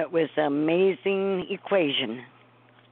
It 0.00 0.10
was 0.10 0.28
an 0.36 0.46
amazing 0.46 1.46
equation. 1.50 2.22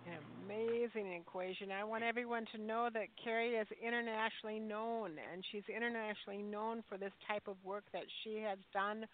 An 0.06 0.22
amazing 0.44 1.12
equation. 1.14 1.72
I 1.72 1.82
want 1.82 2.04
everyone 2.04 2.44
to 2.54 2.62
know 2.62 2.88
that 2.94 3.06
Kari 3.22 3.50
is 3.50 3.66
internationally 3.84 4.60
known, 4.60 5.10
and 5.32 5.44
she's 5.50 5.64
internationally 5.74 6.42
known 6.42 6.84
for 6.88 6.98
this 6.98 7.12
type 7.26 7.48
of 7.48 7.56
work 7.64 7.84
that 7.92 8.04
she 8.22 8.38
has 8.46 8.58
done 8.72 9.06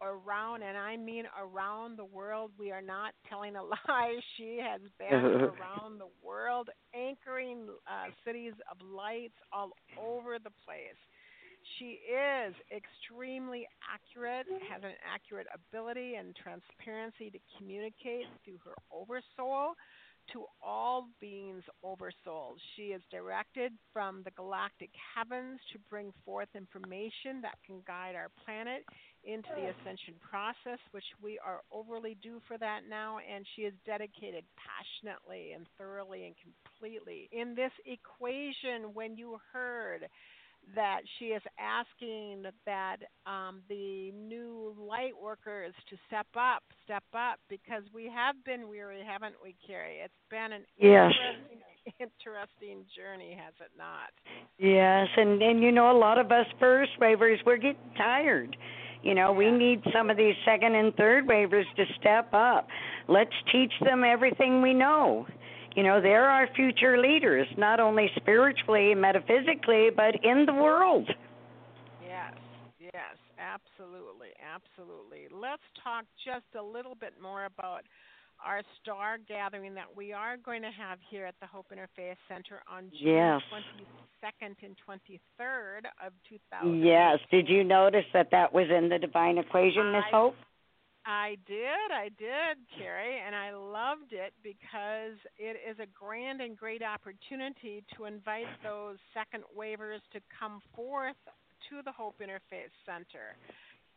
around, 0.00 0.62
and 0.62 0.76
I 0.76 0.96
mean 0.96 1.24
around 1.38 1.98
the 1.98 2.04
world. 2.04 2.52
We 2.58 2.70
are 2.70 2.82
not 2.82 3.12
telling 3.28 3.56
a 3.56 3.62
lie. 3.88 4.20
She 4.36 4.60
has 4.62 4.80
been 4.98 5.12
around 5.14 5.98
the 5.98 6.10
world, 6.24 6.68
anchoring 6.94 7.66
uh, 7.86 8.10
cities 8.24 8.54
of 8.70 8.76
lights 8.86 9.34
all 9.52 9.72
over 9.98 10.38
the 10.38 10.50
place. 10.64 10.98
She 11.78 12.00
is 12.08 12.54
extremely 12.70 13.66
accurate, 13.82 14.46
has 14.70 14.82
an 14.82 14.94
accurate 15.04 15.46
ability 15.54 16.14
and 16.16 16.34
transparency 16.36 17.30
to 17.30 17.38
communicate 17.58 18.26
through 18.44 18.58
her 18.64 18.74
oversoul 18.92 19.74
to 20.32 20.44
all 20.62 21.08
beings 21.20 21.64
oversouled. 21.82 22.58
She 22.76 22.94
is 22.94 23.02
directed 23.10 23.72
from 23.92 24.22
the 24.22 24.30
galactic 24.32 24.90
heavens 25.16 25.60
to 25.72 25.78
bring 25.90 26.12
forth 26.24 26.48
information 26.54 27.42
that 27.42 27.58
can 27.66 27.82
guide 27.86 28.14
our 28.14 28.28
planet 28.44 28.84
into 29.24 29.48
the 29.56 29.70
ascension 29.70 30.14
process, 30.22 30.78
which 30.92 31.04
we 31.22 31.38
are 31.44 31.60
overly 31.72 32.16
due 32.22 32.40
for 32.46 32.56
that 32.58 32.80
now, 32.88 33.18
and 33.18 33.44
she 33.54 33.62
is 33.62 33.74
dedicated 33.84 34.44
passionately 34.56 35.52
and 35.52 35.66
thoroughly 35.78 36.26
and 36.26 36.34
completely. 36.38 37.28
In 37.32 37.54
this 37.54 37.72
equation, 37.86 38.94
when 38.94 39.16
you 39.16 39.38
heard 39.52 40.08
that 40.74 41.00
she 41.18 41.26
is 41.26 41.42
asking 41.58 42.44
that 42.66 42.96
um, 43.26 43.62
the 43.68 44.12
new 44.12 44.74
light 44.78 45.12
workers 45.20 45.74
to 45.90 45.96
step 46.06 46.26
up, 46.36 46.62
step 46.84 47.04
up, 47.14 47.38
because 47.48 47.82
we 47.94 48.10
have 48.14 48.36
been 48.44 48.68
weary, 48.68 49.02
haven't 49.04 49.34
we, 49.42 49.54
Kari? 49.66 49.96
It's 50.04 50.14
been 50.30 50.52
an 50.52 50.64
Yes. 50.78 51.12
interesting, 51.12 51.60
interesting 52.00 52.84
journey, 52.96 53.36
has 53.38 53.54
it 53.60 53.72
not? 53.76 54.10
Yes, 54.58 55.08
and 55.16 55.42
and 55.42 55.62
you 55.62 55.72
know 55.72 55.90
a 55.90 55.98
lot 55.98 56.18
of 56.18 56.30
us 56.30 56.46
first 56.58 56.92
wavers 57.00 57.40
we're 57.44 57.56
getting 57.56 57.92
tired. 57.96 58.56
You 59.02 59.14
know, 59.14 59.32
we 59.32 59.50
need 59.50 59.82
some 59.92 60.10
of 60.10 60.16
these 60.16 60.34
second 60.44 60.74
and 60.76 60.94
third 60.94 61.26
wavers 61.26 61.66
to 61.76 61.84
step 61.98 62.32
up. 62.32 62.68
Let's 63.08 63.32
teach 63.50 63.72
them 63.84 64.04
everything 64.04 64.62
we 64.62 64.72
know. 64.74 65.26
You 65.74 65.82
know, 65.82 66.00
they're 66.00 66.28
our 66.28 66.48
future 66.54 66.98
leaders, 66.98 67.46
not 67.56 67.80
only 67.80 68.10
spiritually, 68.16 68.94
metaphysically, 68.94 69.88
but 69.94 70.14
in 70.22 70.44
the 70.46 70.52
world. 70.52 71.08
Yes, 72.02 72.34
yes, 72.78 73.16
absolutely, 73.38 74.28
absolutely. 74.42 75.28
Let's 75.32 75.62
talk 75.82 76.04
just 76.24 76.44
a 76.58 76.62
little 76.62 76.94
bit 76.94 77.14
more 77.22 77.46
about 77.46 77.82
our 78.44 78.60
star 78.82 79.18
gathering 79.28 79.74
that 79.74 79.86
we 79.96 80.12
are 80.12 80.36
going 80.36 80.62
to 80.62 80.70
have 80.70 80.98
here 81.10 81.24
at 81.24 81.34
the 81.40 81.46
Hope 81.46 81.66
Interfaith 81.72 82.16
Center 82.28 82.60
on 82.70 82.90
June 83.00 83.14
Yes. 83.14 83.40
22nd 84.22 84.56
and 84.62 84.76
23rd 84.86 85.86
of 86.04 86.12
2000. 86.28 86.84
Yes. 86.84 87.18
Did 87.30 87.48
you 87.48 87.64
notice 87.64 88.04
that 88.12 88.28
that 88.32 88.52
was 88.52 88.66
in 88.76 88.88
the 88.88 88.98
divine 88.98 89.38
equation, 89.38 89.92
Miss 89.92 90.04
Hope? 90.10 90.34
I 91.04 91.36
did, 91.46 91.90
I 91.90 92.10
did, 92.16 92.62
Kari, 92.78 93.18
and 93.26 93.34
I 93.34 93.50
loved 93.52 94.12
it 94.12 94.32
because 94.42 95.18
it 95.36 95.58
is 95.68 95.76
a 95.80 95.86
grand 95.90 96.40
and 96.40 96.56
great 96.56 96.82
opportunity 96.82 97.82
to 97.96 98.04
invite 98.04 98.46
those 98.62 98.98
second 99.12 99.42
wavers 99.54 100.00
to 100.12 100.20
come 100.38 100.60
forth 100.76 101.18
to 101.70 101.82
the 101.84 101.90
Hope 101.90 102.22
Interfaith 102.22 102.70
Center. 102.86 103.34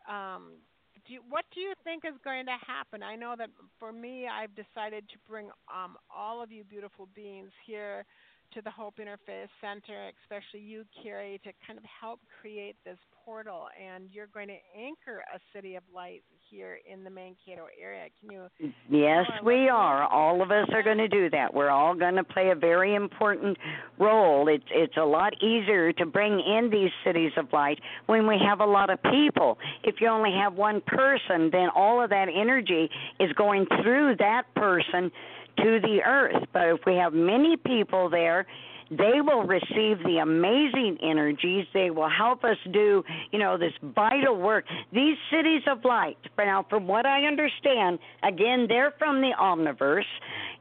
Um, 0.10 0.58
do 1.06 1.14
you, 1.14 1.22
what 1.30 1.46
do 1.54 1.60
you 1.62 1.74
think 1.84 2.06
is 2.06 2.18
going 2.24 2.46
to 2.46 2.58
happen? 2.66 3.04
I 3.04 3.16
know 3.16 3.36
that 3.38 3.50
for 3.78 3.92
me, 3.92 4.28
I've 4.28 4.56
decided 4.56 5.08
to 5.10 5.18
bring 5.30 5.50
um, 5.70 5.98
all 6.10 6.42
of 6.42 6.52
you 6.52 6.64
beautiful 6.64 7.08
beings 7.14 7.52
here 7.68 8.06
to 8.54 8.62
the 8.62 8.72
Hope 8.72 8.96
Interfaith 8.98 9.54
Center, 9.62 10.10
especially 10.24 10.66
you, 10.66 10.86
Kari, 11.04 11.40
to 11.44 11.52
kind 11.68 11.78
of 11.78 11.86
help 11.86 12.20
create 12.42 12.78
this 12.84 12.98
portal. 13.24 13.68
And 13.78 14.10
you're 14.12 14.32
going 14.34 14.48
to 14.48 14.58
anchor 14.76 15.22
a 15.34 15.40
city 15.54 15.76
of 15.76 15.84
light 15.94 16.24
here 16.50 16.80
in 16.92 17.04
the 17.04 17.10
Mankato 17.10 17.68
area. 17.82 18.06
Can 18.20 18.32
you? 18.32 18.74
Yes, 18.90 19.26
we 19.44 19.70
are. 19.70 20.04
All 20.04 20.42
of 20.42 20.52
us 20.52 20.68
are 20.74 20.84
going 20.84 20.98
to 20.98 21.08
do 21.08 21.30
that. 21.32 21.54
We're 21.54 21.70
all 21.70 21.96
going 21.96 22.16
to 22.16 22.24
play 22.24 22.50
a 22.52 22.56
very 22.56 22.96
important 22.96 23.58
role. 24.00 24.48
It's 24.48 24.64
it's 24.72 24.98
a 24.98 25.06
lot 25.06 25.34
easier 25.42 25.92
to 25.94 26.06
bring 26.06 26.40
in 26.40 26.70
these 26.72 26.92
cities 27.04 27.32
of 27.38 27.52
light 27.54 27.80
when 28.06 28.28
we 28.28 28.38
have 28.48 28.60
a 28.60 28.66
lot 28.66 28.90
of 28.90 29.02
people. 29.04 29.58
If 29.84 29.96
you 30.02 30.08
only 30.08 30.32
have 30.32 30.54
one 30.54 30.82
person, 30.86 31.50
then 31.52 31.70
all 31.76 32.04
of 32.04 32.10
that 32.10 32.28
energy 32.30 32.90
is 33.20 33.32
going 33.34 33.66
through 33.82 34.16
that 34.20 34.44
person 34.56 35.12
to 35.58 35.80
the 35.82 36.00
earth. 36.06 36.44
But 36.54 36.68
if 36.70 36.80
we 36.86 36.96
have 36.96 37.14
many 37.14 37.58
people 37.58 38.10
there, 38.10 38.46
they 38.90 39.22
will 39.22 39.44
receive 39.44 40.00
the 40.04 40.20
amazing 40.22 40.98
energies. 41.02 41.66
They 41.74 41.90
will 41.90 42.10
help 42.10 42.44
us 42.44 42.58
do, 42.72 43.04
you 43.32 43.40
know, 43.40 43.58
this 43.58 43.74
vital 43.82 44.38
work. 44.38 44.66
These 44.94 45.18
cities 45.32 45.64
of 45.68 45.84
light, 45.84 46.18
now, 46.38 46.66
from 46.70 46.88
what 46.88 47.06
I 47.06 47.26
understand, 47.26 48.00
again, 48.24 48.68
they're 48.68 48.94
from 48.98 49.22
the 49.22 49.32
Omniverse. 49.40 50.04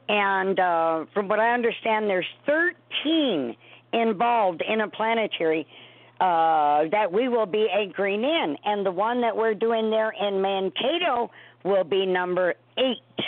And 0.08 0.58
uh, 0.58 1.04
from 1.12 1.28
what 1.28 1.38
I 1.38 1.52
understand, 1.52 2.08
there's 2.08 2.26
13 2.46 3.56
involved 3.92 4.62
in 4.66 4.80
a 4.80 4.88
planetary 4.88 5.66
uh, 6.20 6.84
that 6.90 7.12
we 7.12 7.28
will 7.28 7.46
be 7.46 7.68
anchoring 7.72 8.22
in. 8.24 8.56
And 8.64 8.84
the 8.84 8.92
one 8.92 9.20
that 9.20 9.36
we're 9.36 9.54
doing 9.54 9.90
there 9.90 10.12
in 10.12 10.40
Mankato 10.40 11.30
will 11.64 11.84
be 11.84 12.06
number 12.06 12.54
eight. 12.78 13.24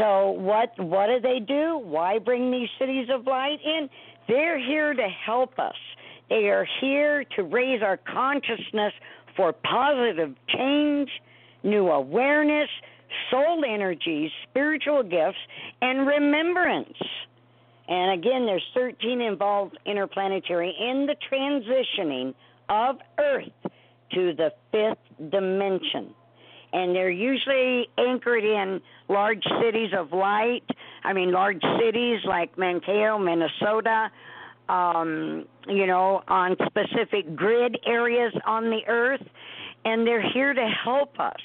So 0.00 0.30
what 0.30 0.72
what 0.78 1.08
do 1.08 1.20
they 1.20 1.40
do? 1.40 1.78
Why 1.84 2.18
bring 2.18 2.50
these 2.50 2.68
cities 2.78 3.08
of 3.12 3.26
light 3.26 3.58
in? 3.62 3.90
They're 4.28 4.58
here 4.58 4.94
to 4.94 5.08
help 5.26 5.58
us. 5.58 5.74
They 6.30 6.48
are 6.48 6.66
here 6.80 7.24
to 7.36 7.42
raise 7.42 7.82
our 7.82 7.98
consciousness 7.98 8.94
for 9.36 9.52
positive 9.52 10.34
change, 10.48 11.10
new 11.62 11.88
awareness, 11.88 12.70
soul 13.30 13.62
energies, 13.68 14.30
spiritual 14.48 15.02
gifts, 15.02 15.38
and 15.82 16.06
remembrance. 16.06 16.96
And 17.88 18.18
again, 18.18 18.46
there's 18.46 18.64
13 18.72 19.20
involved 19.20 19.76
interplanetary 19.84 20.74
in 20.80 21.06
the 21.06 21.16
transitioning 21.30 22.34
of 22.68 22.96
Earth 23.18 23.72
to 24.12 24.32
the 24.34 24.52
fifth 24.70 25.30
dimension 25.30 26.14
and 26.72 26.94
they're 26.94 27.10
usually 27.10 27.88
anchored 27.98 28.44
in 28.44 28.80
large 29.08 29.42
cities 29.62 29.90
of 29.96 30.12
light. 30.12 30.64
I 31.04 31.12
mean, 31.12 31.32
large 31.32 31.62
cities 31.78 32.20
like 32.24 32.56
Mankato, 32.58 33.18
Minnesota, 33.18 34.10
um, 34.68 35.46
you 35.66 35.86
know, 35.86 36.22
on 36.28 36.56
specific 36.66 37.34
grid 37.34 37.78
areas 37.86 38.32
on 38.46 38.70
the 38.70 38.80
earth, 38.86 39.22
and 39.84 40.06
they're 40.06 40.26
here 40.32 40.54
to 40.54 40.68
help 40.84 41.18
us. 41.18 41.40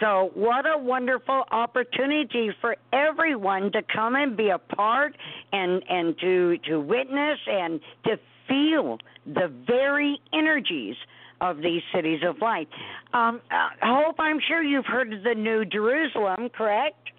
So, 0.00 0.30
what 0.34 0.66
a 0.66 0.76
wonderful 0.76 1.44
opportunity 1.50 2.50
for 2.60 2.76
everyone 2.92 3.72
to 3.72 3.82
come 3.82 4.14
and 4.14 4.36
be 4.36 4.50
a 4.50 4.58
part 4.58 5.16
and 5.52 5.82
and 5.88 6.18
to 6.18 6.58
to 6.68 6.78
witness 6.78 7.38
and 7.46 7.80
to 8.04 8.18
feel 8.46 8.98
the 9.26 9.50
very 9.66 10.20
energies 10.32 10.96
of 11.40 11.58
these 11.58 11.82
cities 11.94 12.20
of 12.26 12.40
light. 12.40 12.68
Um, 13.12 13.40
uh, 13.50 13.68
Hope, 13.82 14.16
I'm 14.18 14.38
sure 14.46 14.62
you've 14.62 14.86
heard 14.86 15.12
of 15.12 15.22
the 15.22 15.34
New 15.34 15.64
Jerusalem, 15.64 16.48
correct? 16.56 17.10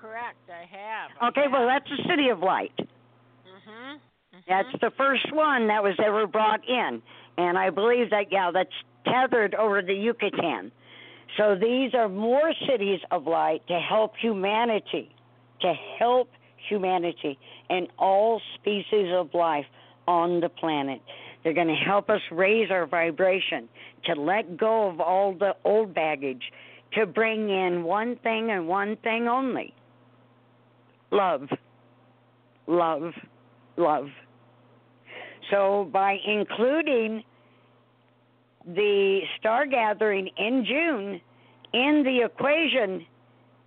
Correct, 0.00 0.36
I 0.48 0.66
have. 0.76 1.10
I 1.20 1.28
okay, 1.28 1.42
have. 1.42 1.52
well, 1.52 1.66
that's 1.66 1.90
a 1.90 2.08
city 2.08 2.28
of 2.28 2.40
light. 2.40 2.72
Mhm. 2.78 2.86
Mm-hmm. 3.66 4.38
That's 4.48 4.80
the 4.80 4.90
first 4.96 5.32
one 5.32 5.68
that 5.68 5.82
was 5.82 5.94
ever 6.04 6.26
brought 6.26 6.60
in, 6.68 7.02
and 7.38 7.58
I 7.58 7.70
believe 7.70 8.10
that 8.10 8.30
yeah, 8.30 8.50
that's 8.52 8.70
tethered 9.04 9.54
over 9.54 9.82
the 9.82 9.94
Yucatan. 9.94 10.70
So 11.36 11.54
these 11.54 11.94
are 11.94 12.08
more 12.08 12.52
cities 12.68 13.00
of 13.10 13.26
light 13.26 13.66
to 13.68 13.78
help 13.78 14.16
humanity, 14.16 15.10
to 15.60 15.74
help 15.98 16.30
humanity 16.68 17.38
and 17.68 17.88
all 17.98 18.40
species 18.54 19.08
of 19.12 19.34
life 19.34 19.66
on 20.06 20.40
the 20.40 20.48
planet. 20.48 21.00
They're 21.46 21.54
going 21.54 21.68
to 21.68 21.74
help 21.74 22.10
us 22.10 22.20
raise 22.32 22.72
our 22.72 22.88
vibration, 22.88 23.68
to 24.06 24.20
let 24.20 24.56
go 24.56 24.88
of 24.88 25.00
all 25.00 25.32
the 25.32 25.54
old 25.64 25.94
baggage, 25.94 26.42
to 26.94 27.06
bring 27.06 27.50
in 27.50 27.84
one 27.84 28.16
thing 28.24 28.50
and 28.50 28.66
one 28.66 28.96
thing 29.04 29.28
only 29.28 29.72
love. 31.12 31.48
Love. 32.66 33.12
Love. 33.76 34.08
So 35.52 35.88
by 35.92 36.16
including 36.26 37.22
the 38.66 39.20
star 39.38 39.66
gathering 39.66 40.28
in 40.36 40.64
June 40.66 41.20
in 41.72 42.02
the 42.02 42.24
equation, 42.24 43.06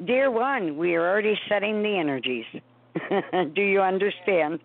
dear 0.06 0.30
one, 0.32 0.78
we 0.78 0.96
are 0.96 1.10
already 1.10 1.40
setting 1.48 1.82
the 1.82 1.98
energies. 1.98 2.46
Do 3.56 3.62
you 3.62 3.80
understand? 3.80 4.60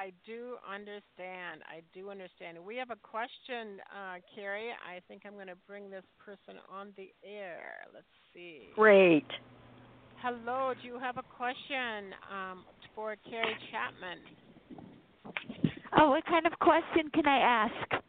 I 0.00 0.12
do 0.24 0.56
understand. 0.64 1.60
I 1.68 1.82
do 1.92 2.08
understand. 2.08 2.56
We 2.64 2.76
have 2.76 2.88
a 2.88 2.96
question, 2.96 3.84
uh, 3.92 4.16
Kari. 4.34 4.70
I 4.80 5.00
think 5.08 5.22
I'm 5.26 5.34
going 5.34 5.52
to 5.52 5.60
bring 5.68 5.90
this 5.90 6.04
person 6.24 6.58
on 6.72 6.94
the 6.96 7.12
air. 7.22 7.84
Let's 7.92 8.06
see. 8.32 8.68
Great. 8.74 9.26
Hello. 10.22 10.72
Do 10.80 10.88
you 10.88 10.98
have 10.98 11.18
a 11.18 11.22
question 11.36 12.16
um, 12.32 12.64
for 12.94 13.14
Kari 13.28 13.54
Chapman? 13.70 14.24
Oh, 15.98 16.08
what 16.10 16.24
kind 16.24 16.46
of 16.46 16.58
question 16.60 17.10
can 17.12 17.26
I 17.26 17.68
ask? 17.68 18.02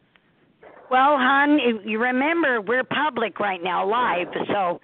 Well, 0.90 1.16
hon, 1.18 1.58
you 1.84 2.00
remember 2.00 2.62
we're 2.62 2.84
public 2.84 3.38
right 3.38 3.60
now, 3.62 3.86
live. 3.86 4.28
So, 4.48 4.80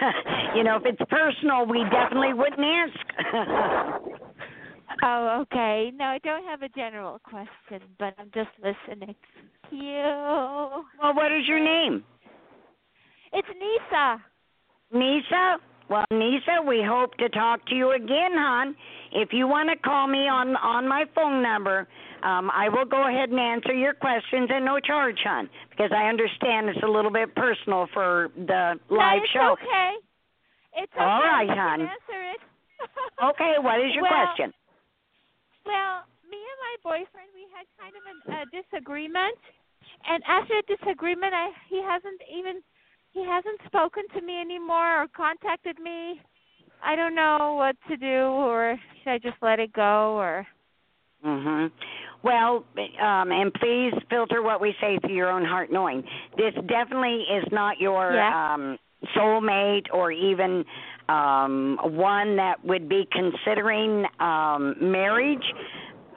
you 0.56 0.64
know, 0.64 0.76
if 0.76 0.82
it's 0.84 1.10
personal, 1.10 1.64
we 1.64 1.84
definitely 1.90 2.34
wouldn't 2.34 2.60
ask. 2.60 4.20
Oh, 5.02 5.42
okay. 5.42 5.92
No, 5.94 6.04
I 6.04 6.18
don't 6.18 6.44
have 6.44 6.62
a 6.62 6.68
general 6.68 7.18
question, 7.20 7.86
but 7.98 8.14
I'm 8.18 8.30
just 8.34 8.50
listening. 8.58 9.14
You. 9.70 10.02
Well, 11.00 11.14
what 11.14 11.32
is 11.32 11.46
your 11.46 11.62
name? 11.62 12.02
It's 13.32 13.48
Nisa. 13.48 14.22
Nisa? 14.92 15.58
Well, 15.88 16.04
Nisa, 16.12 16.62
we 16.66 16.84
hope 16.86 17.16
to 17.16 17.28
talk 17.28 17.66
to 17.66 17.74
you 17.74 17.92
again, 17.92 18.32
hon. 18.32 18.76
If 19.12 19.30
you 19.32 19.46
want 19.48 19.70
to 19.70 19.76
call 19.76 20.06
me 20.06 20.28
on 20.28 20.54
on 20.56 20.88
my 20.88 21.04
phone 21.14 21.42
number, 21.42 21.88
um, 22.22 22.50
I 22.54 22.68
will 22.68 22.84
go 22.84 23.08
ahead 23.08 23.30
and 23.30 23.40
answer 23.40 23.72
your 23.72 23.94
questions 23.94 24.50
at 24.54 24.62
no 24.62 24.78
charge, 24.78 25.18
hon, 25.24 25.48
because 25.70 25.90
I 25.94 26.08
understand 26.08 26.68
it's 26.68 26.82
a 26.84 26.90
little 26.90 27.10
bit 27.10 27.34
personal 27.34 27.88
for 27.92 28.30
the 28.36 28.78
live 28.88 29.18
no, 29.18 29.22
it's 29.22 29.32
show. 29.32 29.56
okay. 29.58 29.92
It's 30.76 30.92
okay. 30.94 31.02
All 31.02 31.22
right, 31.22 31.48
hon. 31.48 31.80
Answer 31.80 32.22
it. 32.34 32.40
okay, 33.34 33.54
what 33.58 33.80
is 33.80 33.90
your 33.94 34.04
well, 34.04 34.26
question? 34.26 34.52
Well, 35.70 36.02
me 36.26 36.38
and 36.42 36.60
my 36.66 36.74
boyfriend, 36.82 37.30
we 37.30 37.46
had 37.54 37.66
kind 37.78 37.94
of 37.94 38.02
a, 38.10 38.14
a 38.42 38.62
disagreement, 38.62 39.38
and 40.08 40.22
after 40.26 40.54
a 40.58 40.66
disagreement, 40.66 41.32
I 41.32 41.50
he 41.68 41.80
hasn't 41.80 42.20
even 42.26 42.60
he 43.12 43.24
hasn't 43.24 43.60
spoken 43.66 44.02
to 44.14 44.20
me 44.20 44.40
anymore 44.40 45.02
or 45.02 45.06
contacted 45.16 45.78
me. 45.78 46.20
I 46.82 46.96
don't 46.96 47.14
know 47.14 47.54
what 47.56 47.76
to 47.88 47.96
do, 47.96 48.06
or 48.50 48.76
should 49.02 49.10
I 49.12 49.18
just 49.18 49.36
let 49.42 49.60
it 49.60 49.72
go, 49.72 50.16
or? 50.18 50.46
Mhm. 51.24 51.70
Well, 52.22 52.64
um, 53.00 53.30
and 53.30 53.52
please 53.54 53.92
filter 54.08 54.42
what 54.42 54.60
we 54.60 54.74
say 54.80 54.98
through 54.98 55.14
your 55.14 55.30
own 55.30 55.44
heart 55.44 55.70
knowing. 55.70 56.02
This 56.36 56.54
definitely 56.66 57.22
is 57.30 57.44
not 57.52 57.78
your 57.78 58.14
Yeah. 58.14 58.54
um 58.54 58.78
soulmate 59.14 59.86
or 59.94 60.12
even 60.12 60.64
um 61.10 61.78
one 61.82 62.36
that 62.36 62.64
would 62.64 62.88
be 62.88 63.06
considering 63.12 64.04
um 64.20 64.76
marriage. 64.80 65.44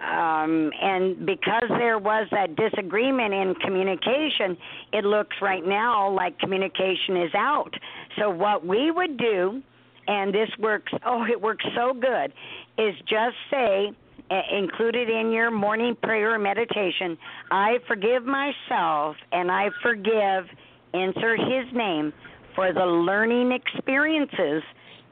Um, 0.03 0.69
and 0.81 1.25
because 1.25 1.69
there 1.69 1.97
was 1.97 2.27
that 2.31 2.57
disagreement 2.57 3.33
in 3.33 3.55
communication, 3.55 4.57
it 4.91 5.05
looks 5.05 5.37
right 5.41 5.65
now 5.65 6.11
like 6.11 6.37
communication 6.39 7.15
is 7.15 7.33
out. 7.33 7.73
So, 8.19 8.29
what 8.29 8.65
we 8.65 8.91
would 8.91 9.15
do, 9.15 9.61
and 10.07 10.33
this 10.33 10.49
works, 10.59 10.91
oh, 11.05 11.23
it 11.23 11.39
works 11.39 11.63
so 11.73 11.93
good, 11.93 12.33
is 12.77 12.95
just 13.07 13.37
say, 13.49 13.93
uh, 14.29 14.41
include 14.51 14.95
it 14.95 15.09
in 15.09 15.31
your 15.31 15.51
morning 15.51 15.95
prayer 16.01 16.37
meditation 16.39 17.17
I 17.51 17.77
forgive 17.87 18.25
myself 18.25 19.15
and 19.31 19.51
I 19.51 19.69
forgive, 19.81 20.45
insert 20.93 21.39
his 21.39 21.73
name, 21.73 22.13
for 22.55 22.73
the 22.73 22.85
learning 22.85 23.51
experiences 23.51 24.63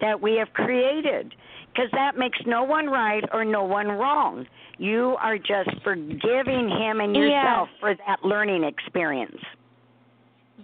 that 0.02 0.19
we 0.19 0.36
have 0.36 0.52
created. 0.53 1.34
Because 1.73 1.90
that 1.94 2.18
makes 2.18 2.38
no 2.45 2.64
one 2.64 2.88
right 2.88 3.23
or 3.32 3.45
no 3.45 3.64
one 3.64 3.88
wrong. 3.88 4.45
You 4.78 5.15
are 5.22 5.38
just 5.38 5.69
forgiving 5.84 6.69
him 6.69 6.99
and 6.99 7.15
yourself 7.15 7.69
Yeah. 7.72 7.80
for 7.80 7.95
that 7.95 8.26
learning 8.26 8.64
experience. 8.65 9.41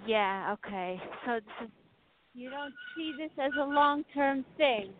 Yeah. 0.05 0.53
Okay. 0.53 1.01
So, 1.25 1.39
so 1.59 1.67
you 2.33 2.49
don't 2.49 2.73
see 2.95 3.13
this 3.17 3.31
as 3.37 3.51
a 3.59 3.63
long-term 3.63 4.43
thing. 4.57 4.93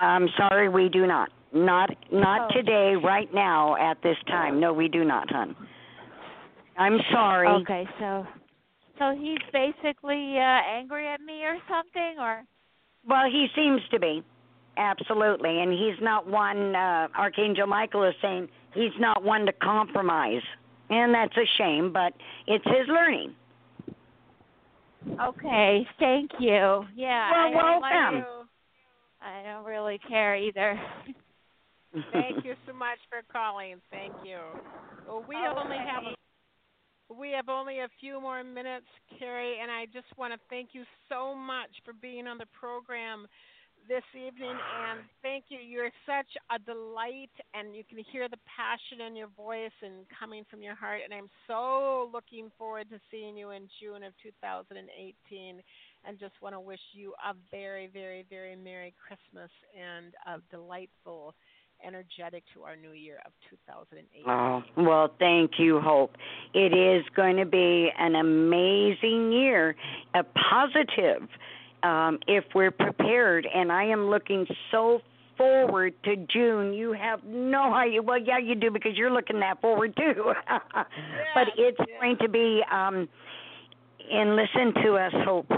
I'm 0.00 0.28
sorry, 0.36 0.68
we 0.68 0.88
do 0.88 1.06
not. 1.06 1.30
Not 1.52 1.90
not 2.12 2.50
Oh. 2.50 2.54
today, 2.54 2.94
right 2.94 3.32
now, 3.32 3.74
at 3.76 4.00
this 4.02 4.18
time. 4.26 4.60
No, 4.60 4.72
we 4.74 4.88
do 4.88 5.02
not, 5.02 5.30
hon. 5.30 5.56
I'm 6.76 7.00
sorry. 7.10 7.48
Okay. 7.48 7.88
So, 7.98 8.26
so 8.98 9.14
he's 9.18 9.38
basically 9.52 10.36
uh, 10.38 10.60
angry 10.76 11.08
at 11.08 11.20
me 11.20 11.42
or 11.44 11.56
something, 11.68 12.18
or 12.20 12.44
Well, 13.08 13.24
he 13.30 13.46
seems 13.56 13.80
to 13.90 13.98
be. 13.98 14.22
Absolutely. 14.76 15.60
And 15.60 15.72
he's 15.72 16.00
not 16.00 16.28
one 16.28 16.76
uh 16.76 17.08
Archangel 17.16 17.66
Michael 17.66 18.04
is 18.04 18.14
saying 18.22 18.48
he's 18.74 18.92
not 19.00 19.24
one 19.24 19.46
to 19.46 19.52
compromise. 19.52 20.42
And 20.90 21.12
that's 21.12 21.36
a 21.36 21.44
shame, 21.58 21.92
but 21.92 22.12
it's 22.46 22.64
his 22.64 22.86
learning. 22.88 23.34
okay. 25.20 25.86
Thank 25.98 26.30
you. 26.38 26.84
Yeah. 26.96 27.30
Well, 27.30 27.40
I 27.40 27.50
don't 27.50 27.80
welcome. 27.82 28.16
it. 28.18 28.24
I 29.20 29.42
don't 29.52 29.64
really 29.64 29.98
care 30.08 30.36
either. 30.36 30.80
Thank 32.12 32.44
you 32.44 32.54
so 32.66 32.72
much 32.72 32.98
for 33.08 33.20
calling. 33.32 33.76
Thank 33.90 34.12
you. 34.24 34.38
Well, 35.06 35.24
we 35.28 35.34
only 35.36 35.76
have 35.76 36.04
a, 36.04 36.14
we 37.08 37.32
have 37.32 37.48
only 37.48 37.80
a 37.80 37.88
few 38.00 38.20
more 38.20 38.44
minutes, 38.44 38.86
Kari, 39.18 39.58
and 39.60 39.70
I 39.70 39.86
just 39.86 40.06
want 40.16 40.32
to 40.32 40.40
thank 40.50 40.70
you 40.72 40.84
so 41.08 41.34
much 41.34 41.70
for 41.84 41.92
being 41.92 42.26
on 42.26 42.38
the 42.38 42.46
program 42.58 43.26
this 43.88 44.04
evening. 44.12 44.52
And 44.52 45.00
thank 45.22 45.44
you. 45.48 45.58
You're 45.58 45.90
such 46.04 46.28
a 46.52 46.58
delight, 46.60 47.32
and 47.54 47.74
you 47.74 47.82
can 47.88 47.98
hear 48.12 48.28
the 48.28 48.36
passion 48.44 49.06
in 49.06 49.16
your 49.16 49.32
voice 49.36 49.74
and 49.82 50.04
coming 50.12 50.44
from 50.50 50.62
your 50.62 50.74
heart. 50.74 51.00
And 51.04 51.14
I'm 51.14 51.30
so 51.46 52.10
looking 52.12 52.52
forward 52.58 52.90
to 52.90 53.00
seeing 53.10 53.36
you 53.36 53.50
in 53.50 53.68
June 53.80 54.04
of 54.04 54.12
2018. 54.22 55.62
And 56.04 56.18
just 56.20 56.34
want 56.40 56.54
to 56.54 56.60
wish 56.60 56.80
you 56.92 57.14
a 57.24 57.34
very, 57.50 57.88
very, 57.88 58.24
very 58.28 58.54
Merry 58.54 58.94
Christmas 59.00 59.50
and 59.72 60.12
a 60.28 60.40
delightful 60.54 61.34
energetic 61.86 62.44
to 62.54 62.62
our 62.62 62.76
new 62.76 62.92
year 62.92 63.18
of 63.24 63.32
2008. 63.50 64.22
Oh, 64.26 64.62
well, 64.76 65.12
thank 65.18 65.52
you, 65.58 65.80
Hope. 65.80 66.16
It 66.54 66.76
is 66.76 67.04
going 67.14 67.36
to 67.36 67.46
be 67.46 67.90
an 67.98 68.16
amazing 68.16 69.32
year, 69.32 69.74
a 70.14 70.24
positive, 70.24 71.28
um, 71.82 72.18
if 72.26 72.44
we're 72.54 72.70
prepared. 72.70 73.46
And 73.52 73.72
I 73.72 73.84
am 73.84 74.10
looking 74.10 74.46
so 74.70 75.00
forward 75.38 75.94
to 76.04 76.16
June. 76.16 76.74
You 76.74 76.92
have 76.92 77.24
no 77.24 77.72
idea. 77.72 78.02
Well, 78.02 78.18
yeah, 78.18 78.38
you 78.38 78.54
do 78.54 78.70
because 78.70 78.92
you're 78.96 79.12
looking 79.12 79.40
that 79.40 79.60
forward 79.60 79.96
too. 79.96 80.34
but 81.34 81.48
it's 81.56 81.78
yes. 81.78 81.88
going 82.00 82.18
to 82.20 82.28
be, 82.28 82.62
um, 82.70 83.08
and 84.10 84.36
listen 84.36 84.74
to 84.82 84.94
us, 84.96 85.12
Hope. 85.24 85.50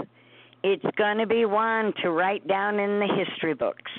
It's 0.63 0.85
going 0.95 1.17
to 1.17 1.25
be 1.25 1.45
one 1.45 1.91
to 2.03 2.11
write 2.11 2.47
down 2.47 2.79
in 2.79 2.99
the 2.99 3.07
history 3.07 3.55
books. 3.55 3.91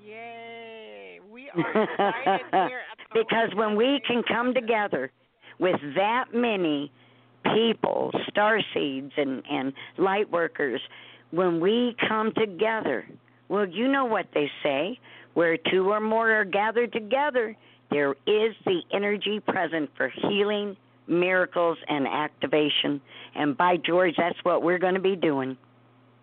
Yay! 0.00 1.18
We 1.28 1.43
are 1.43 1.43
excited 1.43 1.43
here 1.43 1.43
at 1.43 1.43
the 1.43 1.43
because 3.14 3.54
when 3.54 3.76
we 3.76 4.00
can 4.06 4.22
come 4.26 4.54
together 4.54 5.10
with 5.58 5.80
that 5.96 6.26
many 6.32 6.90
people, 7.54 8.10
star 8.28 8.60
seeds 8.72 9.12
and 9.16 9.42
and 9.50 9.72
light 9.98 10.30
workers, 10.30 10.80
when 11.30 11.60
we 11.60 11.96
come 12.08 12.32
together, 12.36 13.06
well, 13.48 13.68
you 13.68 13.88
know 13.88 14.04
what 14.04 14.26
they 14.34 14.50
say, 14.62 14.98
where 15.34 15.56
two 15.56 15.90
or 15.90 16.00
more 16.00 16.30
are 16.30 16.44
gathered 16.44 16.92
together, 16.92 17.56
there 17.90 18.12
is 18.26 18.54
the 18.64 18.80
energy 18.92 19.40
present 19.40 19.90
for 19.96 20.08
healing, 20.08 20.76
miracles 21.06 21.78
and 21.88 22.06
activation. 22.06 23.00
And 23.34 23.56
by 23.56 23.76
George, 23.76 24.14
that's 24.16 24.38
what 24.42 24.62
we're 24.62 24.78
going 24.78 24.94
to 24.94 25.00
be 25.00 25.16
doing. 25.16 25.56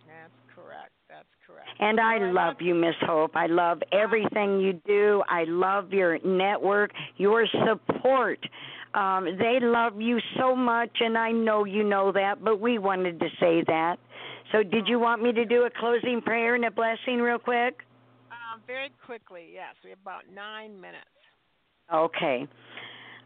That's 0.08 0.34
correct. 0.56 0.92
That's 1.10 1.28
correct. 1.46 1.71
And 1.82 2.00
I 2.00 2.20
love 2.20 2.58
you, 2.60 2.76
Miss 2.76 2.96
Hope. 3.02 3.36
I 3.36 3.48
love 3.48 3.82
everything 3.92 4.60
you 4.60 4.74
do. 4.86 5.24
I 5.28 5.46
love 5.46 5.92
your 5.92 6.20
network, 6.24 6.92
your 7.18 7.46
support. 7.66 8.40
Um, 8.94 9.26
they 9.40 9.58
love 9.60 10.00
you 10.00 10.20
so 10.38 10.56
much, 10.56 10.92
and 11.00 11.18
I 11.18 11.32
know 11.32 11.66
you 11.66 11.84
know 11.84 12.12
that, 12.12 12.44
but 12.44 12.60
we 12.60 12.78
wanted 12.78 13.20
to 13.20 13.28
say 13.40 13.64
that. 13.66 13.98
So, 14.52 14.64
did 14.64 14.88
you 14.88 15.00
want 15.00 15.24
me 15.24 15.32
to 15.32 15.46
do 15.46 15.64
a 15.64 15.70
closing 15.80 16.22
prayer 16.22 16.56
and 16.56 16.66
a 16.66 16.72
blessing 16.72 17.20
real 17.20 17.40
quick? 17.40 17.80
Um, 18.32 18.62
very 18.68 18.92
quickly, 19.04 19.50
yes. 19.54 19.74
We 19.84 19.90
have 19.90 20.00
about 20.04 20.24
nine 20.34 20.80
minutes. 20.80 21.06
Okay. 21.92 22.48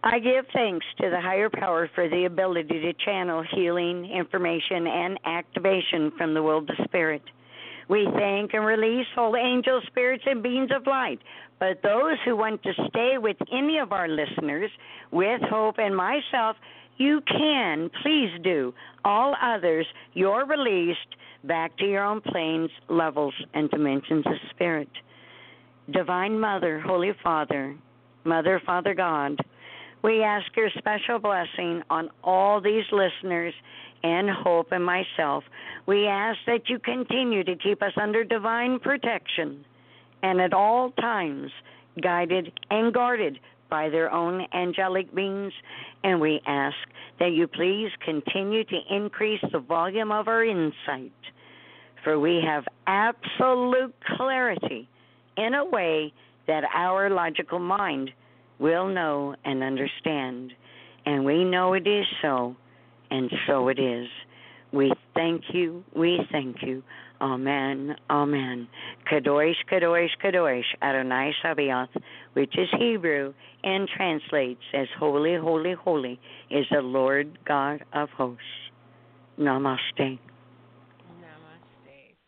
I 0.03 0.19
give 0.19 0.45
thanks 0.53 0.85
to 1.01 1.09
the 1.09 1.19
higher 1.19 1.49
power 1.49 1.89
for 1.95 2.07
the 2.07 2.25
ability 2.25 2.79
to 2.79 2.93
channel 3.03 3.43
healing, 3.55 4.05
information, 4.05 4.85
and 4.87 5.19
activation 5.25 6.11
from 6.15 6.35
the 6.35 6.43
world 6.43 6.69
of 6.69 6.85
spirit. 6.85 7.23
We 7.87 8.07
thank 8.15 8.53
and 8.53 8.65
release 8.65 9.05
all 9.17 9.35
angel 9.35 9.81
spirits 9.87 10.23
and 10.25 10.41
beings 10.41 10.69
of 10.75 10.87
light. 10.87 11.19
But 11.59 11.81
those 11.83 12.17
who 12.25 12.35
want 12.35 12.63
to 12.63 12.73
stay 12.89 13.17
with 13.17 13.37
any 13.51 13.77
of 13.77 13.91
our 13.91 14.07
listeners, 14.07 14.71
with 15.11 15.41
Hope 15.49 15.75
and 15.77 15.95
myself, 15.95 16.57
you 16.97 17.21
can, 17.27 17.89
please 18.01 18.31
do. 18.43 18.73
All 19.03 19.35
others, 19.41 19.85
you're 20.13 20.45
released 20.45 21.15
back 21.43 21.77
to 21.77 21.85
your 21.85 22.03
own 22.03 22.21
planes, 22.21 22.71
levels, 22.89 23.33
and 23.53 23.69
dimensions 23.69 24.25
of 24.25 24.33
spirit. 24.51 24.89
Divine 25.91 26.39
Mother, 26.39 26.79
Holy 26.79 27.11
Father, 27.23 27.75
Mother, 28.23 28.59
Father 28.65 28.95
God, 28.95 29.37
we 30.03 30.23
ask 30.23 30.45
your 30.55 30.69
special 30.77 31.19
blessing 31.19 31.83
on 31.89 32.09
all 32.23 32.59
these 32.59 32.85
listeners 32.91 33.53
and 34.03 34.29
Hope 34.29 34.71
and 34.71 34.85
myself. 34.85 35.43
We 35.85 36.07
ask 36.07 36.37
that 36.47 36.69
you 36.69 36.79
continue 36.79 37.43
to 37.43 37.55
keep 37.55 37.81
us 37.81 37.93
under 37.95 38.23
divine 38.23 38.79
protection 38.79 39.65
and 40.23 40.41
at 40.41 40.53
all 40.53 40.91
times 40.91 41.51
guided 42.01 42.51
and 42.69 42.93
guarded 42.93 43.39
by 43.69 43.89
their 43.89 44.11
own 44.11 44.45
angelic 44.53 45.13
beings. 45.13 45.53
And 46.03 46.19
we 46.19 46.41
ask 46.45 46.75
that 47.19 47.31
you 47.31 47.47
please 47.47 47.89
continue 48.03 48.63
to 48.63 48.79
increase 48.89 49.41
the 49.51 49.59
volume 49.59 50.11
of 50.11 50.27
our 50.27 50.43
insight, 50.43 51.11
for 52.03 52.19
we 52.19 52.41
have 52.45 52.63
absolute 52.87 53.95
clarity 54.17 54.87
in 55.37 55.53
a 55.53 55.65
way 55.65 56.13
that 56.47 56.63
our 56.73 57.09
logical 57.09 57.59
mind 57.59 58.11
will 58.59 58.87
know 58.87 59.35
and 59.43 59.63
understand. 59.63 60.53
And 61.05 61.25
we 61.25 61.43
know 61.43 61.73
it 61.73 61.87
is 61.87 62.05
so, 62.21 62.55
and 63.11 63.31
so 63.47 63.67
it 63.69 63.79
is. 63.79 64.07
We 64.71 64.91
thank 65.13 65.43
you, 65.53 65.83
we 65.95 66.19
thank 66.31 66.57
you. 66.61 66.83
Amen, 67.21 67.95
amen. 68.09 68.67
Kadosh, 69.09 69.55
Kadosh, 69.71 70.09
Kadosh, 70.23 70.63
Adonai 70.81 71.31
Sabaoth, 71.41 71.89
which 72.33 72.57
is 72.57 72.67
Hebrew 72.77 73.33
and 73.63 73.87
translates 73.95 74.61
as 74.73 74.87
Holy, 74.99 75.35
Holy, 75.35 75.73
Holy, 75.73 76.19
is 76.51 76.65
the 76.71 76.81
Lord 76.81 77.39
God 77.45 77.85
of 77.93 78.09
hosts. 78.09 78.43
Namaste. 79.39 79.79
Namaste. 79.99 80.19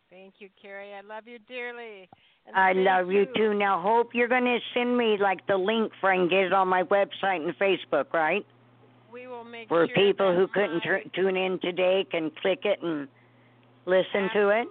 Thank 0.10 0.36
you, 0.40 0.50
Kari. 0.62 0.94
I 0.94 1.02
love 1.02 1.24
you 1.28 1.40
dearly. 1.48 2.10
And 2.48 2.56
I 2.56 2.72
love 2.72 3.12
you 3.12 3.28
too. 3.36 3.54
Now, 3.54 3.82
Hope, 3.82 4.12
you're 4.14 4.30
going 4.30 4.46
to 4.46 4.60
send 4.74 4.98
me 4.98 5.18
like 5.20 5.46
the 5.48 5.58
link 5.58 5.92
for 6.00 6.10
I 6.10 6.16
can 6.16 6.30
get 6.30 6.46
it 6.46 6.54
on 6.54 6.70
my 6.70 6.84
website 6.84 7.46
and 7.46 7.54
Facebook, 7.60 8.14
right? 8.14 8.46
We 9.18 9.26
will 9.26 9.44
make 9.44 9.72
Where 9.72 9.88
sure 9.88 9.96
people 9.96 10.36
who 10.36 10.48
couldn't 10.48 10.84
tr- 10.84 11.08
tune 11.16 11.36
in 11.36 11.60
today 11.60 12.06
can 12.12 12.30
click 12.40 12.60
it 12.66 12.80
and 12.84 13.08
listen 13.88 14.30
to 14.36 14.50
it. 14.50 14.68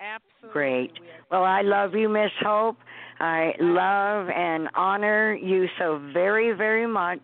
Absolutely. 0.00 0.52
Great. 0.52 0.92
Well, 1.30 1.44
I 1.44 1.62
love 1.62 1.94
you, 1.94 2.08
Miss 2.08 2.32
Hope. 2.40 2.78
I 3.20 3.52
love 3.60 4.28
and 4.34 4.68
honor 4.74 5.34
you 5.34 5.66
so 5.78 6.00
very, 6.12 6.52
very 6.52 6.86
much. 6.86 7.20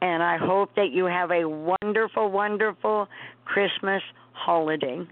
And 0.00 0.22
I 0.22 0.38
hope 0.38 0.70
that 0.76 0.92
you 0.92 1.04
have 1.04 1.30
a 1.30 1.46
wonderful, 1.46 2.30
wonderful 2.30 3.06
Christmas 3.44 4.02
holiday. 4.32 5.06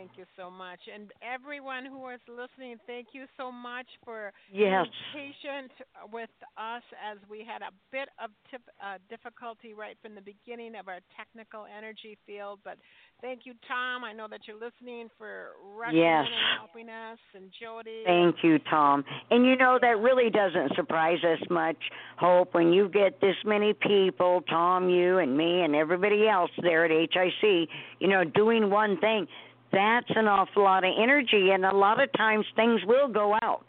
Thank 0.00 0.16
you 0.16 0.24
so 0.34 0.50
much. 0.50 0.80
And 0.88 1.12
everyone 1.20 1.84
who 1.84 2.08
is 2.08 2.20
listening, 2.24 2.78
thank 2.86 3.08
you 3.12 3.26
so 3.36 3.52
much 3.52 3.84
for 4.02 4.32
yes. 4.50 4.86
being 5.12 5.34
patient 5.36 5.72
with 6.10 6.32
us 6.56 6.82
as 6.96 7.18
we 7.28 7.44
had 7.44 7.60
a 7.60 7.68
bit 7.92 8.08
of 8.16 8.30
tip, 8.50 8.62
uh, 8.80 8.96
difficulty 9.10 9.74
right 9.74 9.98
from 10.00 10.14
the 10.14 10.22
beginning 10.22 10.72
of 10.74 10.88
our 10.88 11.00
technical 11.18 11.66
energy 11.68 12.16
field. 12.26 12.60
But 12.64 12.78
thank 13.20 13.40
you, 13.44 13.52
Tom. 13.68 14.02
I 14.02 14.14
know 14.14 14.26
that 14.30 14.48
you're 14.48 14.56
listening 14.56 15.10
for 15.18 15.52
yes. 15.92 16.24
and 16.24 16.56
helping 16.56 16.88
us, 16.88 17.18
and 17.34 17.52
Jody. 17.60 18.00
Thank 18.06 18.36
you, 18.42 18.58
Tom. 18.70 19.04
And 19.30 19.44
you 19.44 19.54
know 19.54 19.78
that 19.82 19.98
really 19.98 20.30
doesn't 20.30 20.76
surprise 20.76 21.20
us 21.24 21.44
much, 21.50 21.76
Hope, 22.16 22.54
when 22.54 22.72
you 22.72 22.88
get 22.88 23.20
this 23.20 23.36
many 23.44 23.74
people, 23.74 24.40
Tom, 24.48 24.88
you 24.88 25.18
and 25.18 25.36
me, 25.36 25.60
and 25.60 25.74
everybody 25.74 26.26
else 26.26 26.50
there 26.62 26.86
at 26.86 26.90
HIC, 26.90 27.68
you 27.98 28.08
know, 28.08 28.24
doing 28.24 28.70
one 28.70 28.98
thing 28.98 29.26
that's 29.72 30.10
an 30.16 30.26
awful 30.26 30.64
lot 30.64 30.84
of 30.84 30.92
energy, 31.00 31.50
and 31.52 31.64
a 31.64 31.74
lot 31.74 32.02
of 32.02 32.10
times 32.16 32.44
things 32.56 32.80
will 32.86 33.08
go 33.08 33.34
out. 33.42 33.66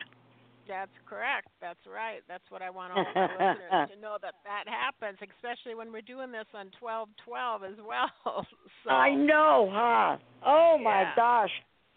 That's 0.68 0.92
correct. 1.06 1.50
That's 1.60 1.80
right. 1.86 2.22
That's 2.30 2.44
what 2.50 2.62
I 2.62 2.70
want 2.70 2.94
all 2.94 3.06
my 3.14 3.22
listeners 3.22 3.90
to 3.96 4.02
know 4.02 4.18
that 4.22 4.36
that 4.46 4.64
happens, 4.72 5.20
especially 5.20 5.76
when 5.76 5.92
we're 5.92 6.02
doing 6.02 6.32
this 6.32 6.46
on 6.54 6.72
twelve 6.80 7.10
twelve 7.26 7.64
as 7.64 7.78
well. 7.86 8.10
so, 8.84 8.90
I 8.90 9.14
know, 9.14 9.70
huh? 9.72 10.18
Oh 10.46 10.78
yeah. 10.78 10.84
my 10.84 11.12
gosh, 11.16 11.52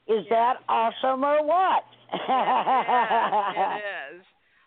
is 0.08 0.26
yeah. 0.28 0.36
that 0.36 0.54
awesome 0.68 1.22
or 1.24 1.46
what? 1.46 1.84
is. 2.14 2.20
It 2.20 4.18
is. 4.18 4.24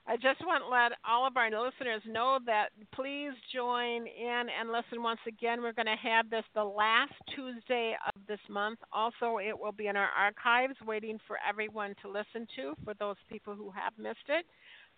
I 0.10 0.16
just 0.16 0.40
want 0.46 0.64
to 0.64 0.70
let 0.70 0.98
all 1.06 1.28
of 1.28 1.36
our 1.36 1.50
listeners 1.50 2.02
know 2.08 2.40
that 2.46 2.70
please 2.96 3.34
join 3.54 4.08
in 4.08 4.44
and 4.58 4.72
listen 4.72 5.04
once 5.04 5.20
again. 5.28 5.62
We're 5.62 5.74
going 5.74 5.86
to 5.86 6.02
have 6.02 6.30
this 6.30 6.46
the 6.56 6.64
last 6.64 7.12
Tuesday 7.36 7.94
of 8.08 8.22
this 8.26 8.40
month. 8.50 8.80
Also, 8.94 9.38
it 9.38 9.58
will 9.58 9.74
be 9.74 9.88
in 9.88 9.98
our 9.98 10.10
archives 10.18 10.76
waiting 10.88 11.20
for 11.28 11.38
everyone 11.48 11.94
to 12.04 12.08
listen 12.08 12.48
to 12.56 12.74
for 12.86 12.94
those 12.94 13.18
people 13.30 13.54
who 13.54 13.70
have 13.72 13.92
missed 13.98 14.30
it. 14.30 14.46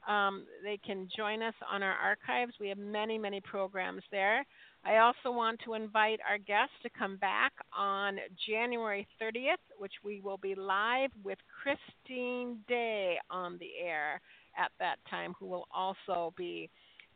Um, 0.08 0.46
they 0.64 0.78
can 0.86 1.10
join 1.18 1.42
us 1.42 1.56
on 1.70 1.82
our 1.82 1.96
archives. 1.96 2.54
We 2.60 2.70
have 2.70 2.78
many, 2.78 3.18
many 3.18 3.42
programs 3.42 4.04
there. 4.12 4.46
I 4.86 4.98
also 4.98 5.36
want 5.36 5.60
to 5.66 5.74
invite 5.74 6.20
our 6.30 6.38
guests 6.38 6.76
to 6.84 6.90
come 6.98 7.18
back 7.18 7.52
on 7.76 8.18
January 8.48 9.08
30th, 9.22 9.58
which 9.78 9.92
we 10.06 10.22
will 10.22 10.38
be 10.38 10.54
live 10.54 11.10
with 11.24 11.40
Christine 11.64 12.60
Day 12.68 13.18
on 13.30 13.58
the 13.60 13.72
air 13.84 14.22
at 14.58 14.72
that 14.80 14.98
time 15.10 15.34
who 15.40 15.48
will 15.48 15.68
also 15.74 16.34
be 16.38 16.70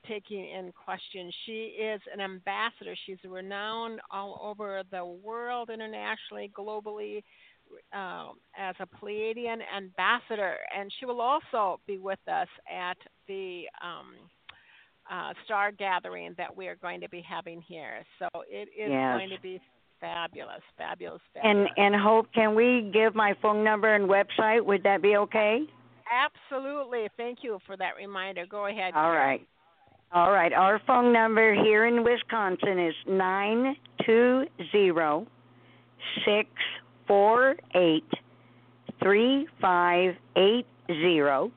taking 0.07 0.45
in 0.49 0.71
questions. 0.71 1.33
She 1.45 1.75
is 1.79 2.01
an 2.13 2.19
ambassador. 2.19 2.95
She's 3.05 3.17
renowned 3.27 3.99
all 4.11 4.39
over 4.43 4.83
the 4.91 5.05
world, 5.05 5.69
internationally, 5.69 6.51
globally, 6.57 7.23
uh, 7.95 8.29
as 8.57 8.75
a 8.79 8.85
Pleiadian 8.85 9.59
ambassador. 9.75 10.55
And 10.77 10.91
she 10.99 11.05
will 11.05 11.21
also 11.21 11.79
be 11.87 11.97
with 11.97 12.19
us 12.27 12.47
at 12.69 12.97
the 13.27 13.63
um, 13.81 14.13
uh, 15.11 15.33
star 15.45 15.71
gathering 15.71 16.33
that 16.37 16.55
we 16.55 16.67
are 16.67 16.75
going 16.75 17.01
to 17.01 17.09
be 17.09 17.21
having 17.21 17.61
here. 17.61 18.05
So 18.19 18.27
it 18.49 18.69
is 18.77 18.89
yes. 18.89 19.17
going 19.17 19.29
to 19.29 19.41
be 19.41 19.61
fabulous, 19.99 20.61
fabulous, 20.77 21.21
fabulous. 21.33 21.69
And 21.77 21.93
and 21.93 22.01
Hope, 22.01 22.27
can 22.33 22.55
we 22.55 22.89
give 22.93 23.15
my 23.15 23.33
phone 23.41 23.63
number 23.63 23.93
and 23.93 24.09
website? 24.09 24.65
Would 24.65 24.83
that 24.83 25.01
be 25.01 25.15
okay? 25.15 25.61
Absolutely. 26.11 27.07
Thank 27.17 27.39
you 27.41 27.59
for 27.65 27.77
that 27.77 27.95
reminder. 27.97 28.45
Go 28.45 28.67
ahead. 28.67 28.93
All 28.95 29.11
right. 29.11 29.45
All 30.11 30.31
right. 30.31 30.53
Our 30.53 30.79
phone 30.85 31.11
number 31.11 31.53
here 31.53 31.85
in 31.85 32.03
Wisconsin 32.03 32.79
is 32.79 32.93
nine 33.07 33.75
two 34.05 34.45
zero 34.71 35.25
six 36.25 36.49
four 37.07 37.55
eight 37.75 38.09
three 39.01 39.47
five 39.59 40.15
eight 40.35 40.67
zero, 40.87 41.51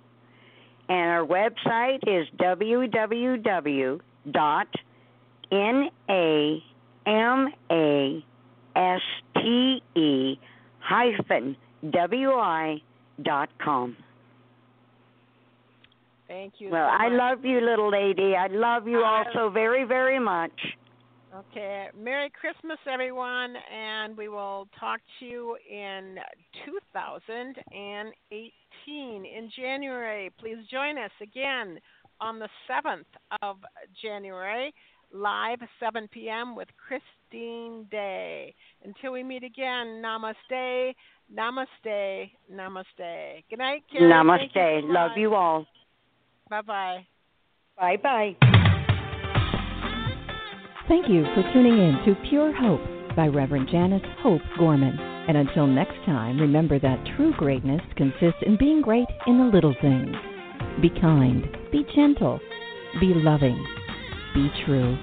and 0.88 1.10
our 1.10 1.26
website 1.26 1.98
is 2.06 2.26
www 2.40 4.00
dot 4.32 4.68
n 5.52 5.88
a 6.08 6.62
m 7.06 7.48
a 7.70 8.24
s 8.74 9.02
t 9.34 9.82
e 9.94 10.38
hyphen 10.80 11.56
w 11.90 12.32
i 12.32 12.82
dot 13.22 13.48
com. 13.62 13.96
Thank 16.28 16.54
you. 16.58 16.70
Well, 16.70 16.88
so 16.88 17.04
I 17.04 17.08
love 17.08 17.44
you, 17.44 17.60
little 17.60 17.90
lady. 17.90 18.34
I 18.34 18.48
love 18.48 18.88
you 18.88 19.02
I 19.02 19.24
also 19.24 19.50
very, 19.50 19.84
very 19.84 20.18
much. 20.18 20.50
Okay. 21.34 21.88
Merry 21.98 22.30
Christmas, 22.30 22.78
everyone, 22.90 23.54
and 23.72 24.16
we 24.16 24.28
will 24.28 24.68
talk 24.80 25.00
to 25.20 25.26
you 25.26 25.56
in 25.70 26.16
2018 26.64 29.26
in 29.26 29.50
January. 29.54 30.32
Please 30.40 30.58
join 30.70 30.98
us 30.98 31.10
again 31.22 31.78
on 32.20 32.38
the 32.38 32.48
7th 32.70 33.04
of 33.42 33.58
January, 34.02 34.72
live 35.12 35.58
7 35.78 36.08
p.m. 36.08 36.56
with 36.56 36.68
Christine 36.88 37.86
Day. 37.90 38.54
Until 38.82 39.12
we 39.12 39.22
meet 39.22 39.44
again, 39.44 40.02
namaste, 40.02 40.94
namaste, 41.34 42.30
namaste. 42.50 43.44
Good 43.50 43.58
night, 43.58 43.84
Kari. 43.92 44.04
Namaste. 44.04 44.82
You 44.82 44.92
love 44.92 45.10
you 45.16 45.34
all. 45.34 45.66
Bye 46.48 46.62
bye. 46.62 47.06
Bye 47.76 47.96
bye. 47.96 48.36
Thank 50.88 51.08
you 51.08 51.24
for 51.34 51.42
tuning 51.52 51.78
in 51.78 51.98
to 52.06 52.14
Pure 52.28 52.54
Hope 52.56 53.16
by 53.16 53.26
Reverend 53.26 53.68
Janice 53.70 54.02
Hope 54.20 54.42
Gorman. 54.56 54.96
And 55.28 55.36
until 55.36 55.66
next 55.66 55.96
time, 56.06 56.38
remember 56.38 56.78
that 56.78 57.04
true 57.16 57.32
greatness 57.36 57.80
consists 57.96 58.42
in 58.42 58.56
being 58.56 58.82
great 58.82 59.08
in 59.26 59.38
the 59.38 59.44
little 59.44 59.74
things. 59.80 60.14
Be 60.80 60.90
kind, 61.00 61.44
be 61.72 61.84
gentle, 61.96 62.38
be 63.00 63.12
loving, 63.14 63.56
be 64.34 64.48
true. 64.64 64.96